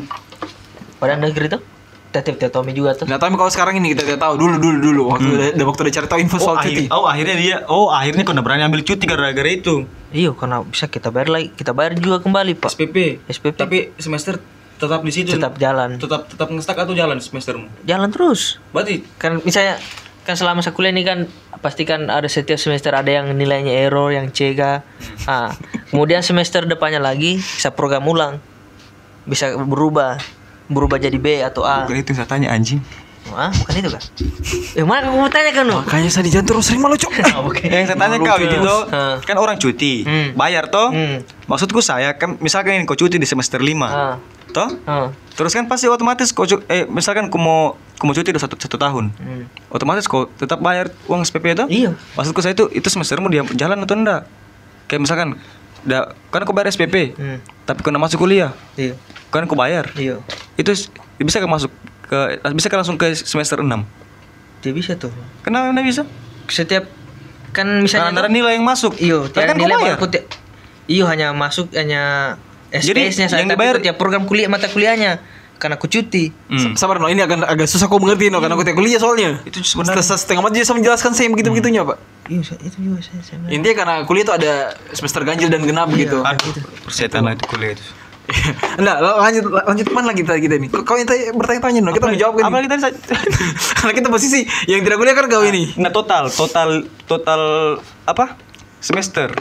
Padahal 0.98 1.22
negeri 1.22 1.46
tuh 1.48 1.62
tetep 2.08 2.40
Tommy 2.48 2.72
juga 2.72 2.96
tuh. 2.96 3.04
Nggak 3.04 3.20
tahu 3.20 3.36
kalau 3.36 3.52
sekarang 3.52 3.74
ini 3.78 3.92
kita 3.92 4.02
tidak 4.02 4.20
tahu 4.20 4.40
dulu 4.40 4.56
dulu 4.56 4.76
dulu 4.80 5.00
waktu 5.12 5.28
udah, 5.28 5.48
udah 5.54 5.66
waktu 5.68 5.80
udah 5.84 5.94
cari 5.94 6.06
tahu 6.08 6.18
info 6.18 6.36
Oh, 6.36 6.42
soal 6.42 6.56
akhir- 6.56 6.72
cuti. 6.72 6.84
oh, 6.88 7.04
akhirnya 7.04 7.36
dia 7.36 7.56
oh 7.68 7.92
akhirnya 7.92 8.22
kau 8.24 8.32
udah 8.32 8.44
berani 8.44 8.62
ambil 8.64 8.80
cuti 8.80 9.04
gara-gara 9.04 9.50
itu. 9.50 9.84
Iya, 10.08 10.32
karena 10.32 10.64
bisa 10.64 10.88
kita 10.88 11.12
bayar 11.12 11.28
lagi, 11.28 11.52
kita 11.52 11.76
bayar 11.76 11.92
juga 11.92 12.24
kembali, 12.24 12.56
Pak. 12.56 12.72
SPP. 12.72 13.20
SPP. 13.28 13.60
Tapi 13.60 13.92
semester 14.00 14.40
tetap 14.80 15.04
di 15.04 15.12
situ. 15.12 15.36
Tetap 15.36 15.60
jalan. 15.60 16.00
tetap 16.00 16.24
tetap 16.26 16.48
ngestak 16.48 16.78
atau 16.78 16.96
jalan 16.96 17.20
semestermu? 17.20 17.68
Jalan 17.84 18.08
terus. 18.08 18.56
Berarti 18.70 19.04
Kan 19.16 19.44
misalnya 19.44 19.76
kan 20.24 20.32
selama 20.32 20.60
saya 20.60 20.72
kuliah 20.72 20.92
ini 20.92 21.02
kan 21.02 21.24
pasti 21.58 21.82
kan 21.82 22.08
ada 22.08 22.24
setiap 22.24 22.56
semester 22.56 22.92
ada 22.92 23.08
yang 23.10 23.32
nilainya 23.32 23.72
error, 23.74 24.08
yang 24.08 24.28
cega. 24.30 24.80
Ah, 25.24 25.52
kemudian 25.88 26.20
semester 26.20 26.64
depannya 26.64 27.00
lagi 27.00 27.36
saya 27.36 27.72
program 27.72 28.04
ulang. 28.04 28.40
Bisa 29.24 29.52
berubah. 29.52 30.16
Berubah 30.68 31.00
jadi 31.00 31.16
B 31.16 31.40
atau 31.40 31.64
A. 31.64 31.84
bukan 31.84 31.98
itu 31.98 32.12
saya 32.12 32.28
tanya 32.28 32.52
anjing. 32.52 32.80
Ah, 33.28 33.52
bukan 33.52 33.72
itu 33.76 33.90
kan? 33.92 34.02
Eh, 34.72 34.84
mana 34.84 35.04
kamu 35.04 35.16
mau 35.18 35.28
tanya 35.28 35.52
kan? 35.52 35.68
Makanya 35.68 36.08
saya 36.08 36.24
di 36.24 36.32
jantung 36.32 36.56
terus 36.56 36.64
sering 36.64 36.80
malu 36.80 36.96
cok. 36.96 37.12
Oh. 37.36 37.52
Yang 37.52 37.92
saya 37.92 37.98
tanya 37.98 38.16
kau 38.16 38.38
itu 38.38 38.56
tuh, 38.56 38.80
kan 39.20 39.36
orang 39.36 39.56
cuti, 39.56 40.00
Hmm. 40.00 40.28
bayar 40.32 40.72
toh. 40.72 40.88
Hmm. 40.88 41.20
Maksudku 41.44 41.80
saya 41.80 42.16
kan 42.16 42.40
misalkan 42.40 42.80
ini 42.80 42.84
kau 42.84 42.96
cuti 42.96 43.16
di 43.16 43.28
semester 43.28 43.60
5. 43.60 43.84
Ah. 43.84 44.16
Toh? 44.48 44.68
Ah. 44.84 45.12
Terus 45.36 45.52
kan 45.52 45.68
pasti 45.68 45.86
otomatis 45.86 46.32
kau 46.32 46.48
eh 46.66 46.88
misalkan 46.88 47.28
kau 47.28 47.36
mau 47.36 47.76
kau 48.00 48.06
mau 48.06 48.16
cuti 48.16 48.32
udah 48.32 48.40
satu, 48.40 48.56
satu 48.56 48.80
tahun. 48.80 49.12
Hmm. 49.12 49.44
Otomatis 49.68 50.08
kau 50.08 50.24
tetap 50.30 50.60
bayar 50.60 50.88
uang 51.04 51.20
SPP 51.20 51.52
itu? 51.52 51.64
Iya. 51.68 51.90
Maksudku 52.16 52.40
saya 52.40 52.56
itu 52.56 52.64
itu 52.72 52.88
semestermu 52.88 53.28
dia 53.28 53.44
jalan 53.52 53.84
atau 53.84 53.92
enggak? 53.92 54.24
Kayak 54.88 55.00
misalkan 55.04 55.28
da, 55.84 56.16
kan 56.32 56.42
kau 56.42 56.56
bayar 56.56 56.72
SPP, 56.72 57.12
Hmm. 57.12 57.38
tapi 57.62 57.84
kau 57.84 57.92
masuk 57.92 58.18
kuliah, 58.18 58.56
Iya. 58.74 58.96
kan 59.28 59.44
kau 59.44 59.52
bayar. 59.54 59.92
Iya. 59.94 60.24
Itu 60.58 60.74
bisa 61.18 61.38
kan 61.38 61.46
masuk 61.46 61.70
ke 62.04 62.18
bisa 62.52 62.66
kan 62.66 62.82
langsung 62.82 62.98
ke 62.98 63.14
semester 63.14 63.62
6. 63.62 63.70
Dia 64.58 64.72
bisa 64.74 64.98
tuh. 64.98 65.14
Kenapa 65.40 65.70
enggak 65.70 65.86
bisa? 65.86 66.02
Setiap 66.48 66.84
kan 67.48 67.64
Karena 67.64 67.80
misalnya 67.80 68.10
ada 68.18 68.28
nilai 68.28 68.58
yang 68.58 68.66
masuk. 68.66 68.98
Iyo, 68.98 69.24
Tapi 69.24 69.38
tiada 69.38 69.48
kan 69.48 69.56
nilai 69.56 69.76
baru 69.94 70.06
tiap 70.08 70.24
Iyo 70.84 71.04
hanya 71.06 71.30
masuk 71.30 71.70
hanya 71.72 72.34
Jadi, 72.68 73.08
SPS-nya 73.08 73.26
saya 73.28 73.40
yang 73.40 73.48
tapi 73.48 73.60
dibayar- 73.60 73.80
tiap 73.80 73.96
program 73.96 74.24
kuliah 74.24 74.44
mata 74.44 74.68
kuliahnya 74.68 75.20
karena 75.56 75.74
aku 75.74 75.86
cuti. 75.86 76.30
Hmm. 76.48 76.74
Sabar 76.74 76.98
no, 76.98 77.06
ini 77.06 77.18
agak 77.18 77.40
agak 77.40 77.66
susah 77.66 77.88
kau 77.88 77.98
mengerti 77.98 78.28
no 78.28 78.38
karena 78.38 78.52
aku 78.52 78.62
tiap 78.62 78.76
kuliah 78.76 78.96
soalnya. 78.96 79.40
Itu 79.42 79.60
sebenarnya- 79.60 80.00
Setelah 80.00 80.20
setengah 80.20 80.42
mati 80.42 80.54
dia 80.54 80.64
bisa 80.64 80.74
menjelaskan 80.74 81.10
saya 81.12 81.28
begitu 81.28 81.48
begitunya 81.48 81.82
pak. 81.82 81.96
Iya, 82.26 82.40
saya- 82.44 82.60
itu 82.62 82.76
juga 82.78 82.98
saya 83.00 83.20
saya. 83.22 83.38
Intinya 83.48 83.74
karena 83.76 83.94
kuliah 84.04 84.24
itu 84.24 84.34
ada 84.34 84.52
semester 84.92 85.22
ganjil 85.22 85.48
dan 85.48 85.62
genap 85.62 85.88
gitu. 85.92 86.20
Aduh, 86.20 86.52
persetan 86.82 87.22
lah 87.22 87.32
itu 87.32 87.44
kuliah 87.46 87.72
itu. 87.72 87.84
Enggak, 88.80 88.96
lanjut 89.00 89.44
lanjut 89.48 89.86
mana 89.90 90.12
lagi 90.12 90.20
kita 90.20 90.36
kita 90.36 90.54
ini? 90.56 90.68
Kau 90.68 90.94
yang 90.94 91.08
tanya 91.08 91.32
bertanya-tanya 91.32 91.80
no, 91.80 91.90
kita 91.90 92.06
mau 92.06 92.18
jawab 92.18 92.34
kan? 92.36 92.44
Apa 92.46 92.76
saya- 92.78 92.96
Karena 93.74 93.92
kita 93.94 94.08
posisi 94.08 94.40
yang 94.68 94.84
tidak 94.84 94.96
kuliah 94.96 95.16
kan 95.16 95.26
kau 95.26 95.40
ini. 95.42 95.72
Nah, 95.76 95.88
total, 95.88 96.28
total, 96.28 96.84
total 97.04 97.40
apa? 98.04 98.36
Semester. 98.78 99.32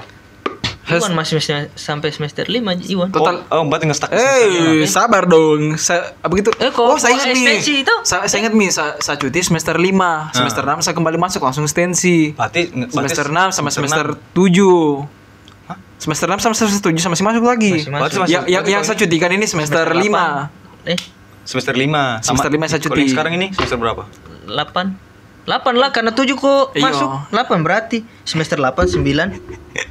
Iwan 0.88 1.20
masih 1.20 1.44
semester- 1.44 1.76
sampai 1.76 2.16
semester 2.16 2.48
5 2.48 2.80
Iwan. 2.88 3.12
Total- 3.12 3.44
Oh, 3.52 3.60
oh 3.60 3.64
berarti 3.68 3.92
ngestak. 3.92 4.08
Eh, 4.08 4.88
sabar 4.88 5.28
dong. 5.28 5.76
Saya 5.76 6.16
apa 6.16 6.32
gitu? 6.32 6.48
Eh, 6.56 6.72
kok- 6.72 6.88
oh, 6.88 6.96
saya 6.96 7.12
ingat 7.14 7.36
nih. 7.36 7.60
itu? 7.60 7.96
Saya, 8.08 8.24
saya 8.24 8.40
ingat 8.48 8.56
nih, 8.56 8.70
saya, 8.72 8.96
saya 8.98 9.20
cuti 9.20 9.44
semester 9.44 9.76
5, 9.76 10.32
semester 10.32 10.64
6 10.64 10.80
saya 10.80 10.96
kembali 10.96 11.20
masuk 11.20 11.44
langsung 11.44 11.68
ekstensi. 11.68 12.32
Berarti 12.32 12.72
Semester 12.88 13.28
6 13.28 13.52
sama 13.52 13.68
semester 13.68 14.16
enam. 14.16 14.32
7. 14.32 15.17
Semester 15.98 16.30
6 16.30 16.38
sama 16.40 16.54
semester 16.54 16.94
7 16.94 17.02
sama 17.02 17.14
masih 17.18 17.26
masuk 17.26 17.44
lagi. 17.44 17.72
Masih 17.74 17.90
masuk. 17.90 18.20
Masih- 18.24 18.46
Yang 18.46 18.64
yang, 18.70 18.82
saya 18.86 18.98
cutikan 18.98 19.32
ini 19.34 19.46
semester, 19.50 19.82
5. 19.84 20.54
Eh, 20.86 21.00
semester 21.42 21.74
5. 21.74 22.22
Semester 22.22 22.50
lima 22.54 22.66
saya 22.70 22.80
Kalau 22.80 22.96
cuti. 22.96 23.10
sekarang 23.10 23.34
ini 23.34 23.48
semester 23.52 23.78
berapa? 23.82 24.04
8 24.46 25.08
8 25.48 25.80
lah 25.80 25.96
karena 25.96 26.12
7 26.12 26.36
kok 26.36 26.76
Iya. 26.76 26.84
masuk 26.84 27.10
8 27.32 27.64
berarti 27.64 28.04
semester 28.28 28.60
8 28.60 28.84
9 28.84 29.32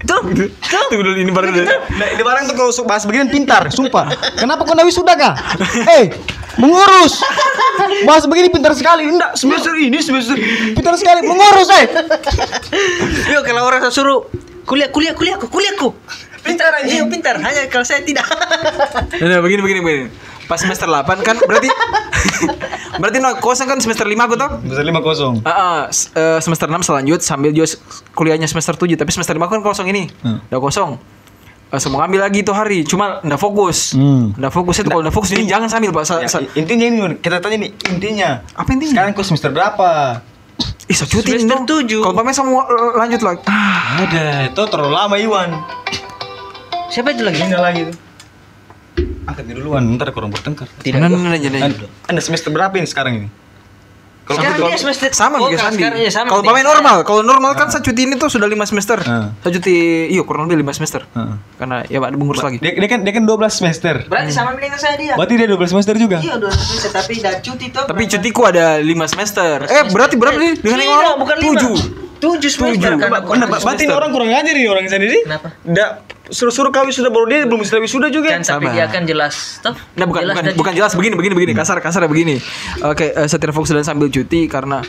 tuh 0.04 0.20
Tunggu 0.68 1.00
dulu 1.00 1.16
ini 1.16 1.32
baru 1.32 1.48
dulu. 1.48 1.64
Nah, 1.64 2.06
ini 2.12 2.22
barang 2.22 2.44
tuh 2.44 2.54
kalau 2.54 2.72
bahas 2.84 3.08
begini 3.08 3.32
pintar, 3.32 3.64
sumpah. 3.72 4.12
Kenapa 4.36 4.68
kau 4.68 4.76
nawi 4.76 4.92
sudah 4.92 5.16
kah? 5.16 5.32
Eh, 5.96 6.12
mengurus. 6.60 7.24
Bahas 8.04 8.28
begini 8.28 8.52
pintar 8.52 8.76
sekali. 8.76 9.08
Enggak, 9.08 9.32
semester 9.34 9.72
ini 9.74 9.96
semester 9.98 10.36
pintar 10.76 10.92
sekali 11.00 11.24
mengurus, 11.24 11.68
eh. 11.72 11.84
Yo 13.32 13.40
kalau 13.42 13.64
orang 13.64 13.80
saya 13.80 13.92
suruh 13.92 14.28
kuliah 14.66 14.90
kuliah 14.90 15.14
kuliah 15.14 15.36
ku 15.36 15.46
kuliah 15.46 15.72
ku 15.74 15.94
pintar 16.38 16.70
aja 16.74 16.86
iya 16.86 17.02
pintar 17.04 17.38
hanya 17.38 17.66
kalau 17.66 17.82
saya 17.82 18.02
tidak 18.02 18.26
Nah, 19.16 19.26
nah, 19.28 19.40
begini 19.40 19.60
begini 19.60 19.80
begini. 19.80 20.04
Pas 20.44 20.58
semester 20.58 20.86
8 20.86 21.02
kan 21.20 21.34
berarti 21.40 21.66
berarti 23.00 23.18
no 23.18 23.34
kosong 23.36 23.66
kan 23.66 23.78
semester 23.78 24.04
5 24.04 24.14
aku 24.16 24.34
tuh. 24.36 24.50
Semester 24.62 24.84
5 24.84 25.02
kosong. 25.02 25.34
S- 25.88 26.10
eh, 26.12 26.38
semester 26.38 26.68
6 26.68 26.82
selanjut 26.82 27.20
sambil 27.20 27.50
juga 27.50 27.66
kuliahnya 28.12 28.46
semester 28.46 28.74
7 28.76 28.94
tapi 28.94 29.10
semester 29.10 29.34
5 29.34 29.42
kan 29.44 29.60
kosong 29.60 29.86
ini. 29.88 30.06
Hmm. 30.20 30.38
Udah 30.44 30.60
kosong. 30.60 30.90
Eh, 31.66 31.80
semua 31.82 31.98
ngambil 32.00 32.20
lagi 32.22 32.38
itu 32.40 32.52
hari, 32.52 32.86
cuma 32.86 33.18
nggak 33.20 33.40
fokus. 33.40 33.90
Hmm. 33.92 34.30
Nggak 34.32 34.52
fokus 34.52 34.76
itu 34.76 34.86
kalau 34.86 35.02
nggak 35.02 35.10
fokus 35.12 35.30
ini 35.32 35.44
jangan 35.44 35.66
sambil 35.66 35.90
Pak. 35.90 36.04
Sa- 36.04 36.22
Ya, 36.22 36.30
sa- 36.30 36.46
intinya 36.54 36.86
ini 36.86 36.98
kita 37.18 37.42
tanya 37.42 37.56
nih 37.58 37.70
intinya. 37.90 38.30
apa 38.54 38.68
intinya? 38.70 38.92
Sekarang 38.94 39.10
kau 39.12 39.26
semester 39.26 39.50
berapa? 39.50 40.22
Ih, 40.86 40.94
cuti 40.94 41.34
ini 41.34 41.42
Semester 41.42 41.58
dong. 41.58 41.66
tujuh. 41.66 42.00
Kalau 42.00 42.14
pemain 42.14 42.30
sama 42.30 42.62
eh, 42.62 42.92
lanjut 42.94 43.20
lagi. 43.26 43.42
Ah, 43.50 44.06
Ada, 44.06 44.24
itu 44.48 44.62
terlalu 44.70 44.92
lama 44.94 45.16
Iwan. 45.18 45.50
siapa 46.86 47.10
itu 47.10 47.26
lagi 47.26 47.42
Tinggal 47.42 47.62
lagi 47.62 47.80
tuh. 47.90 47.96
Angkat 49.26 49.44
duluan, 49.50 49.82
ntar 49.98 50.14
kurang 50.14 50.30
bertengkar. 50.30 50.70
tidak 50.80 51.02
nah, 51.02 51.10
nah, 51.10 51.18
nah, 51.18 51.34
nah, 51.34 51.50
nah. 51.50 51.66
Anda, 51.66 51.86
anda 52.06 52.20
semester 52.22 52.54
berapa 52.54 52.70
ini 52.78 52.86
sekarang 52.86 53.12
ini? 53.18 53.28
Kalau 54.26 54.42
sekarang 54.42 54.58
dia 54.66 54.78
semester 54.82 55.10
sama 55.14 55.38
oh, 55.38 55.46
juga 55.46 55.70
Sandi. 55.70 55.86
ya 55.86 56.10
Kalau 56.10 56.42
pemain 56.42 56.66
normal, 56.66 57.06
kalau 57.06 57.22
normal 57.22 57.54
kan 57.54 57.70
saya 57.70 57.78
cuti 57.78 58.10
ini 58.10 58.18
tuh 58.18 58.26
sudah 58.26 58.50
5 58.50 58.58
semester. 58.66 58.98
Ah. 59.06 59.30
Saya 59.38 59.52
cuti 59.54 59.74
iya 60.10 60.22
kurang 60.26 60.50
lebih 60.50 60.66
5 60.66 60.82
semester. 60.82 61.06
Heeh. 61.14 61.34
Karena 61.54 61.86
ya 61.86 62.02
ada 62.02 62.18
mengurus 62.18 62.42
lagi. 62.42 62.58
Dia, 62.58 62.74
dia 62.74 62.88
kan 62.90 63.06
dia 63.06 63.12
kan 63.14 63.22
12 63.22 63.38
semester. 63.54 63.94
berarti 64.10 64.34
sama 64.34 64.58
dengan 64.58 64.82
saya 64.82 64.98
dia 64.98 65.14
Berarti 65.14 65.34
dia 65.38 65.46
12 65.46 65.70
semester 65.70 65.94
juga. 65.94 66.18
iya 66.18 66.34
dua 66.42 66.50
semester 66.50 66.90
tapi 66.90 67.12
udah 67.22 67.34
cuti 67.38 67.66
tuh 67.70 67.84
Tapi 67.86 68.02
cutiku 68.10 68.42
ada 68.50 68.82
5 68.82 69.12
semester. 69.14 69.54
Eh, 69.62 69.82
berarti 69.94 70.14
berapa 70.18 70.34
nih 70.34 70.52
dengan 70.58 70.78
yang 70.82 70.90
Tidak, 70.90 70.98
orang? 70.98 71.16
bukan 71.22 71.36
lima. 71.38 71.60
7. 71.62 72.15
Tujuh 72.28 72.50
semester 72.50 72.74
Tujuh. 72.74 72.98
karena 72.98 73.06
Ba- 73.06 73.20
aku- 73.20 73.32
ba- 73.36 73.60
Berarti 73.62 73.82
ini 73.82 73.92
orang 73.92 74.10
kurang 74.10 74.28
ajar 74.28 74.52
nih 74.52 74.66
orang 74.66 74.84
sendiri. 74.84 75.18
Kenapa? 75.22 75.48
Nggak 75.62 75.90
suruh-suruh 76.26 76.70
kawin 76.70 76.90
sudah 76.90 77.08
baru 77.08 77.24
dia 77.24 77.38
belum 77.42 77.60
bisa 77.60 77.78
wisuda 77.78 78.08
juga. 78.08 78.32
kan 78.32 78.42
tapi 78.42 78.66
dia 78.68 78.86
kan 78.86 79.02
jelas 79.02 79.60
toh 79.60 79.70
Nah, 79.94 80.04
bukan 80.04 80.20
jelas 80.24 80.34
bukan, 80.34 80.52
bukan 80.56 80.72
jelas 80.74 80.92
begini 80.92 81.14
begini 81.14 81.34
begini 81.34 81.52
kasar 81.52 81.78
kasar 81.78 82.02
begini. 82.04 82.42
Oke, 82.82 83.06
eh, 83.08 83.24
saya 83.24 83.38
tidak 83.38 83.52
fokus 83.52 83.70
dan 83.70 83.82
sambil 83.82 84.08
cuti 84.08 84.44
karena 84.46 84.82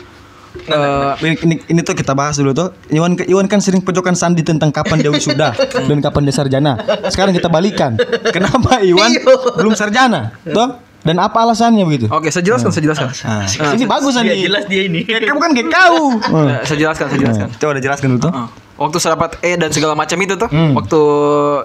eh, 0.58 1.12
ini, 1.22 1.34
ini, 1.40 1.54
ini 1.68 1.80
tuh 1.80 1.92
kita 1.92 2.12
bahas 2.12 2.34
dulu 2.34 2.50
tuh. 2.52 2.74
Iwan 2.88 3.14
Iwan 3.20 3.46
kan 3.46 3.58
sering 3.58 3.78
pojokan 3.78 4.12
Sandi 4.12 4.42
tentang 4.42 4.68
kapan 4.68 4.98
dia 4.98 5.08
wisuda 5.08 5.54
dan 5.88 5.98
kapan 6.00 6.22
dia 6.24 6.34
sarjana. 6.34 6.72
Sekarang 7.06 7.30
kita 7.30 7.46
balikan. 7.46 7.94
Kenapa 8.34 8.80
Iwan 8.80 9.12
belum 9.54 9.72
sarjana? 9.72 10.34
Toh? 10.42 10.87
Dan 11.08 11.16
apa 11.16 11.40
alasannya 11.40 11.88
begitu? 11.88 12.06
Oke, 12.12 12.28
saya 12.28 12.44
jelaskan, 12.44 12.68
saya 12.68 12.84
jelaskan. 12.84 13.08
Nah, 13.24 13.72
ini 13.72 13.88
bagus 13.88 14.12
Dia 14.12 14.28
Andi. 14.28 14.44
jelas 14.44 14.64
dia 14.68 14.82
ini. 14.84 15.00
Kayak 15.08 15.24
kamu 15.24 15.40
kan 15.40 15.50
kayak 15.56 15.68
kau. 15.72 15.96
Ya, 16.52 16.58
saya 16.68 16.78
jelaskan, 16.78 17.06
saya 17.08 17.20
jelaskan. 17.24 17.48
Coba 17.56 17.70
udah 17.72 17.82
jelaskan 17.82 18.06
dulu 18.12 18.20
tuh. 18.28 18.32
Heeh. 18.36 18.48
Waktu 18.78 18.96
saya 19.00 19.10
dapat 19.16 19.30
E 19.40 19.56
dan 19.56 19.70
segala 19.72 19.96
macam 19.96 20.18
itu 20.20 20.36
tuh, 20.36 20.46
Hmm. 20.52 20.76
waktu 20.76 21.00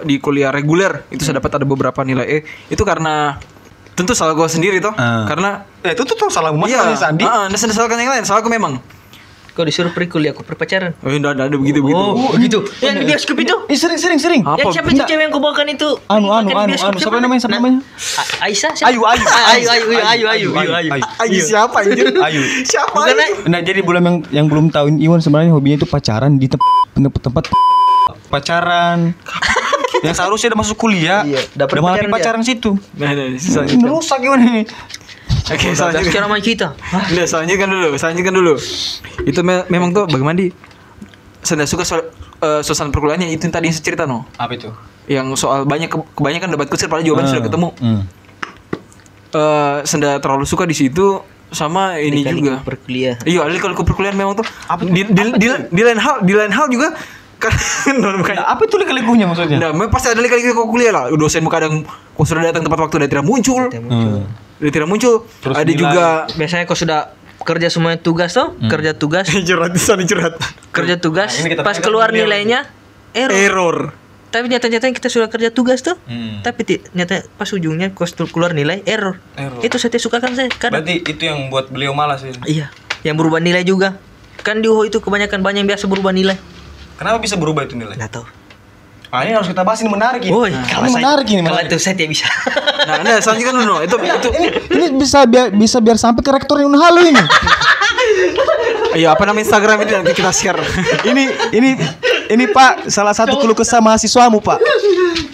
di 0.08 0.16
kuliah 0.18 0.48
reguler 0.48 1.04
itu 1.12 1.22
saya 1.22 1.38
dapat 1.38 1.60
ada 1.60 1.66
beberapa 1.68 2.00
nilai 2.00 2.24
E. 2.24 2.38
Itu 2.66 2.82
karena 2.82 3.36
tentu 3.94 4.16
salah 4.16 4.32
gue 4.34 4.48
sendiri 4.48 4.80
tuh, 4.82 4.90
Ah. 4.96 5.22
karena 5.28 5.62
Eh, 5.84 5.92
itu 5.92 6.02
tuh, 6.02 6.16
tuh 6.16 6.32
salah 6.32 6.48
mas 6.50 6.72
iya, 6.72 6.96
Sandi. 6.96 7.22
Heeh, 7.22 7.44
ada 7.46 7.54
salahkan 7.54 8.00
yang 8.00 8.16
lain, 8.16 8.24
salahku 8.24 8.48
memang. 8.48 8.80
Kau 9.54 9.62
disuruh 9.62 9.94
pergi 9.94 10.10
kuliah, 10.10 10.34
aku 10.34 10.42
perpacaran. 10.42 10.98
Oh, 10.98 11.06
enggak 11.08 11.38
ada 11.38 11.54
begitu 11.54 11.78
begitu. 11.78 11.94
Oh, 11.94 12.34
begitu. 12.34 12.58
Yang 12.82 12.94
di 12.98 13.04
bioskop 13.06 13.36
itu. 13.38 13.54
Ih, 13.70 13.78
sering 13.78 14.00
sering 14.02 14.18
sering. 14.18 14.42
Apa? 14.42 14.58
Yang 14.58 14.74
siapa 14.74 14.88
itu 14.88 14.94
Enggak. 14.98 15.08
cewek 15.08 15.22
yang 15.22 15.30
kau 15.30 15.38
bawakan 15.38 15.66
itu? 15.70 15.88
Anu, 16.10 16.26
anu, 16.28 16.50
anu, 16.50 16.58
anu. 16.58 16.74
Siapa 16.74 16.98
siapa? 16.98 17.22
namanya? 17.22 17.40
Siapa 17.40 17.54
Nah, 17.54 17.60
namanya? 17.62 17.78
Aisyah. 18.42 18.72
siapa? 18.74 18.88
Ayu, 18.90 19.00
Ayu. 19.00 19.22
Ayu, 19.22 19.38
Ayu, 19.46 19.66
Ayu, 19.70 19.86
Ayu, 19.94 20.26
Ayu, 20.26 20.48
Ayu, 20.50 20.90
Ayu. 20.90 21.02
Ayu 21.22 21.38
siapa 21.38 21.76
anjir? 21.80 22.06
Ayu. 22.18 22.40
Siapa? 22.66 22.98
Bukan. 22.98 23.46
Nah, 23.46 23.60
jadi 23.62 23.78
belum 23.78 24.02
yang 24.02 24.16
yang 24.34 24.46
belum 24.50 24.74
tahu 24.74 24.90
Iwan 24.98 25.22
sebenarnya 25.22 25.54
hobinya 25.54 25.78
itu 25.78 25.86
pacaran 25.86 26.34
di 26.34 26.50
tempat 26.50 27.22
tempat 27.22 27.44
pacaran. 28.26 29.14
yang 30.04 30.12
seharusnya 30.12 30.52
udah 30.52 30.60
masuk 30.60 30.76
kuliah, 30.76 31.22
Iya, 31.24 31.40
dapat 31.56 31.78
udah 31.78 31.82
malah 31.82 31.96
pacaran 31.96 32.12
pacaran, 32.12 32.40
situ. 32.42 32.76
Nah, 32.98 33.14
nah, 33.14 33.38
sisa- 33.38 33.64
Ini 33.64 33.86
rusak 33.86 34.18
gimana 34.20 34.42
ini? 34.44 34.62
Oke, 35.44 35.66
Udah 35.66 35.76
selanjutnya. 35.76 36.08
sekarang 36.08 36.28
main 36.28 36.40
kita. 36.40 36.72
Udah, 36.90 37.26
selanjutkan 37.26 37.68
dulu, 37.68 37.88
selanjutkan 37.94 38.32
dulu. 38.32 38.54
Itu 39.22 39.40
me- 39.40 39.68
memang 39.68 39.92
tuh 39.92 40.08
bagaimana 40.08 40.36
di 40.38 40.48
saya 41.38 41.64
suka 41.64 41.84
soal 41.84 42.08
eh, 42.40 42.60
suasana 42.60 42.88
perkuliahannya 42.88 43.28
itu 43.28 43.44
yang 43.44 43.52
tadi 43.52 43.68
yang 43.68 43.76
saya 43.76 43.84
cerita 43.84 44.04
no. 44.04 44.24
Apa 44.34 44.56
itu? 44.56 44.72
Yang 45.04 45.36
soal 45.36 45.64
banyak 45.64 45.86
ke- 45.86 46.08
kebanyakan 46.12 46.48
debat 46.50 46.64
kusir 46.64 46.88
padahal 46.88 47.04
jawaban 47.04 47.28
sudah 47.28 47.44
ketemu. 47.44 47.68
Hmm. 47.76 48.00
Eh, 49.30 49.76
saya 49.82 49.96
nggak 49.98 50.16
terlalu 50.20 50.44
suka 50.44 50.64
di 50.64 50.72
situ 50.72 51.20
sama 51.50 51.98
ini 51.98 52.24
Kali 52.24 52.40
juga. 52.40 52.54
Perkuliah. 52.64 53.20
Iya, 53.20 53.44
kalau 53.58 53.76
perkuliahan 53.76 54.16
memang 54.16 54.34
tuh 54.34 54.46
di, 54.82 55.04
di, 55.04 55.22
di, 55.36 55.46
di 55.68 55.82
lain 55.84 55.98
hal 55.98 56.24
di 56.24 56.32
lain 56.32 56.50
hal 56.50 56.66
juga 56.66 56.96
kan 57.36 57.52
Nah, 58.00 58.48
apa 58.48 58.64
itu 58.64 58.74
lika-likunya 58.74 59.28
maksudnya? 59.28 59.60
Nah, 59.60 59.70
memang 59.70 59.92
pasti 59.92 60.08
ada 60.08 60.16
kali 60.16 60.40
kali 60.40 60.56
kau 60.56 60.64
kuliah 60.66 60.88
lah. 60.88 61.04
Dosen 61.12 61.44
kadang 61.44 61.84
kau 61.84 62.24
sudah 62.24 62.48
datang 62.48 62.64
tepat 62.64 62.80
waktu 62.80 63.04
dan 63.04 63.08
tidak 63.10 63.26
muncul. 63.26 63.68
Hmm. 63.68 64.24
Dia 64.58 64.70
tidak 64.70 64.88
muncul. 64.88 65.26
Terus 65.40 65.54
ada 65.54 65.66
nilai. 65.66 65.78
juga 65.78 66.06
Biasanya 66.34 66.64
kau 66.64 66.78
sudah 66.78 67.10
kerja 67.44 67.68
semuanya 67.68 68.00
tugas 68.00 68.32
tuh, 68.32 68.56
kerja 68.66 68.96
tugas, 68.96 69.28
curhat 69.48 69.74
sana 69.76 70.02
curhat. 70.02 70.34
kerja 70.70 70.96
tugas. 70.96 71.36
Nah, 71.40 71.60
Pas 71.60 71.76
keluar 71.76 72.08
beliau. 72.08 72.24
nilainya 72.24 72.64
error. 73.12 73.34
Error. 73.34 73.78
Tapi 74.30 74.50
nyata-nyata 74.50 74.90
kita 74.90 75.06
sudah 75.06 75.30
kerja 75.30 75.54
tugas 75.54 75.78
tuh. 75.78 75.94
Hmm. 76.10 76.42
Tapi 76.42 76.82
nyata 76.90 77.22
pas 77.38 77.46
ujungnya 77.46 77.94
kos 77.94 78.16
keluar 78.30 78.50
nilai 78.50 78.82
error. 78.82 79.22
Error. 79.36 79.62
Itu 79.62 79.78
saya 79.78 79.94
tidak 79.94 80.02
suka 80.02 80.18
kan 80.18 80.34
saya. 80.34 80.50
Kadang. 80.50 80.82
Berarti 80.82 81.06
itu 81.06 81.22
yang 81.22 81.46
buat 81.50 81.70
beliau 81.70 81.94
malas 81.94 82.26
ini. 82.26 82.34
Iya, 82.42 82.66
yang 83.06 83.14
berubah 83.14 83.38
nilai 83.38 83.62
juga. 83.62 83.94
Kan 84.42 84.58
di 84.58 84.66
UHO 84.66 84.90
itu 84.90 84.98
kebanyakan 84.98 85.40
banyak 85.40 85.62
yang 85.62 85.70
biasa 85.70 85.86
berubah 85.86 86.10
nilai. 86.10 86.34
Kenapa 86.98 87.18
bisa 87.18 87.38
berubah 87.38 87.62
itu 87.62 87.78
nilai? 87.78 87.94
Nggak 87.94 88.12
tahu. 88.12 88.26
Ah, 89.14 89.22
ini 89.22 89.30
harus 89.38 89.46
kita 89.46 89.62
bahas 89.62 89.78
ini 89.78 89.94
menarik 89.94 90.26
ini. 90.26 90.34
Woi, 90.34 90.50
Ini 90.50 90.66
kalau 90.66 90.90
menarik 90.90 91.26
ini, 91.30 91.46
kalau 91.46 91.62
itu 91.62 91.78
saya 91.78 91.94
tidak 91.94 92.18
bisa. 92.18 92.26
Nah, 92.82 92.98
nah 93.06 93.22
selanjutnya 93.22 93.54
dulu. 93.62 93.74
Itu 93.86 93.96
itu 94.02 94.28
Ini 94.34 94.48
ini 94.74 94.86
bisa 94.98 95.22
biar 95.22 95.54
bisa 95.54 95.78
biar 95.78 95.94
sampai 95.94 96.18
ke 96.26 96.34
rektor 96.34 96.58
yang 96.58 96.74
halu 96.74 97.14
ini. 97.14 97.22
Iya, 98.94 99.10
apa 99.10 99.26
nama 99.26 99.42
Instagram 99.42 99.82
ini 99.82 99.90
nanti 99.90 100.14
kita 100.14 100.30
share. 100.30 100.62
ini 101.10 101.26
ini 101.50 101.74
ini 102.30 102.44
Pak 102.46 102.86
salah 102.86 103.10
satu 103.10 103.34
keluh 103.42 103.56
kesah 103.58 103.82
mahasiswamu 103.82 104.38
Pak. 104.38 104.62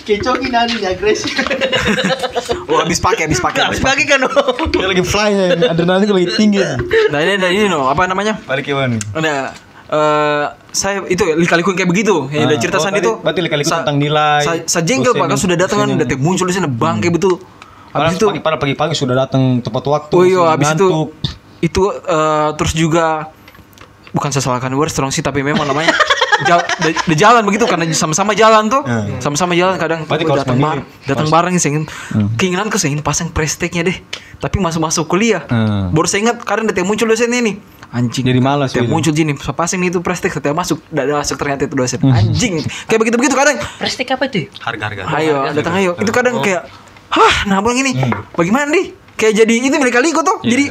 Kecokin 0.09 0.49
hari 0.49 0.81
agresif. 0.81 1.37
Oh, 2.73 2.81
habis 2.81 2.97
pakai, 2.97 3.29
habis 3.29 3.37
pakai. 3.37 3.69
Habis 3.69 3.85
pagi 3.85 4.09
kan. 4.09 4.25
Dia 4.73 4.89
lagi 4.89 5.05
fly 5.05 5.31
ya, 5.37 5.45
adrenalin 5.77 6.09
lagi 6.09 6.29
tinggi. 6.41 6.65
Nah, 7.13 7.21
ini 7.21 7.37
nah, 7.37 7.51
ini 7.53 7.69
no, 7.69 7.85
apa 7.85 8.09
namanya? 8.09 8.41
Balik 8.49 8.73
Iwan. 8.73 8.97
Nah, 9.13 9.53
eh 9.91 10.45
saya 10.71 11.03
itu 11.05 11.19
lika-liku 11.35 11.75
kayak 11.75 11.87
begitu. 11.87 12.27
Yang 12.29 12.41
Ah, 12.41 12.47
ada 12.47 12.57
cerita 12.57 12.79
oh, 12.79 12.83
Sandi 12.83 13.01
itu. 13.01 13.13
berarti 13.17 13.41
lika-liku 13.41 13.69
sa- 13.69 13.83
tentang 13.83 13.99
nilai, 13.99 14.41
Saya 14.41 14.59
sa 14.65 14.81
jengkel 14.81 15.13
Pak 15.13 15.27
kan 15.27 15.37
sudah 15.37 15.57
datang 15.57 15.79
kan, 15.81 15.89
udah 15.93 16.07
muncul 16.17 16.47
di 16.47 16.55
sana 16.55 16.67
bangke 16.67 17.11
betul. 17.11 17.43
Padahal 17.91 18.07
Habis 18.09 18.17
itu 18.17 18.27
padahal 18.39 18.61
pagi-pagi 18.61 18.95
sudah 18.95 19.15
datang 19.19 19.59
tepat 19.59 19.83
waktu. 19.85 20.15
Oh 20.15 20.23
iya, 20.23 20.43
habis 20.49 20.71
itu 20.71 21.11
itu 21.61 21.83
eh, 21.91 22.49
terus 22.55 22.73
juga 22.73 23.35
bukan 24.11 24.31
saya 24.31 24.43
salahkan 24.43 24.71
word 24.73 24.89
strong 24.89 25.11
sih 25.11 25.21
tapi 25.21 25.39
memang 25.41 25.63
namanya 25.63 25.91
jal- 26.49 26.67
de- 26.81 26.97
de 26.97 27.15
jalan 27.15 27.45
begitu 27.45 27.63
karena 27.63 27.87
sama-sama 27.93 28.33
jalan 28.33 28.67
tuh 28.67 28.83
Hmm. 28.83 29.19
sama-sama 29.19 29.55
jalan 29.55 29.77
kadang 29.77 30.03
datang 30.03 30.57
bareng 30.57 30.83
datang 31.05 31.29
bareng 31.29 31.55
saya 31.55 31.71
ingin 31.73 31.85
keinginan 32.35 32.67
ke 32.67 32.81
ingin 32.81 33.03
pasang 33.03 33.29
presteknya 33.29 33.85
deh 33.85 33.99
tapi 34.37 34.59
masuk 34.59 34.83
masuk 34.83 35.05
kuliah 35.07 35.45
Hmm. 35.45 35.93
baru 35.93 36.07
saya 36.07 36.27
ingat 36.27 36.43
karena 36.43 36.71
dia 36.71 36.83
muncul 36.83 37.07
dosen 37.07 37.31
ini 37.31 37.61
anjing. 37.91 38.25
Jadi 38.25 38.41
malas 38.41 38.71
Setiap 38.71 38.87
gitu. 38.87 38.93
muncul 38.95 39.13
gini 39.13 39.33
saya 39.37 39.55
pasang 39.55 39.83
itu 39.83 39.99
prestek 40.01 40.31
setiap 40.31 40.55
masuk 40.55 40.79
tidak 40.87 41.21
masuk 41.21 41.37
ternyata 41.37 41.63
itu 41.67 41.75
dosen. 41.75 41.99
Anjing. 42.07 42.63
Kayak 42.87 43.01
begitu 43.03 43.17
begitu 43.19 43.35
kadang. 43.35 43.57
Prestik 43.79 44.09
apa 44.11 44.25
itu? 44.31 44.47
Harga-harga. 44.59 45.03
ayo 45.19 45.35
datang 45.53 45.75
ayo. 45.79 45.93
Itu 45.99 46.11
kadang 46.11 46.39
kayak 46.41 46.71
hah 47.11 47.35
nah 47.51 47.59
bang 47.59 47.77
ini 47.83 47.93
bagaimana 48.33 48.71
nih? 48.71 48.95
Kayak 49.19 49.45
jadi 49.45 49.55
itu 49.61 49.77
mereka 49.77 49.99
liku 50.01 50.23
tuh. 50.23 50.39
Jadi 50.41 50.71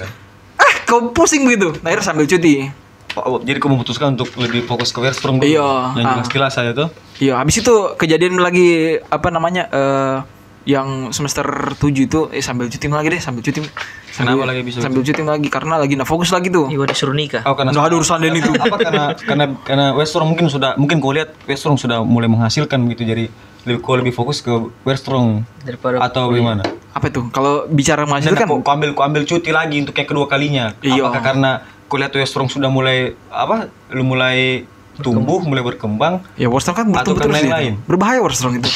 ah 0.57 0.73
kau 0.83 1.11
pusing 1.11 1.45
begitu. 1.45 1.75
Nah, 1.83 1.93
akhirnya 1.93 2.05
sambil 2.05 2.25
cuti. 2.25 2.71
Oh, 3.19 3.41
jadi 3.41 3.57
kau 3.59 3.67
memutuskan 3.67 4.15
untuk 4.15 4.31
lebih 4.37 4.63
fokus 4.63 4.93
ke 4.93 5.01
Westrom. 5.01 5.41
Iya, 5.41 5.97
Yang 5.97 6.05
ah. 6.07 6.13
jelas-jelas 6.21 6.51
saya 6.53 6.71
tuh. 6.71 6.87
iya 7.19 7.35
habis 7.35 7.59
itu 7.59 7.75
kejadian 7.99 8.39
lagi 8.39 8.95
apa 9.11 9.27
namanya 9.27 9.67
eh 9.67 10.17
yang 10.67 11.15
semester 11.15 11.45
7 11.75 11.81
itu 11.95 12.27
eh 12.35 12.43
sambil 12.43 12.67
cuti 12.67 12.91
lagi 12.91 13.07
deh 13.15 13.21
sambil 13.23 13.41
cuti 13.41 13.63
sambil, 14.11 14.35
Kenapa 14.35 14.45
lagi 14.51 14.61
bisa 14.67 14.77
sambil 14.83 15.01
cuti 15.01 15.21
lagi 15.23 15.47
karena 15.47 15.75
lagi 15.79 15.93
nggak 15.95 16.09
fokus 16.09 16.29
lagi 16.35 16.51
tuh 16.51 16.67
Iwa 16.67 16.83
disuruh 16.83 17.15
nikah. 17.15 17.47
Oh, 17.47 17.55
karena 17.55 17.71
nggak 17.71 17.87
ada 17.87 17.95
urusan 17.95 18.19
dan 18.19 18.33
itu 18.35 18.51
apa 18.53 18.77
karena 18.77 19.05
karena 19.15 19.45
karena 19.63 19.85
Westrom 19.95 20.27
mungkin 20.27 20.51
sudah 20.51 20.75
mungkin 20.75 20.99
kau 20.99 21.15
lihat 21.15 21.31
Westrom 21.47 21.79
sudah 21.79 22.03
mulai 22.03 22.27
menghasilkan 22.27 22.83
begitu 22.83 23.07
jadi 23.07 23.25
lebih 23.67 23.79
kau 23.83 23.95
lebih 23.95 24.11
fokus 24.15 24.43
ke 24.43 24.51
Westrom 24.83 25.43
Daripada 25.63 25.99
atau 26.03 26.31
bagaimana? 26.31 26.63
apa 26.89 27.05
itu 27.11 27.21
kalau 27.31 27.67
bicara 27.69 28.03
Kan 28.03 28.09
menghasilkan 28.11 28.45
kau, 28.49 28.59
kau 28.59 28.73
ambil 28.75 28.89
kau 28.91 29.03
ambil 29.07 29.23
cuti 29.23 29.51
lagi 29.55 29.79
untuk 29.79 29.95
yang 29.95 30.09
kedua 30.09 30.25
kalinya. 30.27 30.75
Iya. 30.83 31.07
Apakah 31.07 31.21
karena 31.23 31.51
kau 31.87 31.97
lihat 31.97 32.11
Westrom 32.11 32.47
sudah 32.51 32.67
mulai 32.67 33.15
apa? 33.31 33.71
Lu 33.95 34.03
mulai 34.03 34.67
tumbuh, 35.01 35.39
mulai 35.41 35.63
berkembang. 35.63 36.21
ya 36.35 36.47
Warstrong 36.47 36.75
kan 36.75 36.85
bertumbuh 36.89 37.23
terus 37.23 37.39
dia. 37.39 37.51
lain? 37.51 37.73
berbahaya 37.83 38.19
Warstrong 38.19 38.55
itu 38.55 38.69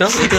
itu 0.00 0.36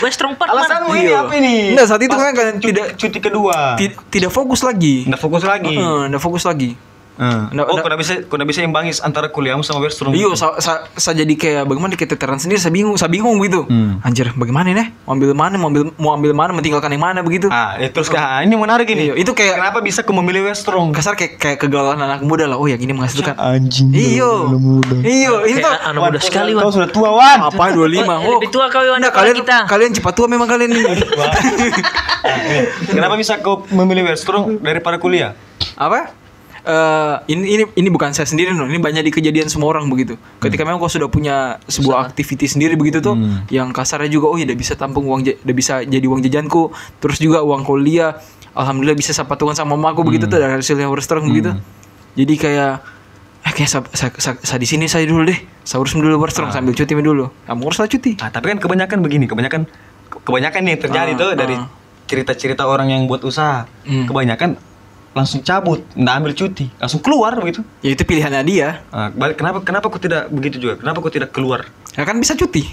Westrom 0.00 0.34
Park 0.34 0.50
mana? 0.50 0.60
Alasanmu 0.60 0.92
ini 0.94 1.12
apa 1.12 1.32
ini? 1.34 1.56
Nggak, 1.72 1.86
saat 1.86 2.02
itu 2.02 2.10
Pas 2.10 2.20
kan 2.20 2.32
kan 2.32 2.46
cuti, 2.56 2.66
tidak 2.68 2.86
cuti 2.94 3.18
kedua. 3.18 3.56
ti- 3.74 3.96
tidak 4.10 4.30
fokus 4.30 4.60
lagi 4.60 5.04
Nggak 5.04 5.20
fokus 5.20 5.42
lagi. 5.42 5.74
Heeh, 5.74 6.00
nggak 6.08 6.20
fokus 6.20 6.44
lagi 6.44 6.70
Hmm. 7.18 7.50
Nggak- 7.50 7.66
oh, 7.66 7.76
nggak 7.76 7.98
bisa 7.98 8.12
kau 8.24 8.38
nggak 8.38 8.46
bisa 8.46 8.62
imbangi 8.62 8.94
antara 8.98 9.26
kuliahmu 9.26 9.60
sama 9.60 9.82
Westrom. 9.82 10.14
Iya, 10.14 10.32
saya 10.32 10.54
sa, 10.58 10.86
sa 10.88 11.10
jadi 11.10 11.28
kayak 11.28 11.66
bagaimana 11.66 11.90
di 11.90 11.98
keteteran 11.98 12.38
sendiri, 12.38 12.56
saya 12.56 12.70
bingung, 12.70 12.94
saya 12.94 13.10
bingung 13.10 13.36
gitu. 13.42 13.66
Hmm. 13.66 13.98
Anjir, 14.00 14.30
bagaimana 14.32 14.70
nih? 14.70 14.94
Mau 15.02 15.12
ambil 15.12 15.34
mana, 15.34 15.54
mau 15.56 15.66
ambil 15.66 15.82
mau 15.98 16.10
ambil 16.12 16.32
mana, 16.32 16.50
mentinggalkan 16.52 16.88
yang 16.88 17.02
mana 17.02 17.18
begitu. 17.20 17.48
Ah, 17.48 17.74
itu 17.76 17.90
terus 17.90 18.08
ah, 18.14 18.40
ini 18.40 18.54
menarik 18.54 18.86
ini. 18.86 19.10
Iya, 19.10 19.12
itu 19.18 19.32
kayak 19.32 19.58
Kenapa 19.58 19.82
bisa 19.82 20.00
kau 20.00 20.14
memilih 20.14 20.46
Westrom? 20.46 20.94
kasar 20.94 21.12
kayak 21.12 21.36
kayak 21.36 21.56
kegalauan 21.58 21.98
anak 21.98 22.22
muda 22.22 22.46
lah. 22.46 22.54
Oh, 22.54 22.64
yang 22.64 22.78
ini 22.78 22.92
menghasilkan. 22.92 23.34
Anjing. 23.34 23.90
Iyo. 23.90 24.46
Iyo, 25.02 25.42
ini 25.44 25.58
tuh 25.58 25.72
anak 25.74 25.98
muda 25.98 26.18
sekali, 26.22 26.54
Wan. 26.54 26.62
Kau 26.62 26.70
sudah 26.70 26.86
tua 26.86 27.10
Wan. 27.12 27.44
apa 27.44 27.74
25. 27.74 28.14
Oh, 28.16 28.38
lebih 28.38 28.48
tua 28.48 28.68
kau, 28.68 28.78
Nggak, 28.78 29.00
daripada 29.00 29.16
kalian 29.18 29.36
kita. 29.36 29.56
kalian 29.66 29.90
cepat 29.90 30.12
tua 30.14 30.26
memang 30.30 30.46
kalian 30.46 30.70
nih. 30.70 30.84
Kenapa 32.88 33.14
bisa 33.14 33.36
kau 33.38 33.64
memilih 33.68 34.06
Westrom 34.06 34.58
daripada 34.60 34.96
kuliah? 34.96 35.34
apa? 35.74 36.14
Eh, 36.68 37.16
ini 37.32 37.56
ini 37.56 37.64
ini 37.80 37.88
bukan 37.88 38.12
saya 38.12 38.28
sendiri 38.28 38.52
loh. 38.52 38.68
Ini 38.68 38.76
banyak 38.76 39.00
di 39.00 39.08
kejadian 39.08 39.48
semua 39.48 39.72
orang 39.72 39.88
begitu. 39.88 40.20
Ketika 40.36 40.68
memang 40.68 40.76
kau 40.76 40.92
sudah 40.92 41.08
punya 41.08 41.56
sebuah 41.64 42.12
aktiviti 42.12 42.44
sendiri 42.44 42.76
begitu 42.76 43.00
tuh, 43.00 43.16
yang 43.48 43.72
kasarnya 43.72 44.12
juga 44.12 44.28
oh 44.28 44.36
ya 44.36 44.44
udah 44.44 44.58
bisa 44.58 44.76
tampung 44.76 45.08
uang, 45.08 45.24
udah 45.24 45.54
bisa 45.56 45.80
jadi 45.80 46.04
uang 46.04 46.20
jajanku, 46.20 46.68
terus 47.00 47.24
juga 47.24 47.40
uang 47.40 47.64
kuliah, 47.64 48.20
alhamdulillah 48.52 49.00
bisa 49.00 49.16
saya 49.16 49.24
patungan 49.24 49.56
sama 49.56 49.80
mamaku 49.80 50.04
begitu 50.04 50.28
tuh 50.28 50.36
dari 50.36 50.60
hasilnya 50.60 50.92
restoran 50.92 51.24
begitu. 51.24 51.56
Jadi 52.20 52.34
kayak 52.36 52.72
eh 53.48 53.52
kayak 53.56 53.70
saya, 53.72 53.82
saya, 53.96 54.10
saya, 54.20 54.34
saya 54.36 54.58
di 54.60 54.68
sini 54.68 54.84
saya 54.92 55.08
dulu 55.08 55.24
deh, 55.24 55.40
saya 55.64 55.80
urus 55.80 55.96
dulu 55.96 56.20
restoran 56.20 56.52
sambil 56.52 56.76
cuti 56.76 56.92
dulu. 56.92 57.32
Kamu 57.48 57.64
urus 57.64 57.80
lah 57.80 57.88
cuti. 57.88 58.20
Ah, 58.20 58.28
tapi 58.28 58.52
kan 58.52 58.60
kebanyakan 58.60 59.00
begini, 59.00 59.24
kebanyakan 59.24 59.64
kebanyakan 60.20 60.60
nih 60.68 60.72
yang 60.76 60.82
terjadi 60.84 61.12
Ah, 61.16 61.16
tuh 61.16 61.30
dari 61.32 61.56
ah. 61.56 61.64
cerita-cerita 62.04 62.68
orang 62.68 62.92
yang 62.92 63.08
buat 63.08 63.24
usaha. 63.24 63.64
Hmm. 63.88 64.04
Kebanyakan 64.04 64.60
langsung 65.10 65.40
cabut, 65.40 65.82
nggak 65.92 66.14
ambil 66.14 66.32
cuti, 66.32 66.66
langsung 66.74 67.00
keluar 67.00 67.34
begitu. 67.34 67.64
Ya 67.80 67.90
itu 67.90 68.02
pilihannya 68.02 68.42
dia. 68.42 68.84
Ah, 68.88 69.08
balik- 69.10 69.34
kenapa 69.34 69.58
kenapa 69.60 69.86
kau 69.86 69.98
tidak 69.98 70.28
begitu 70.28 70.60
juga? 70.60 70.74
Kenapa 70.76 70.98
kau 70.98 71.08
tidak 71.08 71.30
keluar? 71.30 71.66
Ya 71.92 72.02
kan 72.02 72.16
bisa 72.16 72.32
cuti. 72.32 72.64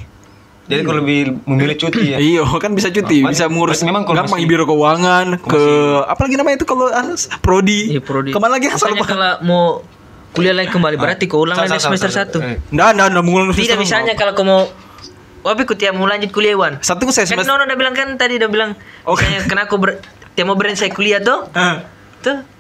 Jadi 0.66 0.82
kau 0.82 0.94
lebih 0.94 1.46
memilih 1.46 1.76
cuti 1.76 2.02
ya. 2.12 2.18
Iya 2.32 2.44
kan 2.58 2.72
bisa 2.72 2.90
cuti, 2.90 3.22
Ah, 3.22 3.30
bisa 3.30 3.46
berarti 3.46 3.84
memang 3.84 4.04
kalau 4.04 4.18
gampang 4.20 4.38
masih- 4.38 4.50
biro 4.50 4.66
keuangan 4.66 5.26
ke 5.40 5.64
apa 6.04 6.22
lagi 6.22 6.36
namanya 6.36 6.56
itu 6.56 6.66
kalau 6.66 6.86
anu 6.88 7.14
prodi. 7.40 7.80
Iya, 7.92 8.02
prodi. 8.02 8.30
Ke 8.30 8.38
mana 8.38 8.58
lagi 8.58 8.68
asal 8.68 8.94
lupa. 8.94 9.06
kalau 9.08 9.32
mau 9.42 9.64
kuliah 10.32 10.52
lagi 10.52 10.68
kembali 10.68 10.98
berarti 10.98 11.26
kau 11.26 11.42
ulang 11.42 11.56
lagi 11.56 11.80
semester 11.80 12.10
salah. 12.10 12.28
satu. 12.28 12.38
Eh, 12.40 12.58
Nggak, 12.70 12.90
nggak, 12.92 13.08
nggak 13.08 13.24
mengulang 13.24 13.48
Tidak 13.52 13.78
misalnya 13.78 14.14
kalau 14.14 14.34
kau 14.34 14.44
mau 14.44 14.62
Tapi 15.42 15.62
ku 15.64 15.74
tiap 15.74 15.94
mau 15.94 16.04
lanjut 16.04 16.30
kuliah 16.30 16.58
Wan. 16.58 16.82
Satu 16.82 17.06
saya 17.08 17.24
Kan 17.24 17.38
semester. 17.38 17.46
Nono 17.48 17.64
udah 17.64 17.78
bilang 17.78 17.94
kan 17.94 18.18
tadi 18.18 18.36
udah 18.36 18.50
bilang. 18.50 18.74
Oke. 19.04 19.22
Kena 19.46 19.70
aku 19.70 19.78
ber, 19.78 20.02
tiap 20.34 20.50
mau 20.50 20.58
berhenti 20.58 20.82
saya 20.82 20.90
kuliah 20.90 21.22
tuh. 21.22 21.46
Ah, 22.26 22.42
Tuh. 22.42 22.56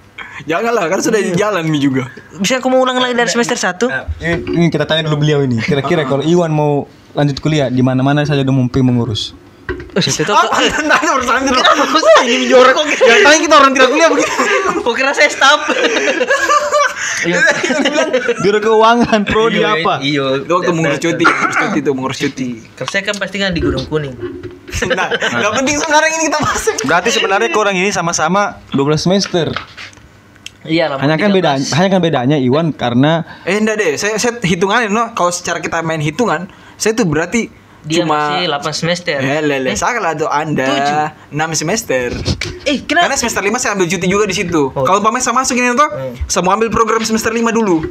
Janganlah 0.47 0.87
kan 0.87 0.99
sudah 1.03 1.19
jalan 1.35 1.63
mi 1.67 1.79
juga. 1.81 2.07
Bisa 2.37 2.59
aku 2.59 2.67
mau 2.71 2.83
ulang 2.83 2.99
lagi 2.99 3.15
dari 3.15 3.27
semester 3.27 3.55
1 3.55 3.87
Nah, 3.87 4.05
ini, 4.19 4.37
ini 4.47 4.65
kita 4.71 4.85
tanya 4.87 5.07
dulu 5.09 5.23
beliau 5.25 5.43
ini. 5.43 5.59
Kira-kira 5.59 6.07
kalau 6.07 6.23
Iwan 6.23 6.51
mau 6.51 6.87
lanjut 7.15 7.39
kuliah 7.39 7.71
di 7.71 7.79
mana-mana 7.83 8.23
saja 8.27 8.43
udah 8.43 8.55
mumpi 8.55 8.79
mengurus. 8.83 9.35
Oh, 9.95 10.01
situ 10.03 10.27
tuh. 10.27 10.35
Apa? 10.39 10.59
Tanya 10.69 11.11
urusan 11.17 11.39
dulu. 11.49 11.61
Ini 12.27 12.35
menjorok. 12.45 12.75
Yang 12.85 13.21
tanya 13.25 13.39
kita 13.41 13.55
orang 13.55 13.71
tidak 13.73 13.89
kuliah 13.91 14.09
begitu. 14.11 14.31
Kok 14.85 14.93
kira 14.95 15.11
saya 15.15 15.29
staff? 15.31 15.59
Iya. 17.25 17.39
Biro 18.41 18.59
keuangan, 18.61 19.21
prodi 19.25 19.61
apa? 19.61 20.01
Iya. 20.01 20.43
Itu 20.43 20.51
waktu 20.51 20.71
mengurus 20.73 20.99
cuti, 21.01 21.23
mengurus 21.25 21.57
cuti 21.57 21.77
itu 21.81 21.91
mengurus 21.93 22.19
cuti. 22.19 22.49
Kerja 22.75 22.97
kan 23.01 23.15
pasti 23.17 23.37
kan 23.41 23.51
di 23.53 23.61
Gunung 23.61 23.85
Kuning. 23.87 24.15
Nah, 24.91 25.07
nggak 25.13 25.53
penting 25.61 25.77
sekarang 25.79 26.09
ini 26.19 26.23
kita 26.27 26.39
bahas. 26.41 26.63
Berarti 26.83 27.09
sebenarnya 27.13 27.49
korang 27.53 27.75
ini 27.77 27.89
sama-sama 27.93 28.59
12 28.73 28.97
semester. 28.97 29.47
Iya 30.65 30.89
lah. 30.89 30.97
Hanya 30.97 31.15
kan 31.21 31.29
beda 31.29 31.61
hanya 31.77 31.89
kan 31.93 32.01
bedanya 32.01 32.37
Iwan 32.41 32.73
karena 32.73 33.21
Eh 33.45 33.61
enggak 33.61 33.77
deh, 33.77 33.91
saya 34.01 34.17
saya 34.17 34.41
hitungannya 34.41 34.89
no, 34.89 35.13
kalau 35.13 35.29
secara 35.29 35.61
kita 35.61 35.85
main 35.85 36.01
hitungan, 36.01 36.49
saya 36.75 36.97
tuh 36.97 37.05
berarti 37.05 37.53
Dia 37.85 38.01
cuma 38.01 38.17
masih 38.33 38.49
8 38.49 38.73
semester. 38.73 39.17
Eh, 39.17 39.41
lele, 39.41 39.71
salah 39.77 40.11
tuh 40.11 40.25
Anda 40.25 41.13
6 41.29 41.53
semester. 41.53 42.09
Eh, 42.65 42.81
kenapa? 42.81 43.05
Karena 43.05 43.15
semester 43.15 43.41
5 43.41 43.55
saya 43.55 43.71
ambil 43.73 43.85
cuti 43.85 44.05
juga 44.05 44.25
di 44.25 44.33
situ. 44.33 44.73
Oh. 44.73 44.81
Kalau 44.81 44.99
pamer 44.99 45.21
saya 45.21 45.37
masuk 45.37 45.53
ini 45.53 45.69
tuh, 45.71 45.89
saya 46.25 46.41
mau 46.41 46.51
ambil 46.51 46.73
program 46.73 47.05
semester 47.05 47.29
5 47.29 47.53
dulu. 47.53 47.85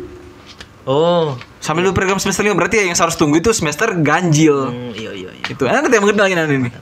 Oh. 0.85 1.39
Sambil 1.63 1.87
dulu 1.87 1.97
program 1.97 2.21
semester 2.21 2.45
5 2.45 2.53
berarti 2.53 2.77
yang 2.83 2.93
saya 2.93 3.09
harus 3.09 3.17
tunggu 3.17 3.39
itu 3.39 3.55
semester 3.55 3.89
ganjil. 3.97 4.69
Hmm, 4.69 4.93
iya 4.93 5.15
iya 5.15 5.31
iya. 5.33 5.45
Itu. 5.49 5.65
Enak 5.65 5.89
yang 5.89 6.05
mengenal 6.05 6.29
lagi 6.29 6.37
nanti 6.37 6.55
nih. 6.61 6.73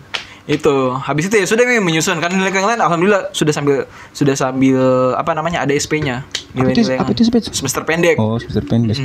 Itu. 0.43 0.91
Habis 0.91 1.31
itu 1.31 1.39
ya 1.39 1.47
sudah 1.47 1.63
memang 1.63 1.87
menyusun 1.87 2.19
kan 2.19 2.35
nilai 2.35 2.51
yang 2.51 2.67
lain 2.67 2.83
alhamdulillah 2.83 3.31
sudah 3.31 3.55
sambil 3.55 3.87
sudah 4.11 4.35
sambil 4.35 4.83
apa 5.15 5.39
namanya 5.39 5.63
ada 5.63 5.71
SP-nya. 5.71 6.27
Apa 6.51 6.75
itu- 6.75 6.83
apa 6.91 7.15
yang- 7.15 7.15
itu 7.15 7.55
semester 7.55 7.87
pendek. 7.87 8.19
oh 8.19 8.43
semester 8.43 8.65
pendek. 8.67 8.99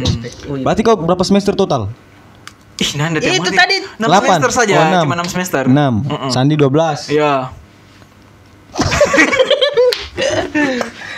Oh, 0.49 0.57
iya. 0.57 0.65
Berarti 0.65 0.81
kau 0.81 0.97
berapa 0.97 1.21
semester 1.21 1.53
total? 1.53 1.93
Ih, 2.77 2.91
nanda 2.93 3.17
Itu 3.17 3.49
tadi 3.49 3.81
6 3.97 4.05
semester 4.05 4.51
saja, 4.53 4.73
Oh, 4.77 4.85
enam. 4.85 5.03
cuma 5.09 5.15
6 5.17 5.33
semester. 5.33 5.63
6. 5.65 5.73
Mm-mm. 5.73 6.29
Sandi 6.29 6.53
12. 6.53 7.09
Iya. 7.09 7.33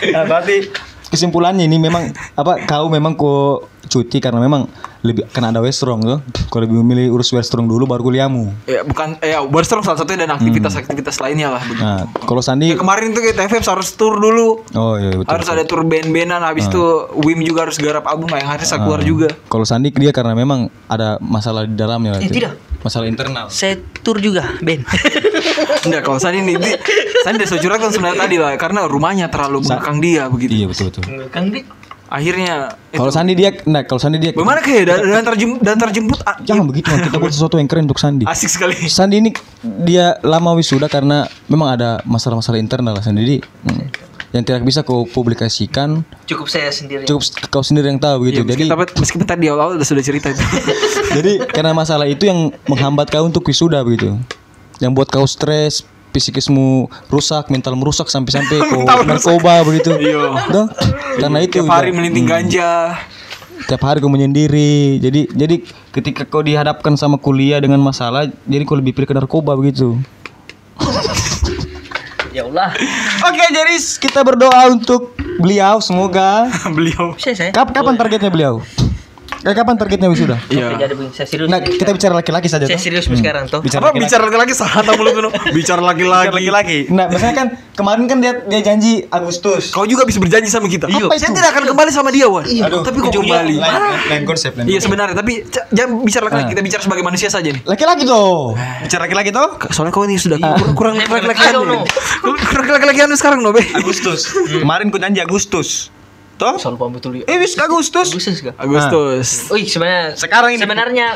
Nah, 0.00 0.24
berarti 0.24 0.64
kesimpulannya 1.12 1.68
ini 1.68 1.76
memang 1.76 2.08
apa 2.32 2.64
kau 2.64 2.88
memang 2.88 3.12
kau 3.12 3.64
cuti 3.84 4.16
karena 4.16 4.40
memang 4.40 4.64
lebih 5.00 5.24
karena 5.28 5.48
ada 5.48 5.60
Westrong 5.60 6.00
tuh. 6.00 6.18
Kau 6.46 6.58
lebih 6.58 6.76
memilih 6.76 7.10
urus 7.10 7.30
Westrong 7.30 7.64
dulu 7.64 7.84
baru 7.84 8.02
kuliahmu. 8.02 8.66
Ya 8.66 8.82
bukan 8.82 9.16
eh 9.18 9.32
ya 9.32 9.40
Barstrong 9.42 9.80
salah 9.80 9.96
satunya 9.96 10.24
dan 10.24 10.34
aktivitas-aktivitas 10.34 11.16
lainnya 11.18 11.48
lah 11.50 11.62
begitu. 11.62 11.80
Nah, 11.80 12.00
kalau 12.20 12.40
Sandi 12.40 12.68
Ya, 12.68 12.76
kemarin 12.76 13.10
tuh 13.10 13.22
kita 13.22 13.40
TFF 13.40 13.64
harus 13.66 13.88
tour 13.92 14.14
dulu. 14.14 14.62
Oh 14.72 14.94
iya 14.94 15.14
betul. 15.14 15.30
harus 15.30 15.48
ada 15.48 15.62
tour 15.62 15.82
band-bandan 15.82 16.40
habis 16.40 16.66
itu 16.66 16.82
Wim 17.18 17.40
juga 17.40 17.64
harus 17.64 17.76
garap 17.76 18.04
album 18.04 18.28
yang 18.30 18.46
harus 18.46 18.64
saya 18.64 18.80
keluar 18.80 19.00
juga. 19.00 19.28
Kalau 19.46 19.64
Sandi 19.64 19.88
dia 19.90 20.10
karena 20.10 20.32
memang 20.32 20.68
ada 20.86 21.16
masalah 21.18 21.64
di 21.64 21.72
dalamnya 21.72 22.14
lah 22.14 22.20
Eh, 22.20 22.26
itu. 22.26 22.36
tidak. 22.36 22.54
Masalah 22.80 23.06
internal. 23.06 23.46
Saya 23.48 23.76
tur 24.00 24.16
juga, 24.16 24.56
Ben. 24.60 24.80
Enggak 25.84 26.00
kalau 26.02 26.16
Sandi 26.16 26.40
ini 26.40 26.56
di- 26.56 26.80
Sandi 27.20 27.44
saya 27.44 27.58
curhatkan 27.58 27.88
sebenarnya 27.88 28.20
tadi 28.20 28.36
lah 28.36 28.52
karena 28.56 28.84
rumahnya 28.84 29.28
terlalu 29.28 29.60
belakang 29.62 29.96
dia 29.98 30.24
begitu. 30.26 30.52
Iya 30.54 30.66
betul 30.66 30.88
betul. 30.88 31.02
Kang 31.28 31.48
Dik. 31.48 31.79
Akhirnya 32.10 32.74
Kalau 32.90 33.14
Sandi 33.14 33.38
dia 33.38 33.54
nah 33.64 33.86
kalau 33.86 34.02
Sandi 34.02 34.18
dia 34.18 34.34
bagaimana 34.34 34.58
kayak 34.58 34.82
dan 34.82 34.98
dan 35.06 35.22
terjemput 35.22 35.60
dan 35.62 35.76
terjemput 35.78 36.18
ah, 36.26 36.36
jangan 36.42 36.66
begitu 36.66 36.90
Man. 36.90 37.06
kita 37.06 37.16
buat 37.16 37.30
sesuatu 37.38 37.54
yang 37.54 37.70
keren 37.70 37.86
untuk 37.86 38.02
Sandi. 38.02 38.26
asik 38.26 38.50
sekali. 38.50 38.74
Sandi 38.84 39.22
ini 39.22 39.30
dia 39.80 40.18
lama 40.20 40.50
wisuda 40.52 40.90
karena 40.90 41.22
memang 41.46 41.70
ada 41.70 42.02
masalah-masalah 42.02 42.58
internal 42.58 42.98
lah 42.98 43.04
Sandi. 43.06 43.22
Jadi, 43.22 43.38
hmm, 43.38 43.86
yang 44.30 44.42
tidak 44.42 44.62
bisa 44.62 44.82
kau 44.82 45.06
publikasikan 45.06 46.02
Cukup 46.24 46.46
saya 46.46 46.70
sendiri. 46.70 47.02
cukup 47.02 47.22
kau 47.46 47.62
sendiri 47.62 47.88
yang 47.88 47.98
tahu 47.98 48.26
gitu. 48.26 48.42
Iya, 48.42 48.54
Jadi 48.54 48.64
meskipun, 48.66 48.86
meskipun 48.98 49.26
tadi 49.26 49.44
awal-awal 49.46 49.74
udah 49.74 49.86
sudah 49.86 50.02
cerita 50.02 50.30
itu. 50.30 50.42
jadi 51.18 51.46
karena 51.46 51.70
masalah 51.72 52.06
itu 52.06 52.26
yang 52.26 52.50
menghambat 52.66 53.06
kau 53.06 53.22
untuk 53.22 53.42
wisuda 53.42 53.82
begitu. 53.82 54.18
Yang 54.78 54.92
buat 54.94 55.08
kau 55.08 55.26
stres, 55.26 55.86
psikismu 56.10 56.86
rusak, 57.06 57.48
mentalmu 57.48 57.82
rusak 57.82 58.06
sampai-sampai 58.06 58.58
kau 58.70 58.82
narkoba 59.02 59.62
begitu. 59.62 59.94
Iya. 59.94 60.36
Karena 61.16 61.38
itu 61.40 61.62
Tiap 61.62 61.70
hari 61.70 61.90
melinting 61.90 62.26
ganja. 62.26 62.98
tiap 63.60 63.82
hari 63.82 64.00
kau 64.00 64.08
menyendiri. 64.08 64.98
Jadi 64.98 65.30
jadi 65.30 65.56
ketika 65.90 66.24
kau 66.24 66.40
dihadapkan 66.40 66.94
sama 66.94 67.16
kuliah 67.16 67.58
dengan 67.58 67.78
masalah, 67.78 68.26
jadi 68.42 68.62
kau 68.62 68.74
lebih 68.74 68.92
pilih 68.92 69.06
ke 69.06 69.14
narkoba 69.14 69.54
begitu. 69.54 69.94
Ya 72.30 72.46
Allah. 72.46 72.70
Oke, 73.26 73.42
jadi 73.50 73.74
kita 73.98 74.22
berdoa 74.22 74.70
untuk 74.70 75.18
beliau 75.42 75.82
semoga 75.82 76.46
Beliau. 76.78 77.18
Saya? 77.18 77.50
Kap- 77.50 77.74
kapan 77.74 77.98
targetnya 77.98 78.30
beliau? 78.30 78.62
Eh, 79.40 79.54
kapan 79.54 79.74
targetnya 79.74 80.06
wisuda? 80.06 80.36
Iya. 80.46 80.76
Serius. 81.24 81.48
Nah, 81.48 81.58
kita 81.58 81.90
bicara 81.90 82.12
laki-laki 82.12 82.44
saja 82.44 82.64
saya 82.64 82.76
serius 82.76 83.08
sekarang 83.08 83.46
tuh. 83.46 83.60
Bicara 83.60 83.80
Apa 83.82 83.96
bicara 83.96 84.28
laki-laki 84.28 84.52
salah 84.52 84.92
mulut 84.92 85.16
lu. 85.16 85.30
Bicara 85.56 85.80
laki-laki. 85.80 86.28
laki-laki. 86.30 86.78
Nah, 86.88 87.08
biasanya 87.08 87.34
kan 87.34 87.46
kemarin 87.72 88.04
kan 88.04 88.18
dia 88.18 88.32
dia 88.42 88.60
janji 88.60 89.08
Agustus. 89.08 89.72
Kau 89.72 89.84
juga 89.84 90.04
bisa 90.04 90.20
berjanji 90.20 90.46
sama 90.46 90.68
kita. 90.68 90.86
Iya. 90.86 91.08
Saya 91.14 91.32
tidak 91.32 91.50
akan 91.50 91.62
kembali 91.66 91.90
sama 91.90 92.10
dia, 92.10 92.28
Wan. 92.28 92.44
Tapi 92.44 92.98
kok 92.98 93.12
kembali? 93.14 93.56
lain 94.10 94.22
konsep 94.24 94.52
lain. 94.54 94.66
Iya 94.66 94.78
sebenarnya, 94.78 95.14
tapi 95.14 95.40
jangan 95.70 95.90
bicara 96.00 96.24
laki-laki, 96.26 96.44
Ah. 96.44 96.50
kita 96.50 96.62
bicara 96.62 96.82
sebagai 96.82 97.02
manusia 97.02 97.28
saja 97.28 97.48
nih. 97.48 97.62
Laki-laki 97.64 98.02
tuh. 98.04 98.52
Bicara 98.84 99.00
laki-laki 99.04 99.30
tuh. 99.30 99.48
Soalnya 99.70 99.90
kau 99.90 100.04
ini 100.04 100.16
sudah 100.16 100.36
kur- 100.36 100.74
kurang 100.76 101.00
laki-laki. 101.00 101.40
Kurang 102.20 102.68
laki-laki 102.70 103.00
anu 103.00 103.14
sekarang, 103.14 103.40
no, 103.40 103.50
Be. 103.50 103.64
Agustus. 103.72 104.28
Kemarin 104.50 104.88
ku 104.88 104.98
janji 104.98 105.18
Agustus. 105.18 105.88
Toh? 106.40 106.56
Soal 106.56 106.80
paham 106.80 106.96
betul 106.96 107.20
ya. 107.20 107.28
Eh, 107.28 107.36
wis 107.36 107.52
Agustus. 107.54 108.08
Agustus 108.08 108.40
kah? 108.40 108.56
Agustus. 108.56 109.52
Wih, 109.52 109.68
sebenarnya 109.68 110.16
Sekarang 110.16 110.56
ini- 110.56 110.62
sebenarnya 110.64 111.06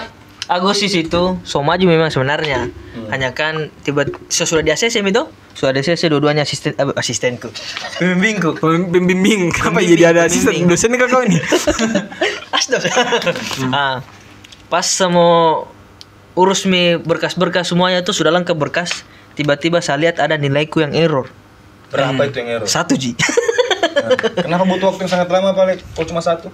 Agustus 0.45 0.93
itu 0.93 1.41
so 1.41 1.65
maju 1.65 1.81
memang 1.81 2.13
sebenarnya. 2.13 2.69
Hanya 3.09 3.33
kan 3.33 3.73
tiba 3.81 4.05
sesudah 4.29 4.61
di 4.61 4.69
ACC 4.69 5.01
itu, 5.01 5.25
sudah 5.57 5.73
di 5.73 5.81
ACC 5.81 6.13
dua-duanya 6.13 6.45
asisten 6.45 6.77
eh, 6.77 6.93
asistenku. 7.01 7.49
Pembimbingku. 7.99 8.61
Pembimbing, 8.61 9.49
kenapa 9.49 9.81
jadi 9.81 10.13
ada 10.13 10.29
asisten 10.29 10.69
dosen 10.69 10.93
kan 11.01 11.09
kau 11.09 11.25
ini? 11.25 11.41
Asdos. 12.57 12.85
ah, 13.73 14.05
pas 14.69 14.85
semua 14.85 15.65
urus 16.37 16.69
mi 16.69 17.01
berkas-berkas 17.01 17.73
semuanya 17.73 18.05
tuh 18.05 18.13
sudah 18.13 18.29
lengkap 18.29 18.53
berkas. 18.61 19.09
Tiba-tiba 19.35 19.81
saya 19.81 19.97
lihat 19.99 20.21
ada 20.21 20.37
nilaiku 20.37 20.85
yang 20.85 20.93
error. 20.93 21.27
Berapa 21.89 22.21
itu 22.29 22.37
yang 22.45 22.61
error? 22.61 22.69
Satu 22.69 22.95
ji. 22.95 23.17
Kenapa 24.37 24.65
butuh 24.65 24.87
waktu 24.89 25.01
yang 25.03 25.13
sangat 25.13 25.29
lama 25.29 25.51
paling? 25.51 25.79
Kok 25.93 26.05
cuma 26.05 26.21
satu? 26.21 26.49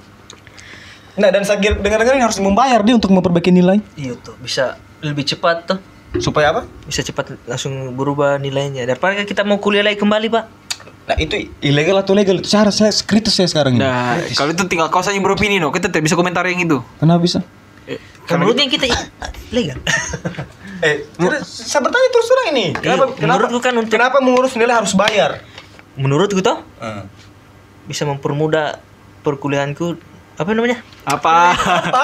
Nah, 1.15 1.29
dan 1.29 1.43
saya 1.43 1.59
dengar-dengar 1.59 2.15
ini 2.15 2.23
harus 2.23 2.39
membayar 2.39 2.81
dia 2.81 2.95
untuk 2.95 3.11
memperbaiki 3.11 3.51
nilai. 3.51 3.83
iya 3.95 4.15
tuh 4.15 4.39
bisa 4.39 4.75
lebih 5.01 5.25
cepat 5.25 5.67
tuh. 5.67 5.79
Supaya 6.17 6.51
apa? 6.51 6.63
Bisa 6.85 7.01
cepat 7.01 7.39
langsung 7.45 7.95
berubah 7.95 8.35
nilainya. 8.37 8.83
Daripada 8.83 9.15
kita 9.21 9.43
mau 9.43 9.59
kuliah 9.59 9.83
lagi 9.83 9.95
kembali, 9.97 10.27
Pak. 10.27 10.45
Nah, 11.07 11.17
itu 11.17 11.35
ilegal 11.61 11.99
atau 11.99 12.15
legal? 12.15 12.39
Itu 12.39 12.49
cara 12.49 12.71
saya 12.71 12.91
kritis 12.97 13.31
saya 13.33 13.47
sekarang 13.47 13.75
ini. 13.75 13.83
Nah, 13.83 14.19
kalau 14.33 14.51
itu 14.51 14.63
tinggal 14.67 14.87
kau 14.89 15.01
saja 15.01 15.13
yang 15.13 15.23
beropini, 15.23 15.57
no. 15.57 15.71
Kita 15.71 15.87
tidak 15.87 16.03
bisa 16.03 16.15
komentar 16.15 16.43
yang 16.45 16.59
itu. 16.59 16.79
Kenapa 16.99 17.21
bisa? 17.21 17.39
Menurutnya 18.29 18.67
kita 18.67 18.87
legal. 19.51 19.79
Eh, 20.81 21.05
saya 21.45 21.85
bertanya 21.85 22.09
terus 22.09 22.25
terang 22.25 22.49
ini. 22.51 22.67
Kenapa- 22.73 23.13
Iya, 23.13 23.21
menurutku 23.21 23.61
kan 23.61 23.77
untuk- 23.77 23.93
kenapa 23.93 24.17
mengurus 24.19 24.57
nilai 24.57 24.73
harus 24.73 24.97
bayar? 24.97 25.45
Menurutku 25.93 26.41
tuh 26.41 26.57
Hmm. 26.81 27.05
Bisa 27.91 28.07
mempermudah 28.07 28.79
perkuliahanku 29.21 29.99
apa 30.39 30.51
namanya? 30.55 30.79
Apa? 31.03 31.53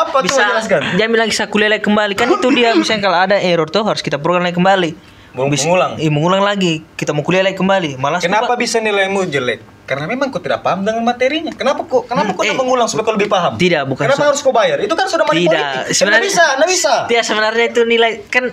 Apa 0.05 0.18
bisa 0.20 0.43
jangan 0.61 1.09
bilang 1.09 1.30
bisa 1.30 1.47
kuliah 1.47 1.70
lagi 1.70 1.87
kembali 1.87 2.12
kan 2.12 2.28
itu 2.28 2.49
dia 2.51 2.74
misalnya 2.76 3.01
kalau 3.01 3.18
ada 3.22 3.37
error 3.39 3.64
tuh 3.66 3.87
harus 3.87 4.03
kita 4.03 4.18
program 4.18 4.43
lagi 4.43 4.59
kembali. 4.59 4.91
Mau 5.32 5.47
Bisa- 5.47 5.64
mengulang? 5.64 5.93
Iya, 5.97 6.11
mengulang 6.11 6.43
lagi. 6.43 6.80
Kita 6.97 7.12
mau 7.12 7.20
kuliah 7.20 7.45
lagi 7.45 7.55
kembali. 7.55 7.97
Malas 7.97 8.20
Kenapa 8.20 8.57
bisa 8.57 8.80
nilaimu 8.80 9.28
jelek? 9.28 9.61
Karena 9.84 10.09
memang 10.09 10.32
kau 10.32 10.41
tidak 10.41 10.64
paham 10.64 10.80
dengan 10.80 11.05
materinya. 11.05 11.53
Kenapa 11.53 11.84
kok? 11.84 12.09
Kenapa 12.09 12.26
Hmm, 12.26 12.37
kau 12.37 12.43
eh. 12.43 12.49
tidak 12.49 12.59
mengulang 12.59 12.89
supaya 12.89 13.05
kau 13.05 13.14
lebih 13.14 13.28
paham? 13.28 13.53
Tidak, 13.55 13.84
bukan 13.87 14.05
Kenapa 14.09 14.18
so- 14.18 14.28
harus 14.32 14.41
kau 14.41 14.51
bayar? 14.51 14.80
Itu 14.80 14.97
kan 14.97 15.07
sudah 15.07 15.22
money 15.22 15.45
Tidak, 15.45 15.53
politik. 15.53 15.95
sebenarnya 15.95 16.24
bisa, 16.26 16.45
bisa. 16.66 16.95
Tidak 17.07 17.22
sebenarnya 17.22 17.64
itu 17.68 17.80
nilai 17.84 18.24
kan 18.26 18.45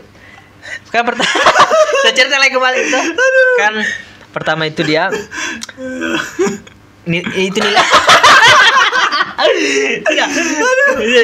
kan 0.87 1.03
pertama 1.03 1.27
saya 2.03 2.13
cerita 2.13 2.39
lagi 2.39 2.55
kembali 2.55 2.77
itu 2.79 2.99
kan 3.57 3.73
pertama 4.31 4.63
itu 4.63 4.79
dia 4.79 5.11
ni, 7.07 7.19
itu 7.35 7.59
nilai 7.59 7.83
Tidak. 9.43 10.29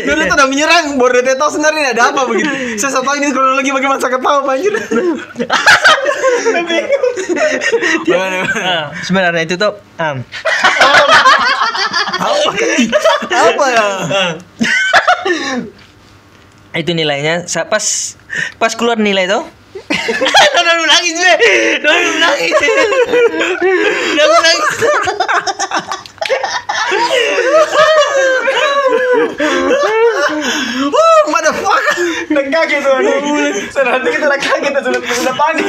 Dulu 0.04 0.22
tuh 0.28 0.36
udah 0.36 0.48
menyerang, 0.50 0.98
dia 1.24 1.36
tahu 1.40 1.50
sebenarnya 1.56 1.96
ada 1.96 2.12
apa 2.12 2.28
begitu. 2.28 2.52
Saya 2.76 3.00
satu 3.00 3.16
ini 3.16 3.32
kronologi 3.32 3.72
bagaimana 3.72 4.02
saya 4.02 4.18
ketawa 4.18 4.44
anjir. 4.44 4.74
Bagaimana? 8.04 8.38
Ah, 8.60 8.86
sebenarnya 9.06 9.42
itu 9.46 9.56
tuh 9.56 9.78
um, 10.02 10.18
Apa 13.30 13.66
ya? 13.72 13.86
itu 16.70 16.92
nilainya 16.94 17.50
pas 17.66 18.16
pas 18.62 18.72
keluar 18.78 19.02
nilai 19.02 19.26
tuh 19.26 19.42
Nona 20.56 20.72
menangis 20.80 21.18
be 21.24 21.32
Nona 21.84 22.08
menangis 22.14 22.54
Nona 24.18 24.36
menangis 24.40 24.78
Oh, 26.12 26.19
motherfucker. 31.30 31.96
Udah 32.30 32.46
kaget 32.50 32.80
tuh. 32.84 32.94
Sudah 33.72 33.92
nanti 33.98 34.10
kita 34.14 34.26
udah 34.28 34.42
kaget 34.42 34.72
tuh, 34.74 34.84
sudah 34.90 35.02
sudah 35.02 35.34
panik. 35.36 35.66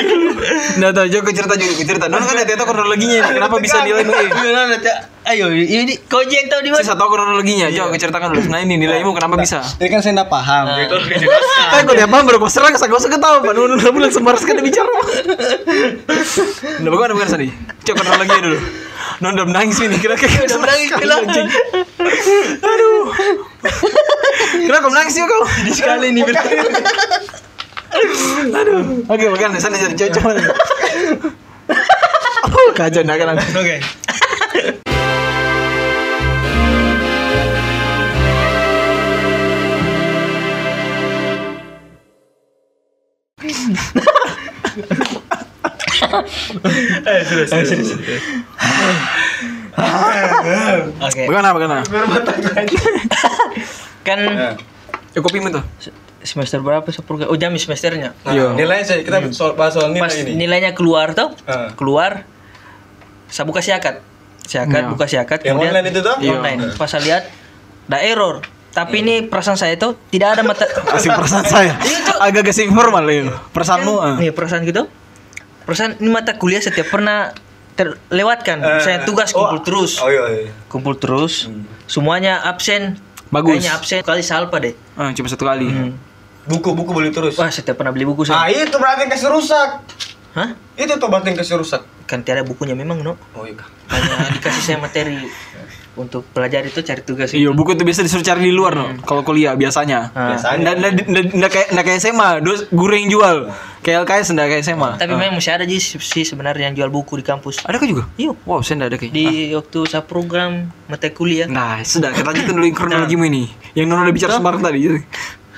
Nah, 0.80 0.88
tuh, 0.92 1.04
Joko 1.08 1.30
cerita 1.32 1.54
juga, 1.56 1.72
cerita. 1.84 2.06
Nona 2.08 2.24
kan 2.26 2.36
ada 2.36 2.54
tahu 2.56 2.68
kronologinya. 2.74 3.20
Kenapa 3.32 3.56
bisa 3.62 3.84
nilai 3.84 4.02
ini? 4.04 4.12
Nona. 4.50 4.76
Ayo 5.20 5.52
ini 5.52 6.00
kau 6.08 6.24
yang 6.24 6.48
tahu 6.48 6.64
di 6.64 6.72
mana 6.72 6.80
Saya 6.80 6.96
tahu 6.96 7.12
kronologinya. 7.12 7.68
Coba 7.70 7.96
ceritakan 7.96 8.28
dulu. 8.34 8.42
Nah, 8.50 8.60
ini 8.64 8.74
nilaimu 8.80 9.12
kenapa 9.12 9.36
bisa? 9.36 9.60
Ini 9.78 9.88
kan 9.88 10.00
saya 10.00 10.12
enggak 10.16 10.30
paham. 10.32 10.64
Gitu. 10.80 10.96
Kan 11.70 11.80
kau 11.86 11.94
dia 11.94 12.08
paham 12.08 12.24
baru 12.26 12.38
kau 12.40 12.50
serang, 12.50 12.72
saya 12.76 12.90
usah 12.90 13.12
ketawa, 13.12 13.44
Pak. 13.44 13.52
Nona 13.52 13.76
udah 13.78 13.92
bilang 13.92 14.12
sembar 14.12 14.36
sekali 14.40 14.64
bicara. 14.64 14.90
Nah, 16.80 16.88
bagaimana 16.88 17.12
bagaimana 17.14 17.30
tadi? 17.30 17.48
Coba 17.84 18.00
kronologinya 18.04 18.42
dulu. 18.48 18.58
Nona 19.22 19.44
udah 19.44 19.46
menangis 19.52 19.76
ini. 19.84 20.00
Kira-kira 20.00 20.48
Udah 20.48 20.58
menangis 20.64 20.88
bilang 20.96 21.28
Aduh. 22.64 23.12
Kenapa 24.64 24.80
kau 24.80 24.90
menangis 24.92 25.12
sih 25.12 25.22
kau? 25.28 25.44
Di 25.68 25.72
sekali 25.76 26.08
nih. 26.16 26.24
Aduh. 28.56 29.04
Oke, 29.04 29.24
bagaimana? 29.28 29.60
Sana 29.60 29.76
jadi 29.76 30.08
coba. 30.16 30.40
Oh, 32.48 32.72
kacau 32.72 33.04
nak 33.04 33.20
kan. 33.20 33.36
Oke 33.60 33.76
Oke 51.00 51.20
Bagaimana 51.26 51.48
bagaimana? 51.54 51.82
Kan 54.06 54.18
Ya 55.10 55.18
kopi 55.18 55.42
tuh. 55.42 55.64
semester 56.20 56.60
berapa 56.60 56.84
sepuluh 56.86 57.26
Oh 57.26 57.34
jam 57.34 57.50
semesternya 57.50 58.12
Iya. 58.24 58.54
Nilainya 58.54 58.84
saya 58.84 59.00
kita 59.00 59.16
soal 59.32 59.54
bahas 59.54 59.72
soal 59.72 59.90
nilai 59.90 60.04
Pas 60.04 60.14
ini. 60.14 60.36
nilainya 60.36 60.70
keluar 60.72 61.12
tuh 61.12 61.32
Ah. 61.44 61.72
Keluar 61.72 62.22
Saya 63.26 63.44
buka 63.44 63.58
siakat 63.58 63.98
Siakat 64.44 64.82
Iya. 64.82 64.88
buka 64.88 65.04
siakat 65.06 65.38
Yang 65.42 65.56
online 65.58 65.86
itu 65.88 66.00
tuh? 66.00 66.14
Iya, 66.20 66.30
online 66.36 66.58
Pas 66.76 66.86
saya 66.86 67.02
lihat 67.02 67.22
Ada 67.88 67.98
error 68.04 68.34
Tapi 68.70 68.94
ini 69.00 69.14
perasaan 69.24 69.56
saya 69.56 69.74
tuh 69.74 69.96
Tidak 70.06 70.28
ada 70.28 70.42
mata 70.44 70.62
Asing 70.92 71.10
perasaan 71.10 71.42
saya. 71.42 71.72
Agak 72.20 72.44
agak 72.44 72.54
informal 72.60 73.02
ya. 73.02 73.32
Perasaanmu. 73.50 73.92
ah. 73.96 74.14
Nih 74.14 74.30
perasaan 74.30 74.62
gitu. 74.62 74.86
Perasaan 75.64 76.00
ini 76.00 76.10
mata 76.10 76.34
kuliah 76.36 76.62
setiap 76.62 76.88
pernah 76.88 77.34
terlewatkan. 77.78 78.60
Misalnya 78.60 79.00
tugas 79.08 79.32
oh, 79.32 79.44
kumpul 79.44 79.60
terus. 79.64 79.92
Oh 80.00 80.08
iya 80.12 80.24
iya. 80.28 80.52
Kumpul 80.68 80.94
terus. 81.00 81.48
Semuanya 81.88 82.44
absen. 82.44 83.00
Bagus. 83.30 83.62
Kayaknya 83.62 83.72
absen 83.78 84.00
kali 84.02 84.22
salpa 84.26 84.56
deh. 84.58 84.74
Ah, 84.98 85.14
cuma 85.14 85.30
satu 85.30 85.46
kali. 85.46 85.68
Hmm. 85.70 85.92
Buku 86.50 86.74
buku 86.74 86.90
beli 86.90 87.14
terus. 87.14 87.38
Wah, 87.38 87.52
setiap 87.52 87.78
pernah 87.78 87.94
beli 87.94 88.08
buku 88.08 88.26
Ah 88.26 88.48
saya. 88.48 88.66
itu 88.66 88.76
berarti 88.76 89.06
kasih 89.06 89.30
rusak. 89.30 89.68
Hah? 90.34 90.54
Itu 90.74 90.98
tuh 90.98 91.08
berarti 91.10 91.34
yang 91.34 91.38
kasih 91.38 91.56
rusak. 91.58 91.82
Kan 92.06 92.26
tiada 92.26 92.42
bukunya 92.42 92.74
memang, 92.74 93.02
no. 93.02 93.14
Oh 93.38 93.46
iya. 93.46 93.54
Kak. 93.54 93.68
Hanya 93.90 94.34
dikasih 94.34 94.62
saya 94.62 94.78
materi 94.82 95.26
untuk 96.00 96.24
pelajari 96.32 96.72
itu 96.72 96.80
cari 96.80 97.02
tugas 97.04 97.30
Iya, 97.36 97.52
buku 97.52 97.76
itu 97.76 97.84
biasa 97.84 98.00
disuruh 98.00 98.24
cari 98.24 98.48
di 98.48 98.52
luar 98.52 98.72
no. 98.72 98.96
Kalau 99.04 99.20
kuliah 99.20 99.52
biasanya. 99.54 100.10
Ah. 100.16 100.32
Biasanya. 100.34 100.72
Nggak 101.36 101.50
kayak 101.52 101.68
nggak 101.76 101.84
kayak 101.84 102.00
SMA, 102.00 102.28
dus 102.40 102.66
guru 102.72 102.92
yang 102.96 103.08
jual. 103.12 103.36
Kayak 103.80 104.04
LKS 104.04 104.28
nggak 104.36 104.48
kayak 104.50 104.62
SMA. 104.64 104.90
Tapi 105.00 105.12
memang 105.16 105.36
masih 105.40 105.52
ada 105.56 105.64
sih 105.64 105.80
sih 105.80 106.24
sebenarnya 106.24 106.72
yang 106.72 106.76
jual 106.76 106.90
buku 106.92 107.20
di 107.20 107.24
kampus. 107.24 107.64
Ada 107.64 107.76
kah 107.80 107.88
juga? 107.88 108.04
Iya. 108.16 108.32
Wow, 108.44 108.60
saya 108.60 108.80
nggak 108.80 108.90
ada 108.90 108.98
kayak. 108.98 109.12
Di 109.12 109.26
waktu 109.56 109.78
saya 109.88 110.02
program 110.04 110.68
mata 110.88 111.08
kuliah. 111.12 111.48
Nah, 111.48 111.80
sudah 111.84 112.12
kita 112.12 112.26
lanjutin 112.28 112.54
dulu 112.56 112.66
kronologimu 112.78 113.24
ini. 113.28 113.44
Yang 113.76 113.86
Nono 113.88 114.02
udah 114.04 114.14
bicara 114.14 114.32
sembarang 114.36 114.62
tadi. 114.64 114.80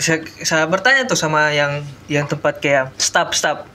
saya, 0.03 0.24
saya 0.43 0.64
bertanya 0.66 1.07
tuh 1.07 1.18
sama 1.18 1.53
yang 1.55 1.84
yang 2.11 2.26
tempat 2.26 2.59
kayak 2.59 2.90
staff 2.99 3.36
staff 3.36 3.72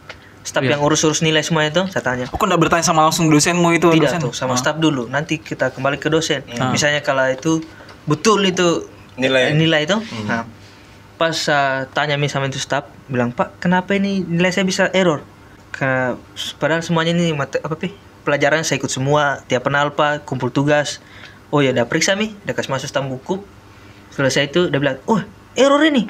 staff 0.47 0.63
Iya. 0.63 0.71
yang 0.73 0.81
urus-urus 0.81 1.19
nilai 1.19 1.43
semua 1.43 1.67
itu 1.67 1.83
saya 1.87 1.99
tanya 2.01 2.25
Kok 2.25 2.39
nggak 2.39 2.55
bertanya 2.57 2.81
sama 2.81 3.03
langsung 3.03 3.27
dosenmu 3.27 3.67
itu? 3.73 3.91
tidak 3.91 4.15
dosen? 4.15 4.19
tuh 4.21 4.31
sama 4.31 4.55
Ah. 4.55 4.57
staff 4.57 4.77
dulu 4.77 5.05
nanti 5.05 5.37
kita 5.37 5.69
kembali 5.69 5.99
ke 5.99 6.07
dosen 6.07 6.47
Ah. 6.55 6.71
misalnya 6.71 7.01
kalau 7.01 7.27
itu 7.27 7.59
betul 8.03 8.39
itu 8.41 8.87
Nilai. 9.15 9.51
nilai 9.51 9.83
itu 9.83 9.97
nah, 10.23 10.47
pas 11.15 11.33
saya 11.33 11.83
tanya 11.87 12.15
mi 12.15 12.25
sama 12.25 12.45
itu 12.45 12.57
staff 12.57 12.87
bilang 13.05 13.29
pak 13.29 13.59
kenapa 13.59 13.91
ini 13.91 14.21
nilai 14.21 14.49
saya 14.49 14.63
bisa 14.63 14.87
error 14.91 15.19
Karena 15.69 16.17
padahal 16.55 16.81
semuanya 16.81 17.11
ini 17.11 17.33
mata, 17.33 17.59
apa 17.59 17.75
pi 17.75 17.91
pelajaran 18.23 18.61
saya 18.61 18.77
ikut 18.77 18.89
semua 18.89 19.45
tiap 19.45 19.61
penalpa 19.63 20.19
kumpul 20.19 20.47
tugas 20.47 21.03
oh 21.47 21.59
ya 21.59 21.69
udah 21.71 21.85
periksa 21.85 22.13
mi 22.13 22.33
udah 22.39 22.53
kasih 22.53 22.71
masuk 22.71 22.87
stam 22.87 23.05
buku 23.07 23.41
selesai 24.09 24.47
itu 24.47 24.67
dia 24.67 24.77
bilang 24.77 24.97
oh 25.05 25.21
error 25.53 25.81
ini 25.81 26.05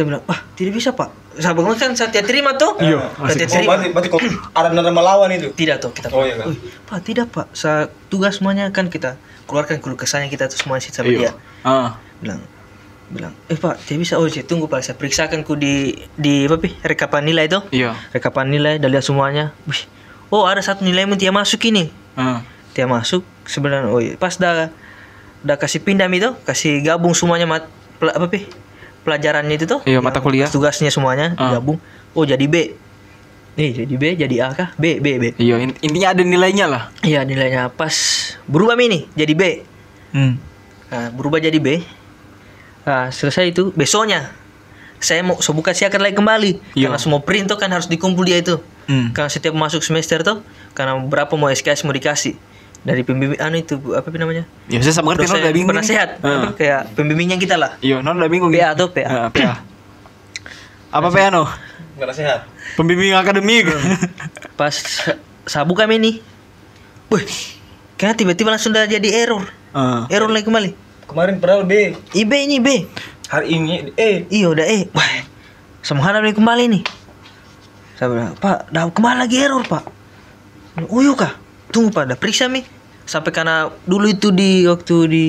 dia 0.00 0.08
bilang 0.08 0.24
wah 0.24 0.40
tidak 0.56 0.72
bisa 0.72 0.90
pak. 0.90 1.12
Saya 1.36 1.52
bangun 1.52 1.76
kan 1.76 1.92
saya 1.92 2.08
tidak 2.08 2.26
terima 2.26 2.56
tuh. 2.56 2.72
Iya, 2.80 3.04
saya 3.12 3.36
tidak 3.36 3.46
Oh, 3.46 3.54
terima. 3.54 3.68
berarti 3.70 3.88
berarti 3.92 4.08
kok 4.08 4.20
ada 4.50 4.68
nada 4.70 4.90
melawan 4.90 5.28
itu. 5.28 5.52
tidak 5.52 5.76
tuh 5.78 5.92
kita 5.92 6.08
Oh, 6.08 6.24
iya, 6.24 6.40
kan? 6.40 6.48
"Wih, 6.48 6.58
pak 6.82 6.98
tidak 7.02 7.26
pak. 7.28 7.46
Saya 7.52 7.78
tugas 8.08 8.40
semuanya 8.40 8.66
kan 8.68 8.88
kita 8.88 9.20
keluarkan 9.44 9.76
keluh 9.78 9.94
kesahnya 9.94 10.26
kita 10.26 10.48
tuh 10.48 10.56
semua 10.56 10.80
sih 10.80 10.88
sama 10.88 11.06
Iya. 11.06 11.30
dia. 11.30 11.32
Ah. 11.60 12.00
bilang 12.16 12.40
bilang 13.08 13.32
eh 13.46 13.54
pak 13.54 13.76
tidak 13.80 14.00
bisa. 14.00 14.14
Oh 14.16 14.24
saya 14.24 14.42
tunggu 14.42 14.64
pak. 14.64 14.80
Saya 14.80 14.96
periksakan 14.96 15.42
ku 15.42 15.52
di 15.54 15.92
di 16.14 16.44
apa 16.44 16.56
pi? 16.56 16.72
Rekapan 16.80 17.22
nilai 17.22 17.44
itu 17.44 17.60
Iya. 17.70 17.92
rekapan 18.10 18.48
nilai 18.48 18.80
dan 18.80 18.88
lihat 18.88 19.02
semuanya. 19.02 19.52
Wih, 19.64 19.84
oh 20.28 20.44
ada 20.44 20.60
satu 20.60 20.80
nilai 20.82 21.04
yang 21.04 21.12
tidak 21.14 21.36
masuk 21.36 21.60
ini. 21.64 21.92
Ah. 22.14 22.40
tidak 22.70 22.90
masuk 22.92 23.22
sebenarnya 23.44 23.86
oh 23.86 23.98
iya. 23.98 24.14
Pas 24.14 24.34
dah 24.34 24.70
dah 25.40 25.56
kasih 25.56 25.80
pindah 25.80 26.06
itu 26.06 26.30
kasih 26.44 26.80
gabung 26.80 27.12
semuanya 27.12 27.44
mat. 27.44 27.64
Apa 28.00 28.26
pi 28.26 28.46
pelajarannya 29.02 29.54
itu 29.54 29.66
tuh 29.66 29.80
Iya, 29.82 29.98
mata 29.98 30.18
kuliah. 30.18 30.46
tugasnya 30.46 30.88
semuanya 30.88 31.32
Ah. 31.34 31.56
gabung 31.56 31.80
oh 32.10 32.24
jadi 32.24 32.42
B 32.42 32.76
nih 33.52 33.70
jadi 33.76 33.94
B 33.94 34.04
jadi 34.16 34.36
A 34.40 34.48
kah 34.50 34.68
B 34.74 34.98
B 34.98 35.06
B 35.16 35.24
Iya, 35.36 35.58
in- 35.58 35.76
intinya 35.78 36.08
ada 36.10 36.22
nilainya 36.22 36.66
lah. 36.66 36.82
iya 37.00 37.22
nilainya 37.22 37.68
pas 37.68 37.92
berubah 38.44 38.74
mi 38.74 38.86
nih 38.86 39.02
jadi 39.14 39.32
B 39.32 39.42
Hmm. 40.10 40.34
nah, 40.86 41.08
berubah 41.08 41.38
jadi 41.38 41.56
B 41.56 41.80
nah, 42.82 43.08
selesai 43.08 43.50
itu 43.50 43.70
besoknya 43.72 44.32
saya 44.96 45.22
mau 45.22 45.38
so 45.38 45.50
buka 45.50 45.70
siakan 45.70 46.02
lagi 46.02 46.14
kembali 46.14 46.50
Iya. 46.74 46.86
karena 46.86 46.98
semua 46.98 47.20
print 47.20 47.46
tuh 47.46 47.56
kan 47.56 47.68
harus 47.68 47.86
dikumpul 47.86 48.22
dia 48.22 48.38
itu 48.38 48.60
Hmm. 48.82 49.10
karena 49.10 49.28
setiap 49.28 49.54
masuk 49.54 49.80
semester 49.80 50.20
tuh 50.20 50.42
karena 50.70 50.98
berapa 50.98 51.30
mau 51.32 51.48
SKS 51.48 51.82
mau 51.82 51.92
dikasih 51.92 52.34
dari 52.80 53.02
pembimbing 53.02 53.36
anu 53.36 53.56
itu 53.56 53.76
apa 53.90 54.08
namanya 54.10 54.48
Ya 54.66 54.80
saya 54.80 54.96
sama 54.96 55.12
ngerti 55.12 55.26
Nono 55.26 55.36
udah 55.38 55.52
bingung. 55.52 55.70
penasehat 55.70 56.08
Ah. 56.20 56.48
kayak 56.52 56.92
pembimbingnya 56.92 57.36
kita 57.36 57.54
lah 57.54 57.76
Iya, 57.78 58.00
Nono 58.00 58.16
udah 58.18 58.28
bingung. 58.28 58.48
PA 58.48 58.72
tuh 58.72 58.88
PA 58.88 59.04
Ah, 59.04 59.28
PA. 59.28 59.60
Apa 60.90 61.08
PA 61.08 61.28
no? 61.28 61.44
Nggak 61.94 62.14
sehat. 62.14 62.40
Pembimbing 62.74 63.12
akademik. 63.12 63.68
pas 64.56 64.72
saya 65.42 65.64
buka 65.64 65.84
ini 65.86 66.20
wih 67.06 67.24
karena 67.94 68.12
tiba-tiba 68.12 68.48
langsung 68.50 68.70
udah 68.70 68.84
jadi 68.86 69.08
error 69.20 69.44
Ah. 69.70 70.04
error 70.06 70.26
lagi 70.26 70.44
kembali 70.44 70.70
Kemarin 71.06 71.36
padahal 71.36 71.64
B. 71.64 71.90
IB 72.12 72.32
ini 72.40 72.56
B 72.58 72.68
Hari 73.26 73.46
ini 73.50 73.90
E. 73.92 74.24
iya 74.28 74.46
udah 74.46 74.62
E 74.62 74.86
wah 74.90 75.06
semuanya 75.80 76.20
lagi 76.20 76.34
kembali 76.34 76.64
nih 76.68 76.82
saya 77.94 78.08
bilang 78.08 78.32
pak 78.34 78.68
dah 78.68 78.86
kembali 78.86 79.16
lagi 79.18 79.36
error 79.38 79.62
pak 79.62 79.84
oh 80.82 81.00
iya 81.00 81.12
kah 81.14 81.32
tunggu 81.70 81.90
pak. 81.94 82.04
Dah 82.10 82.18
periksa 82.18 82.50
mi. 82.50 82.62
Sampai 83.10 83.34
karena 83.34 83.66
dulu 83.90 84.06
itu 84.06 84.30
di 84.30 84.70
waktu 84.70 84.96
di 85.10 85.24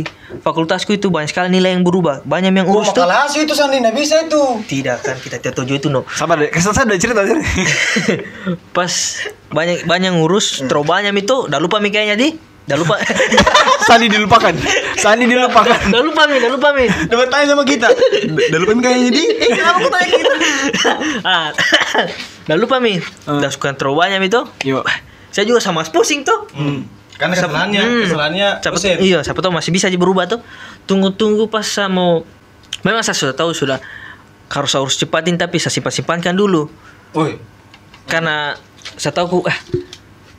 fakultasku 0.45 0.93
itu 0.93 1.09
banyak 1.09 1.33
sekali 1.33 1.49
nilai 1.49 1.73
yang 1.73 1.81
berubah. 1.81 2.21
Banyak 2.21 2.53
yang 2.53 2.69
urus 2.69 2.93
tuh. 2.93 3.01
makalah 3.01 3.25
itu 3.33 3.53
Sandi. 3.57 3.81
Nggak 3.81 3.95
bisa 3.97 4.15
itu. 4.21 4.41
tidak 4.69 5.01
kan 5.01 5.17
kita 5.17 5.41
tidak 5.41 5.57
tujuh 5.57 5.81
itu 5.81 5.87
no 5.89 6.05
Sabar 6.13 6.37
deh, 6.37 6.53
kesel 6.53 6.77
saya 6.77 6.85
udah 6.85 6.99
cerita 7.01 7.25
tadi. 7.25 7.41
pas 8.77 8.93
banyak 9.49 9.89
banyak 9.89 10.13
ngurus 10.13 10.61
terlalu 10.69 10.85
banyak 10.93 11.13
itu 11.25 11.49
udah 11.49 11.57
lupa 11.57 11.81
mi 11.81 11.89
kayaknya 11.89 12.21
di. 12.21 12.29
Udah 12.69 12.77
lupa. 12.77 12.95
Sandi 13.89 14.07
dilupakan. 14.13 14.53
Sandi 15.01 15.25
dilupakan. 15.25 15.81
udah 15.89 16.03
lupa 16.05 16.21
mi. 16.29 16.37
Udah 16.37 16.51
lupa 16.53 16.69
mi. 16.77 16.85
Dapat 16.85 17.27
tanya 17.33 17.45
sama 17.49 17.63
kita. 17.65 17.89
Udah 18.29 18.59
lupa 18.61 18.71
kayaknya 18.77 19.09
di. 19.09 19.23
Eh, 19.25 19.49
kenapa 19.57 19.77
kau 19.81 19.89
tanya 19.89 20.07
gitu? 20.13 20.33
ah. 21.33 21.49
Udah 22.45 22.57
lupa 22.61 22.77
mi. 22.77 23.01
Udah 23.25 23.49
suka 23.49 23.73
terlalu 23.73 24.05
banyak 24.05 24.21
itu 24.29 24.41
Yo. 24.69 24.85
Saya 25.31 25.47
juga 25.47 25.63
sama 25.63 25.81
pusing 25.87 26.21
tuh. 26.21 26.45
Hmm. 26.53 26.83
Karena 27.15 27.37
kesalahannya, 27.37 27.81
Hmm. 27.81 28.01
kesalahannya 28.05 28.47
siapa, 28.59 28.77
iya 28.99 29.19
siapa 29.21 29.39
tahu 29.39 29.53
masih 29.53 29.71
bisa 29.71 29.87
aja 29.87 29.97
berubah 29.97 30.25
tuh. 30.27 30.41
Tunggu-tunggu 30.85 31.47
pas 31.47 31.63
saya 31.63 31.87
mau 31.87 32.25
memang 32.81 33.01
saya 33.01 33.13
sudah 33.13 33.35
tahu 33.37 33.53
sudah 33.53 33.77
harus 34.51 34.73
harus 34.75 34.97
cepatin 34.97 35.37
tapi 35.37 35.61
saya 35.61 35.71
simpan 35.71 35.93
simpankan 35.93 36.35
dulu. 36.35 36.67
Woi, 37.13 37.37
karena 38.09 38.57
saya 38.97 39.13
tahu 39.13 39.45
ah 39.45 39.57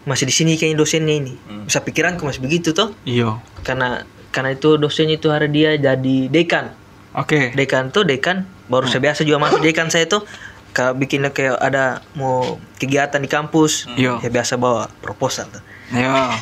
masih 0.03 0.27
di 0.27 0.35
sini 0.35 0.59
kayaknya 0.59 0.77
dosennya 0.77 1.15
ini. 1.15 1.35
Hmm. 1.47 1.65
bisa 1.71 1.79
pikiranku 1.81 2.27
masih 2.27 2.43
begitu 2.43 2.75
tuh. 2.75 2.93
Iya. 3.07 3.39
karena 3.63 4.03
karena 4.35 4.57
itu 4.57 4.75
dosennya 4.75 5.17
itu 5.23 5.31
hari 5.31 5.47
dia 5.55 5.79
jadi 5.79 6.17
dekan. 6.29 6.75
Oke. 7.15 7.55
dekan 7.55 7.95
tuh 7.95 8.03
dekan. 8.03 8.49
Baru 8.67 8.89
saya 8.91 9.05
biasa 9.05 9.23
juga 9.23 9.39
masuk 9.39 9.63
jadi 9.65 9.75
kan 9.77 9.87
saya 9.87 10.11
tuh 10.11 10.27
kayak 10.73 10.97
bikin 10.99 11.29
kayak 11.31 11.61
ada 11.61 12.01
mau 12.17 12.59
kegiatan 12.81 13.21
di 13.21 13.29
kampus. 13.29 13.87
Iya. 13.95 14.19
ya 14.25 14.31
biasa 14.33 14.57
bawa 14.57 14.89
proposal 15.05 15.49
tuh. 15.53 15.63
Ya. 15.93 16.33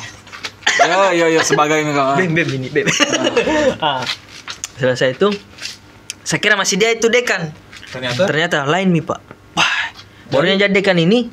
Ya, 0.81 1.11
ya, 1.11 1.25
ya 1.27 1.41
sebagai 1.43 1.83
mereka. 1.83 2.15
bem 2.15 2.31
bem 2.31 2.47
ini 2.57 2.71
bem 2.71 2.87
ah. 3.83 4.01
selesai 4.79 5.19
itu 5.19 5.27
saya 6.23 6.39
kira 6.39 6.55
masih 6.55 6.79
dia 6.79 6.95
itu 6.95 7.11
dekan. 7.11 7.51
Ternyata? 7.91 8.23
Ternyata 8.23 8.57
lain 8.63 8.95
nih 8.95 9.03
pak. 9.03 9.19
Wah. 9.59 9.75
Baru 10.31 10.47
yang 10.47 10.63
jadi 10.63 10.71
dekan 10.71 10.95
ini 10.95 11.27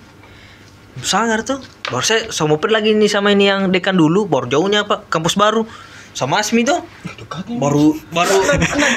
sangar 1.00 1.46
tuh. 1.46 1.62
Baru 1.86 2.02
saya 2.02 2.34
sama 2.34 2.58
lagi 2.58 2.92
nih 2.98 3.06
sama 3.06 3.30
ini 3.30 3.46
yang 3.46 3.70
dekan 3.70 3.94
dulu 3.94 4.26
baru 4.26 4.50
jauhnya 4.50 4.84
pak 4.90 5.06
kampus 5.06 5.38
baru. 5.38 5.64
Sama 6.18 6.42
Asmi 6.42 6.66
tuh. 6.66 6.82
Baru 7.62 7.94
baru. 8.10 8.36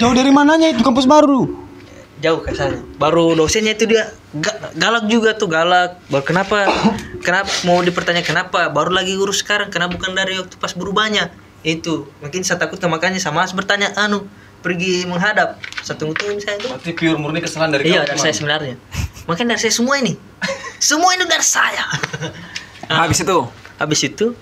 Jauh 0.01 0.15
dari 0.17 0.33
mananya 0.33 0.73
itu 0.73 0.81
kampus 0.81 1.05
baru? 1.05 1.70
Jauh 2.21 2.39
kayak 2.45 2.55
saya 2.55 2.71
baru 3.01 3.33
dosennya 3.33 3.73
itu 3.73 3.89
dia 3.89 4.13
ga- 4.37 4.71
galak 4.77 5.09
juga 5.09 5.33
tuh 5.33 5.49
galak. 5.49 5.97
Baru 6.07 6.23
kenapa? 6.23 6.69
Kenapa? 7.25 7.49
Mau 7.65 7.81
dipertanya 7.81 8.21
kenapa? 8.21 8.69
Baru 8.69 8.93
lagi 8.93 9.17
urus 9.17 9.41
sekarang 9.41 9.73
kenapa 9.73 9.97
bukan 9.97 10.13
dari 10.13 10.37
waktu 10.37 10.55
pas 10.61 10.71
berubahnya 10.77 11.33
itu. 11.65 12.07
Mungkin 12.21 12.45
saya 12.45 12.61
takut 12.61 12.77
makanya 12.85 13.17
sama 13.17 13.41
As 13.41 13.51
bertanya 13.51 13.91
anu 13.97 14.29
pergi 14.61 15.09
menghadap. 15.09 15.57
Saya 15.81 15.97
tunggu 15.97 16.15
saya 16.37 16.61
itu 16.61 16.69
berarti 16.69 16.91
pure 16.93 17.17
murni 17.17 17.41
kesalahan 17.41 17.73
dari 17.73 17.89
iya 17.89 18.05
kamu, 18.05 18.13
dari 18.13 18.19
saya 18.21 18.33
sebenarnya. 18.37 18.75
Makanya 19.25 19.57
dari 19.57 19.61
saya 19.65 19.73
semua 19.73 19.97
ini. 19.97 20.13
Semua 20.77 21.13
ini 21.17 21.25
dari 21.25 21.45
saya. 21.45 21.85
Habis 23.01 23.25
itu? 23.25 23.37
Habis 23.81 24.01
itu 24.05 24.37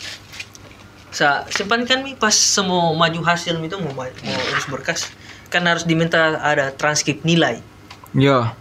saya 1.10 1.42
simpankan 1.50 2.06
nih 2.06 2.14
pas 2.22 2.32
semua 2.32 2.94
maju 2.94 3.20
hasil 3.26 3.58
itu 3.58 3.76
mau 3.82 3.92
mau 3.98 4.06
urus 4.54 4.66
berkas 4.70 5.10
kan 5.50 5.66
harus 5.66 5.84
diminta 5.84 6.38
ada 6.40 6.72
transkrip 6.74 7.26
nilai. 7.26 7.62
Ya. 8.14 8.58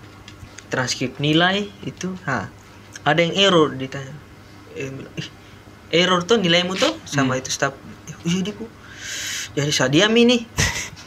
transkrip 0.69 1.17
nilai 1.17 1.73
itu 1.81 2.13
ha 2.29 2.53
ada 3.01 3.21
yang 3.25 3.33
error 3.41 3.73
ditanya. 3.73 4.13
Eh, 4.77 4.93
bilang, 4.93 5.15
"Ih, 5.17 5.29
error 5.89 6.21
tuh 6.29 6.37
nilaimu 6.37 6.77
tuh? 6.77 6.93
Sama 7.09 7.41
itu 7.41 7.49
staf 7.49 7.73
oh, 7.73 8.29
iya 8.29 8.45
Diku." 8.45 8.69
jadi 9.57 9.73
saya 9.73 9.89
diam 9.89 10.13
ini. 10.13 10.45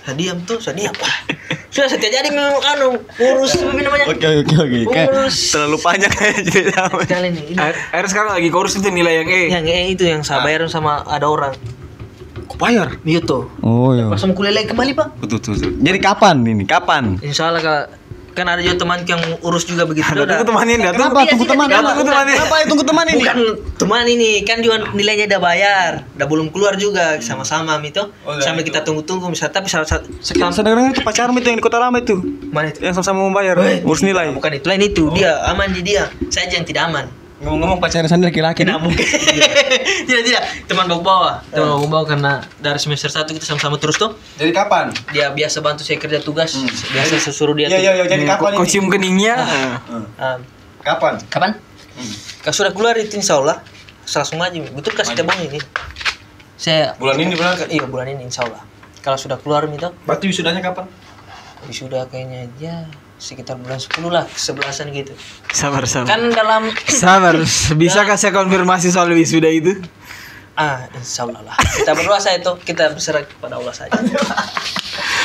Saya 0.02 0.18
diam 0.18 0.42
tuh 0.42 0.58
saya 0.58 0.74
diam 0.74 0.98
Wah, 0.98 1.18
sudah 1.74 1.86
saya 1.94 2.02
tidak 2.02 2.26
jadi 2.26 2.30
memang 2.34 2.58
anu 2.74 3.06
urus 3.22 3.54
apa 3.54 3.70
namanya. 3.78 4.06
Oke 4.10 4.28
oke 4.42 4.56
oke. 4.66 4.82
Urus. 4.90 5.54
terlalu 5.54 5.78
panjang 5.78 6.10
kayak 6.10 6.42
cerita. 6.50 6.90
kali 6.90 7.30
ini 7.30 7.54
ini. 7.54 7.62
Air, 7.62 7.78
air 7.94 8.06
sekarang 8.10 8.34
lagi 8.34 8.50
kurus 8.50 8.74
itu 8.82 8.90
nilai 8.90 9.22
yang 9.22 9.30
E. 9.30 9.42
yang 9.54 9.66
eh, 9.70 9.94
itu 9.94 10.10
yang 10.10 10.26
saya 10.26 10.42
bayar 10.42 10.66
sama 10.74 11.06
ada 11.06 11.30
orang 11.30 11.54
bayar? 12.62 12.88
itu 13.01 13.20
tuh 13.20 13.43
Oh 13.59 13.91
iya. 13.91 14.05
pas 14.05 14.22
mau 14.22 14.32
kuliah 14.32 14.53
lagi 14.53 14.70
kembali 14.70 14.91
pak 14.93 15.07
Betul 15.18 15.38
betul. 15.38 15.53
betul. 15.55 15.72
Jadi 15.82 15.97
kapan 15.99 16.36
ini? 16.43 16.64
Kapan? 16.64 17.03
Insya 17.20 17.49
Allah 17.49 17.59
Kak. 17.59 17.84
kan 18.32 18.47
ada 18.47 18.64
juga 18.64 18.80
teman 18.80 19.03
yang 19.03 19.20
urus 19.43 19.68
juga 19.68 19.84
begitu 19.84 20.07
Ada 20.07 20.24
tunggu 20.24 20.47
teman 20.47 20.64
ini, 20.66 20.80
ada 20.82 20.95
Kenapa 20.95 21.20
Iya, 21.20 21.30
tunggu 21.30 21.43
tidak, 21.43 21.51
teman? 21.51 21.68
tidak, 21.68 21.76
Kenapa 21.76 21.99
bukan. 21.99 22.24
Kenapa 22.32 22.55
tunggu 22.64 22.86
teman 22.88 23.05
ini? 23.05 23.20
Bukan 23.20 23.38
teman 23.76 24.03
ini 24.07 24.30
kan 24.41 24.57
juga 24.62 24.76
nilainya 24.89 25.26
udah 25.28 25.41
bayar, 25.41 25.91
udah 26.16 26.28
belum 26.30 26.47
keluar 26.47 26.74
juga 26.76 27.20
sama-sama 27.20 27.76
itu. 27.84 27.99
Oh, 28.24 28.39
Sambil 28.39 28.64
itu. 28.64 28.72
kita 28.72 28.88
tunggu-tunggu 28.88 29.28
misal 29.28 29.51
tapi 29.51 29.68
salah 29.68 29.84
satu 29.84 30.07
Sekarang 30.18 30.55
saya 30.55 30.64
dengar 30.64 30.88
itu 30.89 31.03
pacarmu 31.03 31.38
itu 31.38 31.47
yang 31.49 31.59
di 31.59 31.66
kota 31.66 31.76
lama 31.76 31.99
itu. 31.99 32.16
mana 32.47 32.72
itu? 32.72 32.80
Yang 32.80 32.93
sama-sama 32.95 33.20
membayar. 33.22 33.55
Urus 33.84 33.99
nilai. 33.99 34.32
Bukan 34.32 34.51
itu 34.53 34.66
lain 34.66 34.84
itu, 34.86 35.03
dia 35.12 35.36
aman 35.45 35.68
di 35.68 35.82
dia. 35.84 36.07
Saya 36.30 36.47
aja 36.47 36.55
yang 36.55 36.64
tidak 36.64 36.88
aman. 36.88 37.05
Ngomong-ngomong 37.42 37.82
pacarnya 37.82 38.06
sendiri 38.06 38.30
laki-laki. 38.30 38.62
Tidak 38.62 38.78
mungkin. 38.78 39.02
tidak 40.08 40.24
tidak, 40.24 40.44
teman 40.70 40.86
bawa 40.86 41.02
bawa. 41.02 41.32
Teman 41.50 41.68
bawa 41.74 41.88
bawa 41.89 42.04
karena 42.06 42.32
dari 42.62 42.78
semester 42.78 43.10
1 43.10 43.26
kita 43.28 43.46
sama-sama 43.46 43.82
terus 43.82 43.98
tuh. 43.98 44.14
Jadi 44.38 44.54
kapan? 44.54 44.94
Dia 45.10 45.34
biasa 45.34 45.58
bantu 45.60 45.82
saya 45.82 45.98
kerja 45.98 46.22
tugas, 46.22 46.54
biasa 46.94 47.18
saya 47.18 47.34
suruh 47.34 47.58
dia. 47.58 47.66
Iya 47.66 47.78
tuh. 47.78 47.82
iya 47.82 47.92
iya 47.98 48.06
jadi 48.06 48.24
Kok 48.24 48.32
kapan 48.38 48.52
kok 48.54 48.62
ini? 48.62 48.70
cium 48.70 48.86
keningnya? 48.88 49.36
Ah, 50.22 50.38
Kapan? 50.82 51.14
kapan? 51.30 51.52
Kalau 52.42 52.56
sudah 52.56 52.72
keluar 52.74 52.94
itu 52.98 53.14
insya 53.14 53.38
Allah 53.38 53.62
langsung 54.06 54.38
maju. 54.38 54.58
Betul 54.78 54.94
kasih 54.94 55.14
cabang 55.14 55.42
ini. 55.42 55.58
Saya 56.58 56.94
Bulan 57.02 57.18
ini 57.18 57.34
bulan 57.34 57.58
iya 57.70 57.86
bulan 57.89 58.06
ini 58.08 58.30
insya 58.30 58.46
Allah. 58.46 58.62
Kalau 59.02 59.18
sudah 59.18 59.42
keluar 59.42 59.66
itu 59.66 59.89
Berarti 60.06 60.26
wisudanya 60.30 60.62
kapan? 60.62 60.86
sudah 61.70 62.06
kayaknya 62.10 62.50
ya 62.58 62.89
sekitar 63.22 63.54
bulan 63.56 63.78
10 63.78 64.02
lah, 64.10 64.26
sebelasan 64.34 64.90
gitu. 64.90 65.14
Sabar, 65.54 65.86
sabar. 65.86 66.10
Kan 66.10 66.34
dalam 66.34 66.74
Sabar, 66.90 67.38
bisa 67.78 68.02
kasih 68.02 68.34
konfirmasi 68.34 68.90
soal 68.90 69.14
wisuda 69.14 69.46
itu? 69.48 69.78
ah 70.52 70.84
insya 70.94 71.24
Allah 71.24 71.42
lah. 71.48 71.56
Kita 71.56 71.96
berdoa 71.96 72.20
saya 72.20 72.42
itu 72.42 72.52
kita 72.62 72.92
berserah 72.92 73.24
kepada 73.24 73.56
Allah 73.56 73.72
saja. 73.72 73.94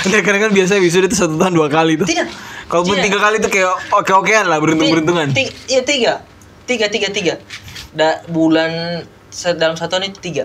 Nah, 0.06 0.20
karena 0.22 0.46
kan 0.46 0.52
biasa 0.54 0.78
wisuda 0.78 1.10
itu 1.10 1.18
satu 1.18 1.34
tahun 1.34 1.50
dua 1.50 1.66
kali 1.66 1.98
tuh. 1.98 2.06
Tidak. 2.06 2.28
Kalaupun 2.70 2.94
Tidak. 2.94 3.06
tiga 3.10 3.18
kali 3.18 3.36
itu 3.42 3.48
kayak 3.50 3.74
oke-okean 3.90 4.46
lah, 4.46 4.62
beruntung-beruntungan. 4.62 5.34
Ti- 5.34 5.50
Iya 5.66 5.82
tiga, 5.82 6.12
tiga 6.62 6.86
tiga 6.86 7.08
tiga. 7.10 7.34
Da, 7.90 8.22
bulan 8.30 9.02
dalam 9.58 9.74
satu 9.74 9.98
tahun 9.98 10.14
itu 10.14 10.20
tiga. 10.22 10.44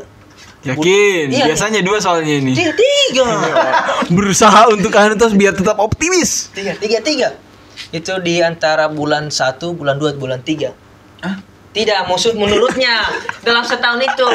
Yakin, 0.61 1.33
Iya, 1.33 1.45
biasanya 1.49 1.81
dua 1.81 1.97
soalnya 1.97 2.37
ini. 2.37 2.53
Tiga 2.53 2.73
tiga. 2.77 3.25
Berusaha 4.15 4.69
untuk 4.69 4.93
anu 4.93 5.17
terus 5.17 5.33
biar 5.33 5.57
tetap 5.57 5.81
optimis. 5.81 6.53
tiga 6.53 6.77
tiga 6.77 6.99
tiga. 7.01 7.29
Itu 7.89 8.21
di 8.21 8.45
antara 8.45 8.85
bulan 8.85 9.33
satu, 9.33 9.73
bulan 9.73 9.97
dua, 9.97 10.13
bulan 10.13 10.45
tiga. 10.45 10.71
Tidak, 11.71 12.03
maksud 12.03 12.35
menurutnya 12.35 13.07
dalam 13.47 13.63
setahun 13.63 14.03
itu 14.03 14.27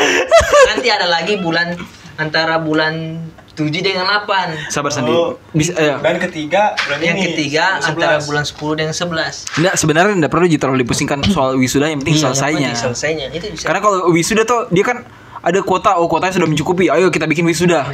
nanti 0.73 0.89
ada 0.89 1.05
lagi 1.05 1.37
bulan 1.37 1.77
antara 2.17 2.57
bulan 2.57 3.21
7 3.57 3.73
dengan 3.81 4.05
8. 4.29 4.69
Sabar 4.69 4.93
Sandi. 4.93 5.13
Oh. 5.13 5.37
Bisa 5.53 5.73
ya. 5.77 5.97
Dan 6.01 6.21
ketiga 6.21 6.77
bulan 6.77 7.01
Yang 7.01 7.17
ini. 7.17 7.25
ketiga 7.33 7.65
11. 7.81 7.89
antara 7.93 8.17
bulan 8.25 8.45
10 8.45 8.81
dengan 8.81 8.95
11. 8.97 9.57
Enggak, 9.57 9.75
sebenarnya 9.81 10.13
enggak 10.13 10.33
perlu 10.33 10.47
terlalu 10.49 10.79
dipusingkan 10.85 11.19
soal 11.29 11.57
wisuda, 11.57 11.89
yang 11.89 12.01
penting 12.05 12.17
Iya, 12.17 12.25
yang 12.25 12.33
selesainya. 12.33 12.69
penting 12.73 12.85
selesainya. 12.85 13.27
Itu 13.33 13.47
bisa. 13.53 13.65
Karena 13.69 13.81
kalau 13.81 13.99
wisuda 14.13 14.43
tuh 14.45 14.69
dia 14.73 14.85
kan 14.85 14.99
ada 15.47 15.63
kuota, 15.63 15.95
oh 16.03 16.11
kuotanya 16.11 16.35
sudah 16.35 16.49
mencukupi, 16.51 16.91
ayo 16.91 17.07
kita 17.07 17.31
bikin 17.31 17.47
wisuda. 17.47 17.87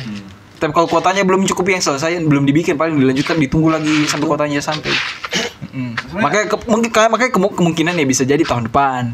Tapi 0.56 0.72
kalau 0.72 0.88
kuotanya 0.88 1.20
belum 1.26 1.44
mencukupi 1.44 1.76
yang 1.76 1.84
selesai, 1.84 2.22
belum 2.24 2.48
dibikin, 2.48 2.80
paling 2.80 2.96
dilanjutkan, 2.96 3.36
ditunggu 3.36 3.68
lagi 3.68 4.08
sampai 4.08 4.24
kuotanya 4.24 4.62
sampai. 4.64 4.94
Mm. 5.74 5.92
Makanya 6.22 6.46
ke, 6.48 6.56
mungkin 6.64 6.88
makanya 6.88 7.32
kemu- 7.34 7.52
kemungkinan 7.52 7.92
ya 7.98 8.06
bisa 8.08 8.22
jadi 8.24 8.40
tahun 8.46 8.72
depan. 8.72 9.12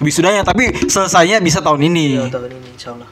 Wisudanya 0.00 0.40
tapi 0.40 0.72
selesainya 0.88 1.44
bisa 1.44 1.60
tahun 1.60 1.84
ini. 1.84 2.16
Iya, 2.16 2.32
tahun 2.32 2.56
ini 2.56 2.68
insyaallah. 2.80 3.08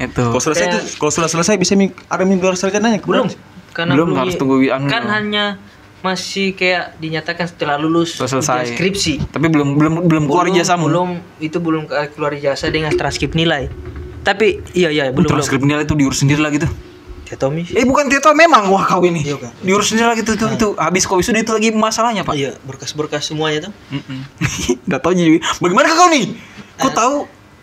Itu. 0.00 0.24
Kalau 0.32 0.42
selesai 0.42 0.64
itu, 0.68 0.78
kalau 1.00 1.12
sudah 1.12 1.30
selesai 1.32 1.54
bisa 1.56 1.72
ada 2.08 2.24
minggu 2.28 2.44
harus 2.44 2.60
sarjananya 2.60 3.00
Belum. 3.00 3.28
Karena 3.70 3.94
Belum, 3.94 4.12
harus 4.18 4.34
di- 4.34 4.40
tunggu 4.40 4.60
anu. 4.68 4.90
Kan 4.90 5.06
hanya 5.08 5.56
masih 6.00 6.52
kayak 6.52 6.96
dinyatakan 6.96 7.44
setelah 7.44 7.76
lulus 7.76 8.16
selesai. 8.16 8.72
skripsi. 8.72 9.28
Tapi 9.28 9.46
belum 9.46 9.76
belum 9.76 9.94
belum 10.04 10.24
keluar 10.24 10.44
Belum- 10.44 10.56
ijazahmu. 10.56 10.86
Belum 10.86 11.10
itu 11.38 11.56
belum 11.56 11.82
ke- 11.84 12.12
keluar 12.12 12.32
ijazah 12.32 12.68
dengan 12.68 12.90
transkrip 12.90 13.32
nilai. 13.32 13.68
Tapi 14.20 14.60
iya 14.72 14.88
iya 14.88 15.04
belum 15.08 15.24
belum. 15.24 15.30
Transkrip 15.30 15.60
nilai 15.60 15.82
itu 15.82 15.92
diurus 15.92 16.18
sendiri 16.18 16.40
lagi 16.40 16.58
tuh. 16.58 16.72
Ya 17.26 17.38
Tommy. 17.38 17.62
Eh 17.64 17.84
bukan 17.84 18.10
Tito 18.10 18.26
memang 18.32 18.66
wah 18.66 18.82
kau 18.82 19.00
ini. 19.02 19.22
Iya, 19.22 19.38
Kak. 19.38 19.62
Diurus 19.62 19.86
sendiri 19.86 20.08
lagi 20.08 20.20
tuh, 20.20 20.34
tuh, 20.34 20.50
tuh. 20.52 20.72
Habis 20.74 21.06
kau 21.06 21.14
wisuda 21.14 21.38
itu 21.38 21.54
lagi 21.54 21.70
masalahnya, 21.70 22.26
Pak. 22.26 22.34
Iya, 22.34 22.58
berkas-berkas 22.60 23.22
semuanya 23.22 23.70
tuh. 23.70 23.72
Enggak 24.82 25.00
tahu 25.04 25.14
jadi. 25.14 25.38
Bagaimana 25.58 25.88
kau 25.90 26.10
nih? 26.10 26.34
Kau 26.74 26.90
tahu 26.90 27.14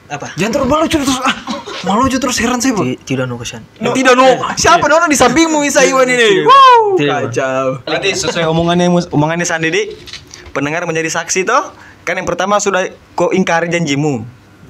Apa? 0.07 0.31
Jangan 0.35 0.51
terlalu 0.53 0.69
malu 0.69 0.85
terus 0.87 1.09
ah. 1.13 1.35
Malu 1.79 2.01
aja 2.03 2.17
terus 2.17 2.37
heran 2.37 2.57
saya. 2.57 2.73
Ti- 2.73 2.99
Tidak 3.05 3.23
no 3.23 3.35
kesan. 3.35 3.61
Tidak 3.73 4.13
no. 4.13 4.27
Siapa 4.55 4.83
orang 4.83 5.07
di 5.07 5.15
sampingmu 5.15 5.61
Isa 5.61 5.83
Iwan 5.83 6.05
ini? 6.05 6.41
Wow, 6.41 6.95
Tidak. 6.95 7.19
kacau. 7.29 7.65
Berarti 7.83 8.09
sesuai 8.13 8.45
omongannya 8.45 8.87
omongannya 9.07 9.43
Sandi 9.43 9.69
di 9.69 9.83
pendengar 10.49 10.83
menjadi 10.83 11.11
saksi 11.13 11.43
toh. 11.43 11.71
Kan 12.01 12.15
yang 12.15 12.25
pertama 12.25 12.57
sudah 12.57 12.87
kau 13.13 13.29
ingkari 13.29 13.67
janjimu. 13.67 14.23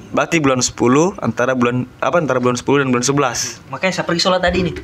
Berarti 0.08 0.40
bulan 0.40 0.58
10 0.58 0.72
antara 1.18 1.52
bulan 1.52 1.84
apa 2.00 2.16
antara 2.16 2.40
bulan 2.40 2.56
10 2.56 2.64
dan 2.80 2.88
bulan 2.90 3.04
11. 3.04 3.60
Makanya 3.68 3.94
saya 3.94 4.06
pergi 4.06 4.22
sholat 4.22 4.40
tadi 4.40 4.58
nih. 4.64 4.76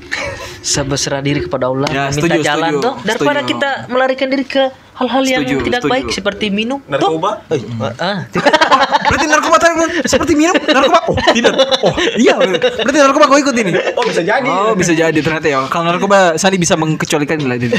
Saya 0.59 0.83
berserah 0.83 1.19
diri 1.19 1.39
kepada 1.41 1.67
Allah, 1.67 1.87
Ya, 1.87 2.07
minta 2.07 2.19
setuju, 2.19 2.39
jalan 2.39 2.71
setuju, 2.71 2.83
tuh 2.83 2.93
daripada 3.03 3.39
setuju. 3.39 3.51
kita 3.55 3.69
melarikan 3.87 4.27
diri 4.27 4.45
ke 4.45 4.63
hal-hal 4.93 5.23
yang 5.23 5.41
Setuju, 5.41 5.55
tidak 5.63 5.81
setuju. 5.81 5.91
baik 5.91 6.05
seperti 6.09 6.45
minum. 6.47 6.79
Narkoba? 6.85 7.39
Tuh. 7.47 7.55
Eh, 7.55 7.95
ah. 7.97 8.19
Berarti 9.03 9.25
narkoba 9.25 9.57
tadi 9.57 9.73
seperti 10.03 10.33
minum 10.33 10.55
narkoba. 10.55 10.99
Oh, 11.07 11.17
tidak. 11.31 11.53
Oh, 11.81 11.93
iya. 12.15 12.35
Berarti 12.37 12.97
narkoba 12.97 13.25
kau 13.25 13.37
ikut 13.37 13.55
ini. 13.55 13.71
Oh 13.93 14.03
bisa 14.03 14.21
jadi. 14.21 14.47
Oh, 14.47 14.73
bisa 14.73 14.91
jadi 14.91 15.15
ternyata 15.15 15.45
ya. 15.45 15.65
Kalau 15.67 15.85
narkoba 15.85 16.35
Sandi 16.35 16.57
bisa 16.57 16.73
mengkecualikan 16.73 17.39
lah 17.43 17.55
ini. 17.55 17.71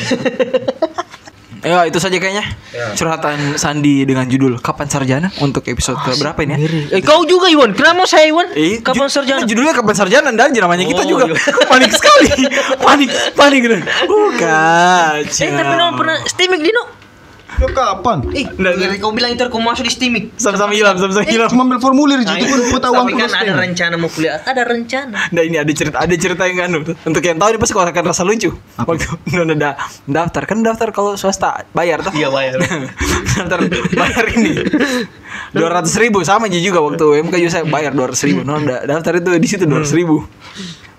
Ya, 1.64 1.88
itu 1.88 1.96
saja 1.96 2.12
kayaknya. 2.20 2.44
Curhatan 2.92 3.56
Sandi 3.56 4.04
dengan 4.04 4.28
judul 4.28 4.60
Kapan 4.60 4.84
Sarjana 4.84 5.32
untuk 5.40 5.64
episode 5.64 5.96
ke 5.96 6.12
berapa 6.14 6.36
ini 6.44 6.52
ya? 6.52 6.58
Eh 6.92 7.00
kau 7.00 7.24
juga 7.24 7.48
Iwan, 7.48 7.72
kenapa 7.72 8.04
saya 8.04 8.28
Iwan? 8.28 8.52
Eh, 8.52 8.84
Kapan 8.84 9.08
ju- 9.08 9.14
sarjana? 9.16 9.48
Judulnya 9.48 9.72
kapan 9.72 9.96
sarjana 9.96 10.28
dan 10.28 10.52
namanya 10.52 10.84
kita 10.84 11.00
Oh, 11.00 11.08
juga 11.08 11.24
iya. 11.32 11.40
panik 11.72 11.88
sekali. 11.88 12.28
panik, 12.76 13.08
panik 13.32 13.60
gitu. 13.64 13.76
Oh, 14.12 14.28
kacau. 14.36 15.40
Eh 15.40 15.50
tapi 15.50 15.72
no 15.72 15.86
pernah 15.96 16.20
stimik 16.28 16.60
Dino. 16.60 16.84
Lu 17.60 17.68
kapan? 17.70 18.18
Ih, 18.34 18.46
dari 18.58 18.96
kau 18.98 19.14
bilang 19.14 19.30
itu 19.34 19.46
kau 19.46 19.62
masuk 19.62 19.86
di 19.86 19.92
STIMIK. 19.92 20.24
Sama-sama 20.38 20.74
hilang, 20.74 20.96
sama-sama 20.98 21.26
hilang. 21.26 21.50
Cuma 21.50 21.62
ambil 21.66 21.78
formulir 21.78 22.18
itu 22.22 22.30
pun 22.30 22.80
Tapi 22.82 22.90
uang 22.90 23.08
kan 23.14 23.30
ada 23.30 23.52
rencana 23.54 23.94
mau 23.94 24.10
kuliah, 24.10 24.42
ada 24.42 24.62
rencana. 24.66 25.18
Nah 25.30 25.42
ini 25.42 25.56
ada 25.60 25.72
cerita 25.72 25.96
ada 26.02 26.14
cerita 26.18 26.42
yang 26.50 26.70
anu 26.70 26.78
tuh. 26.82 26.94
Untuk 27.06 27.22
yang 27.22 27.38
tahu 27.38 27.54
ini 27.54 27.58
pasti 27.62 27.72
kau 27.72 27.82
akan 27.84 28.04
rasa 28.10 28.22
lucu. 28.26 28.50
Waktu 28.78 29.06
udah 29.34 29.54
ada 29.54 29.70
daftar 30.06 30.42
kan 30.44 30.58
daftar 30.62 30.88
kalau 30.90 31.14
swasta 31.14 31.62
bayar 31.70 32.02
tuh. 32.02 32.12
Iya, 32.14 32.28
bayar. 32.30 32.58
daftar 33.38 33.58
bayar 33.94 34.24
ini. 34.34 34.52
Dua 35.54 35.68
ratus 35.70 35.94
ribu 35.98 36.22
sama 36.26 36.50
aja 36.50 36.58
juga 36.58 36.82
waktu 36.82 37.22
MK 37.30 37.34
juga 37.38 37.52
saya 37.52 37.64
bayar 37.66 37.94
dua 37.94 38.10
ratus 38.10 38.22
ribu. 38.26 38.42
No, 38.42 38.58
da- 38.62 38.82
daftar 38.82 39.22
itu 39.22 39.30
di 39.38 39.48
situ 39.48 39.64
dua 39.66 39.82
ratus 39.82 39.94
ribu. 39.94 40.26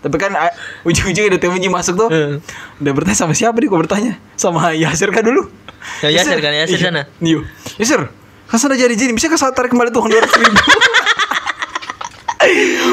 Tapi 0.06 0.16
kan 0.22 0.38
a- 0.38 0.53
ujung-ujungnya 0.86 1.34
ada 1.34 1.41
temuji 1.41 1.66
masuk 1.66 1.97
tuh. 1.97 2.10
Hmm. 2.14 2.38
Udah 2.78 2.93
bertanya 2.93 3.18
sama 3.18 3.34
siapa 3.34 3.58
nih 3.58 3.66
kok 3.66 3.80
bertanya? 3.82 4.14
Sama 4.38 4.70
Yasir 4.72 5.10
kan 5.10 5.26
dulu. 5.26 5.49
Ya, 6.06 6.14
Yasir 6.14 6.38
kan, 6.38 6.53
Yasir 6.53 6.78
Iya. 6.78 6.86
sana. 6.86 7.01
Iya. 7.18 7.41
Yasir, 7.78 8.01
kan 8.45 8.58
sudah 8.58 8.78
jadi 8.78 8.93
jadi, 8.93 9.12
bisa 9.12 9.34
saya 9.34 9.49
tarik 9.49 9.74
kembali 9.74 9.89
tuh 9.89 10.06
dua 10.06 10.22
ratus 10.22 10.38
ribu. 10.38 10.53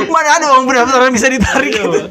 Mana 0.09 0.41
ada 0.41 0.49
uang 0.49 0.65
pendaftaran 0.65 1.13
bisa 1.13 1.29
ditarik 1.29 1.77
gitu. 1.77 2.09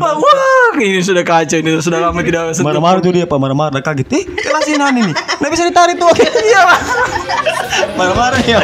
Wah, 0.00 0.16
wah, 0.16 0.72
ini 0.80 1.04
sudah 1.04 1.20
kacau 1.20 1.60
ini 1.60 1.76
sudah 1.76 2.00
lama 2.00 2.20
tidak 2.24 2.56
sentuh. 2.56 2.72
Marah-marah 2.72 3.00
tuh 3.04 3.12
dia 3.12 3.28
pak, 3.28 3.36
marah-marah 3.36 3.76
udah 3.76 3.84
kaget. 3.84 4.08
Eh, 4.16 4.24
kelasin 4.24 4.80
ini. 4.80 5.12
Nggak 5.12 5.50
bisa 5.52 5.64
ditarik 5.68 6.00
tuh. 6.00 6.08
Iya, 6.48 6.60
Pak. 6.64 6.78
Marah-marah 8.00 8.40
ya. 8.48 8.58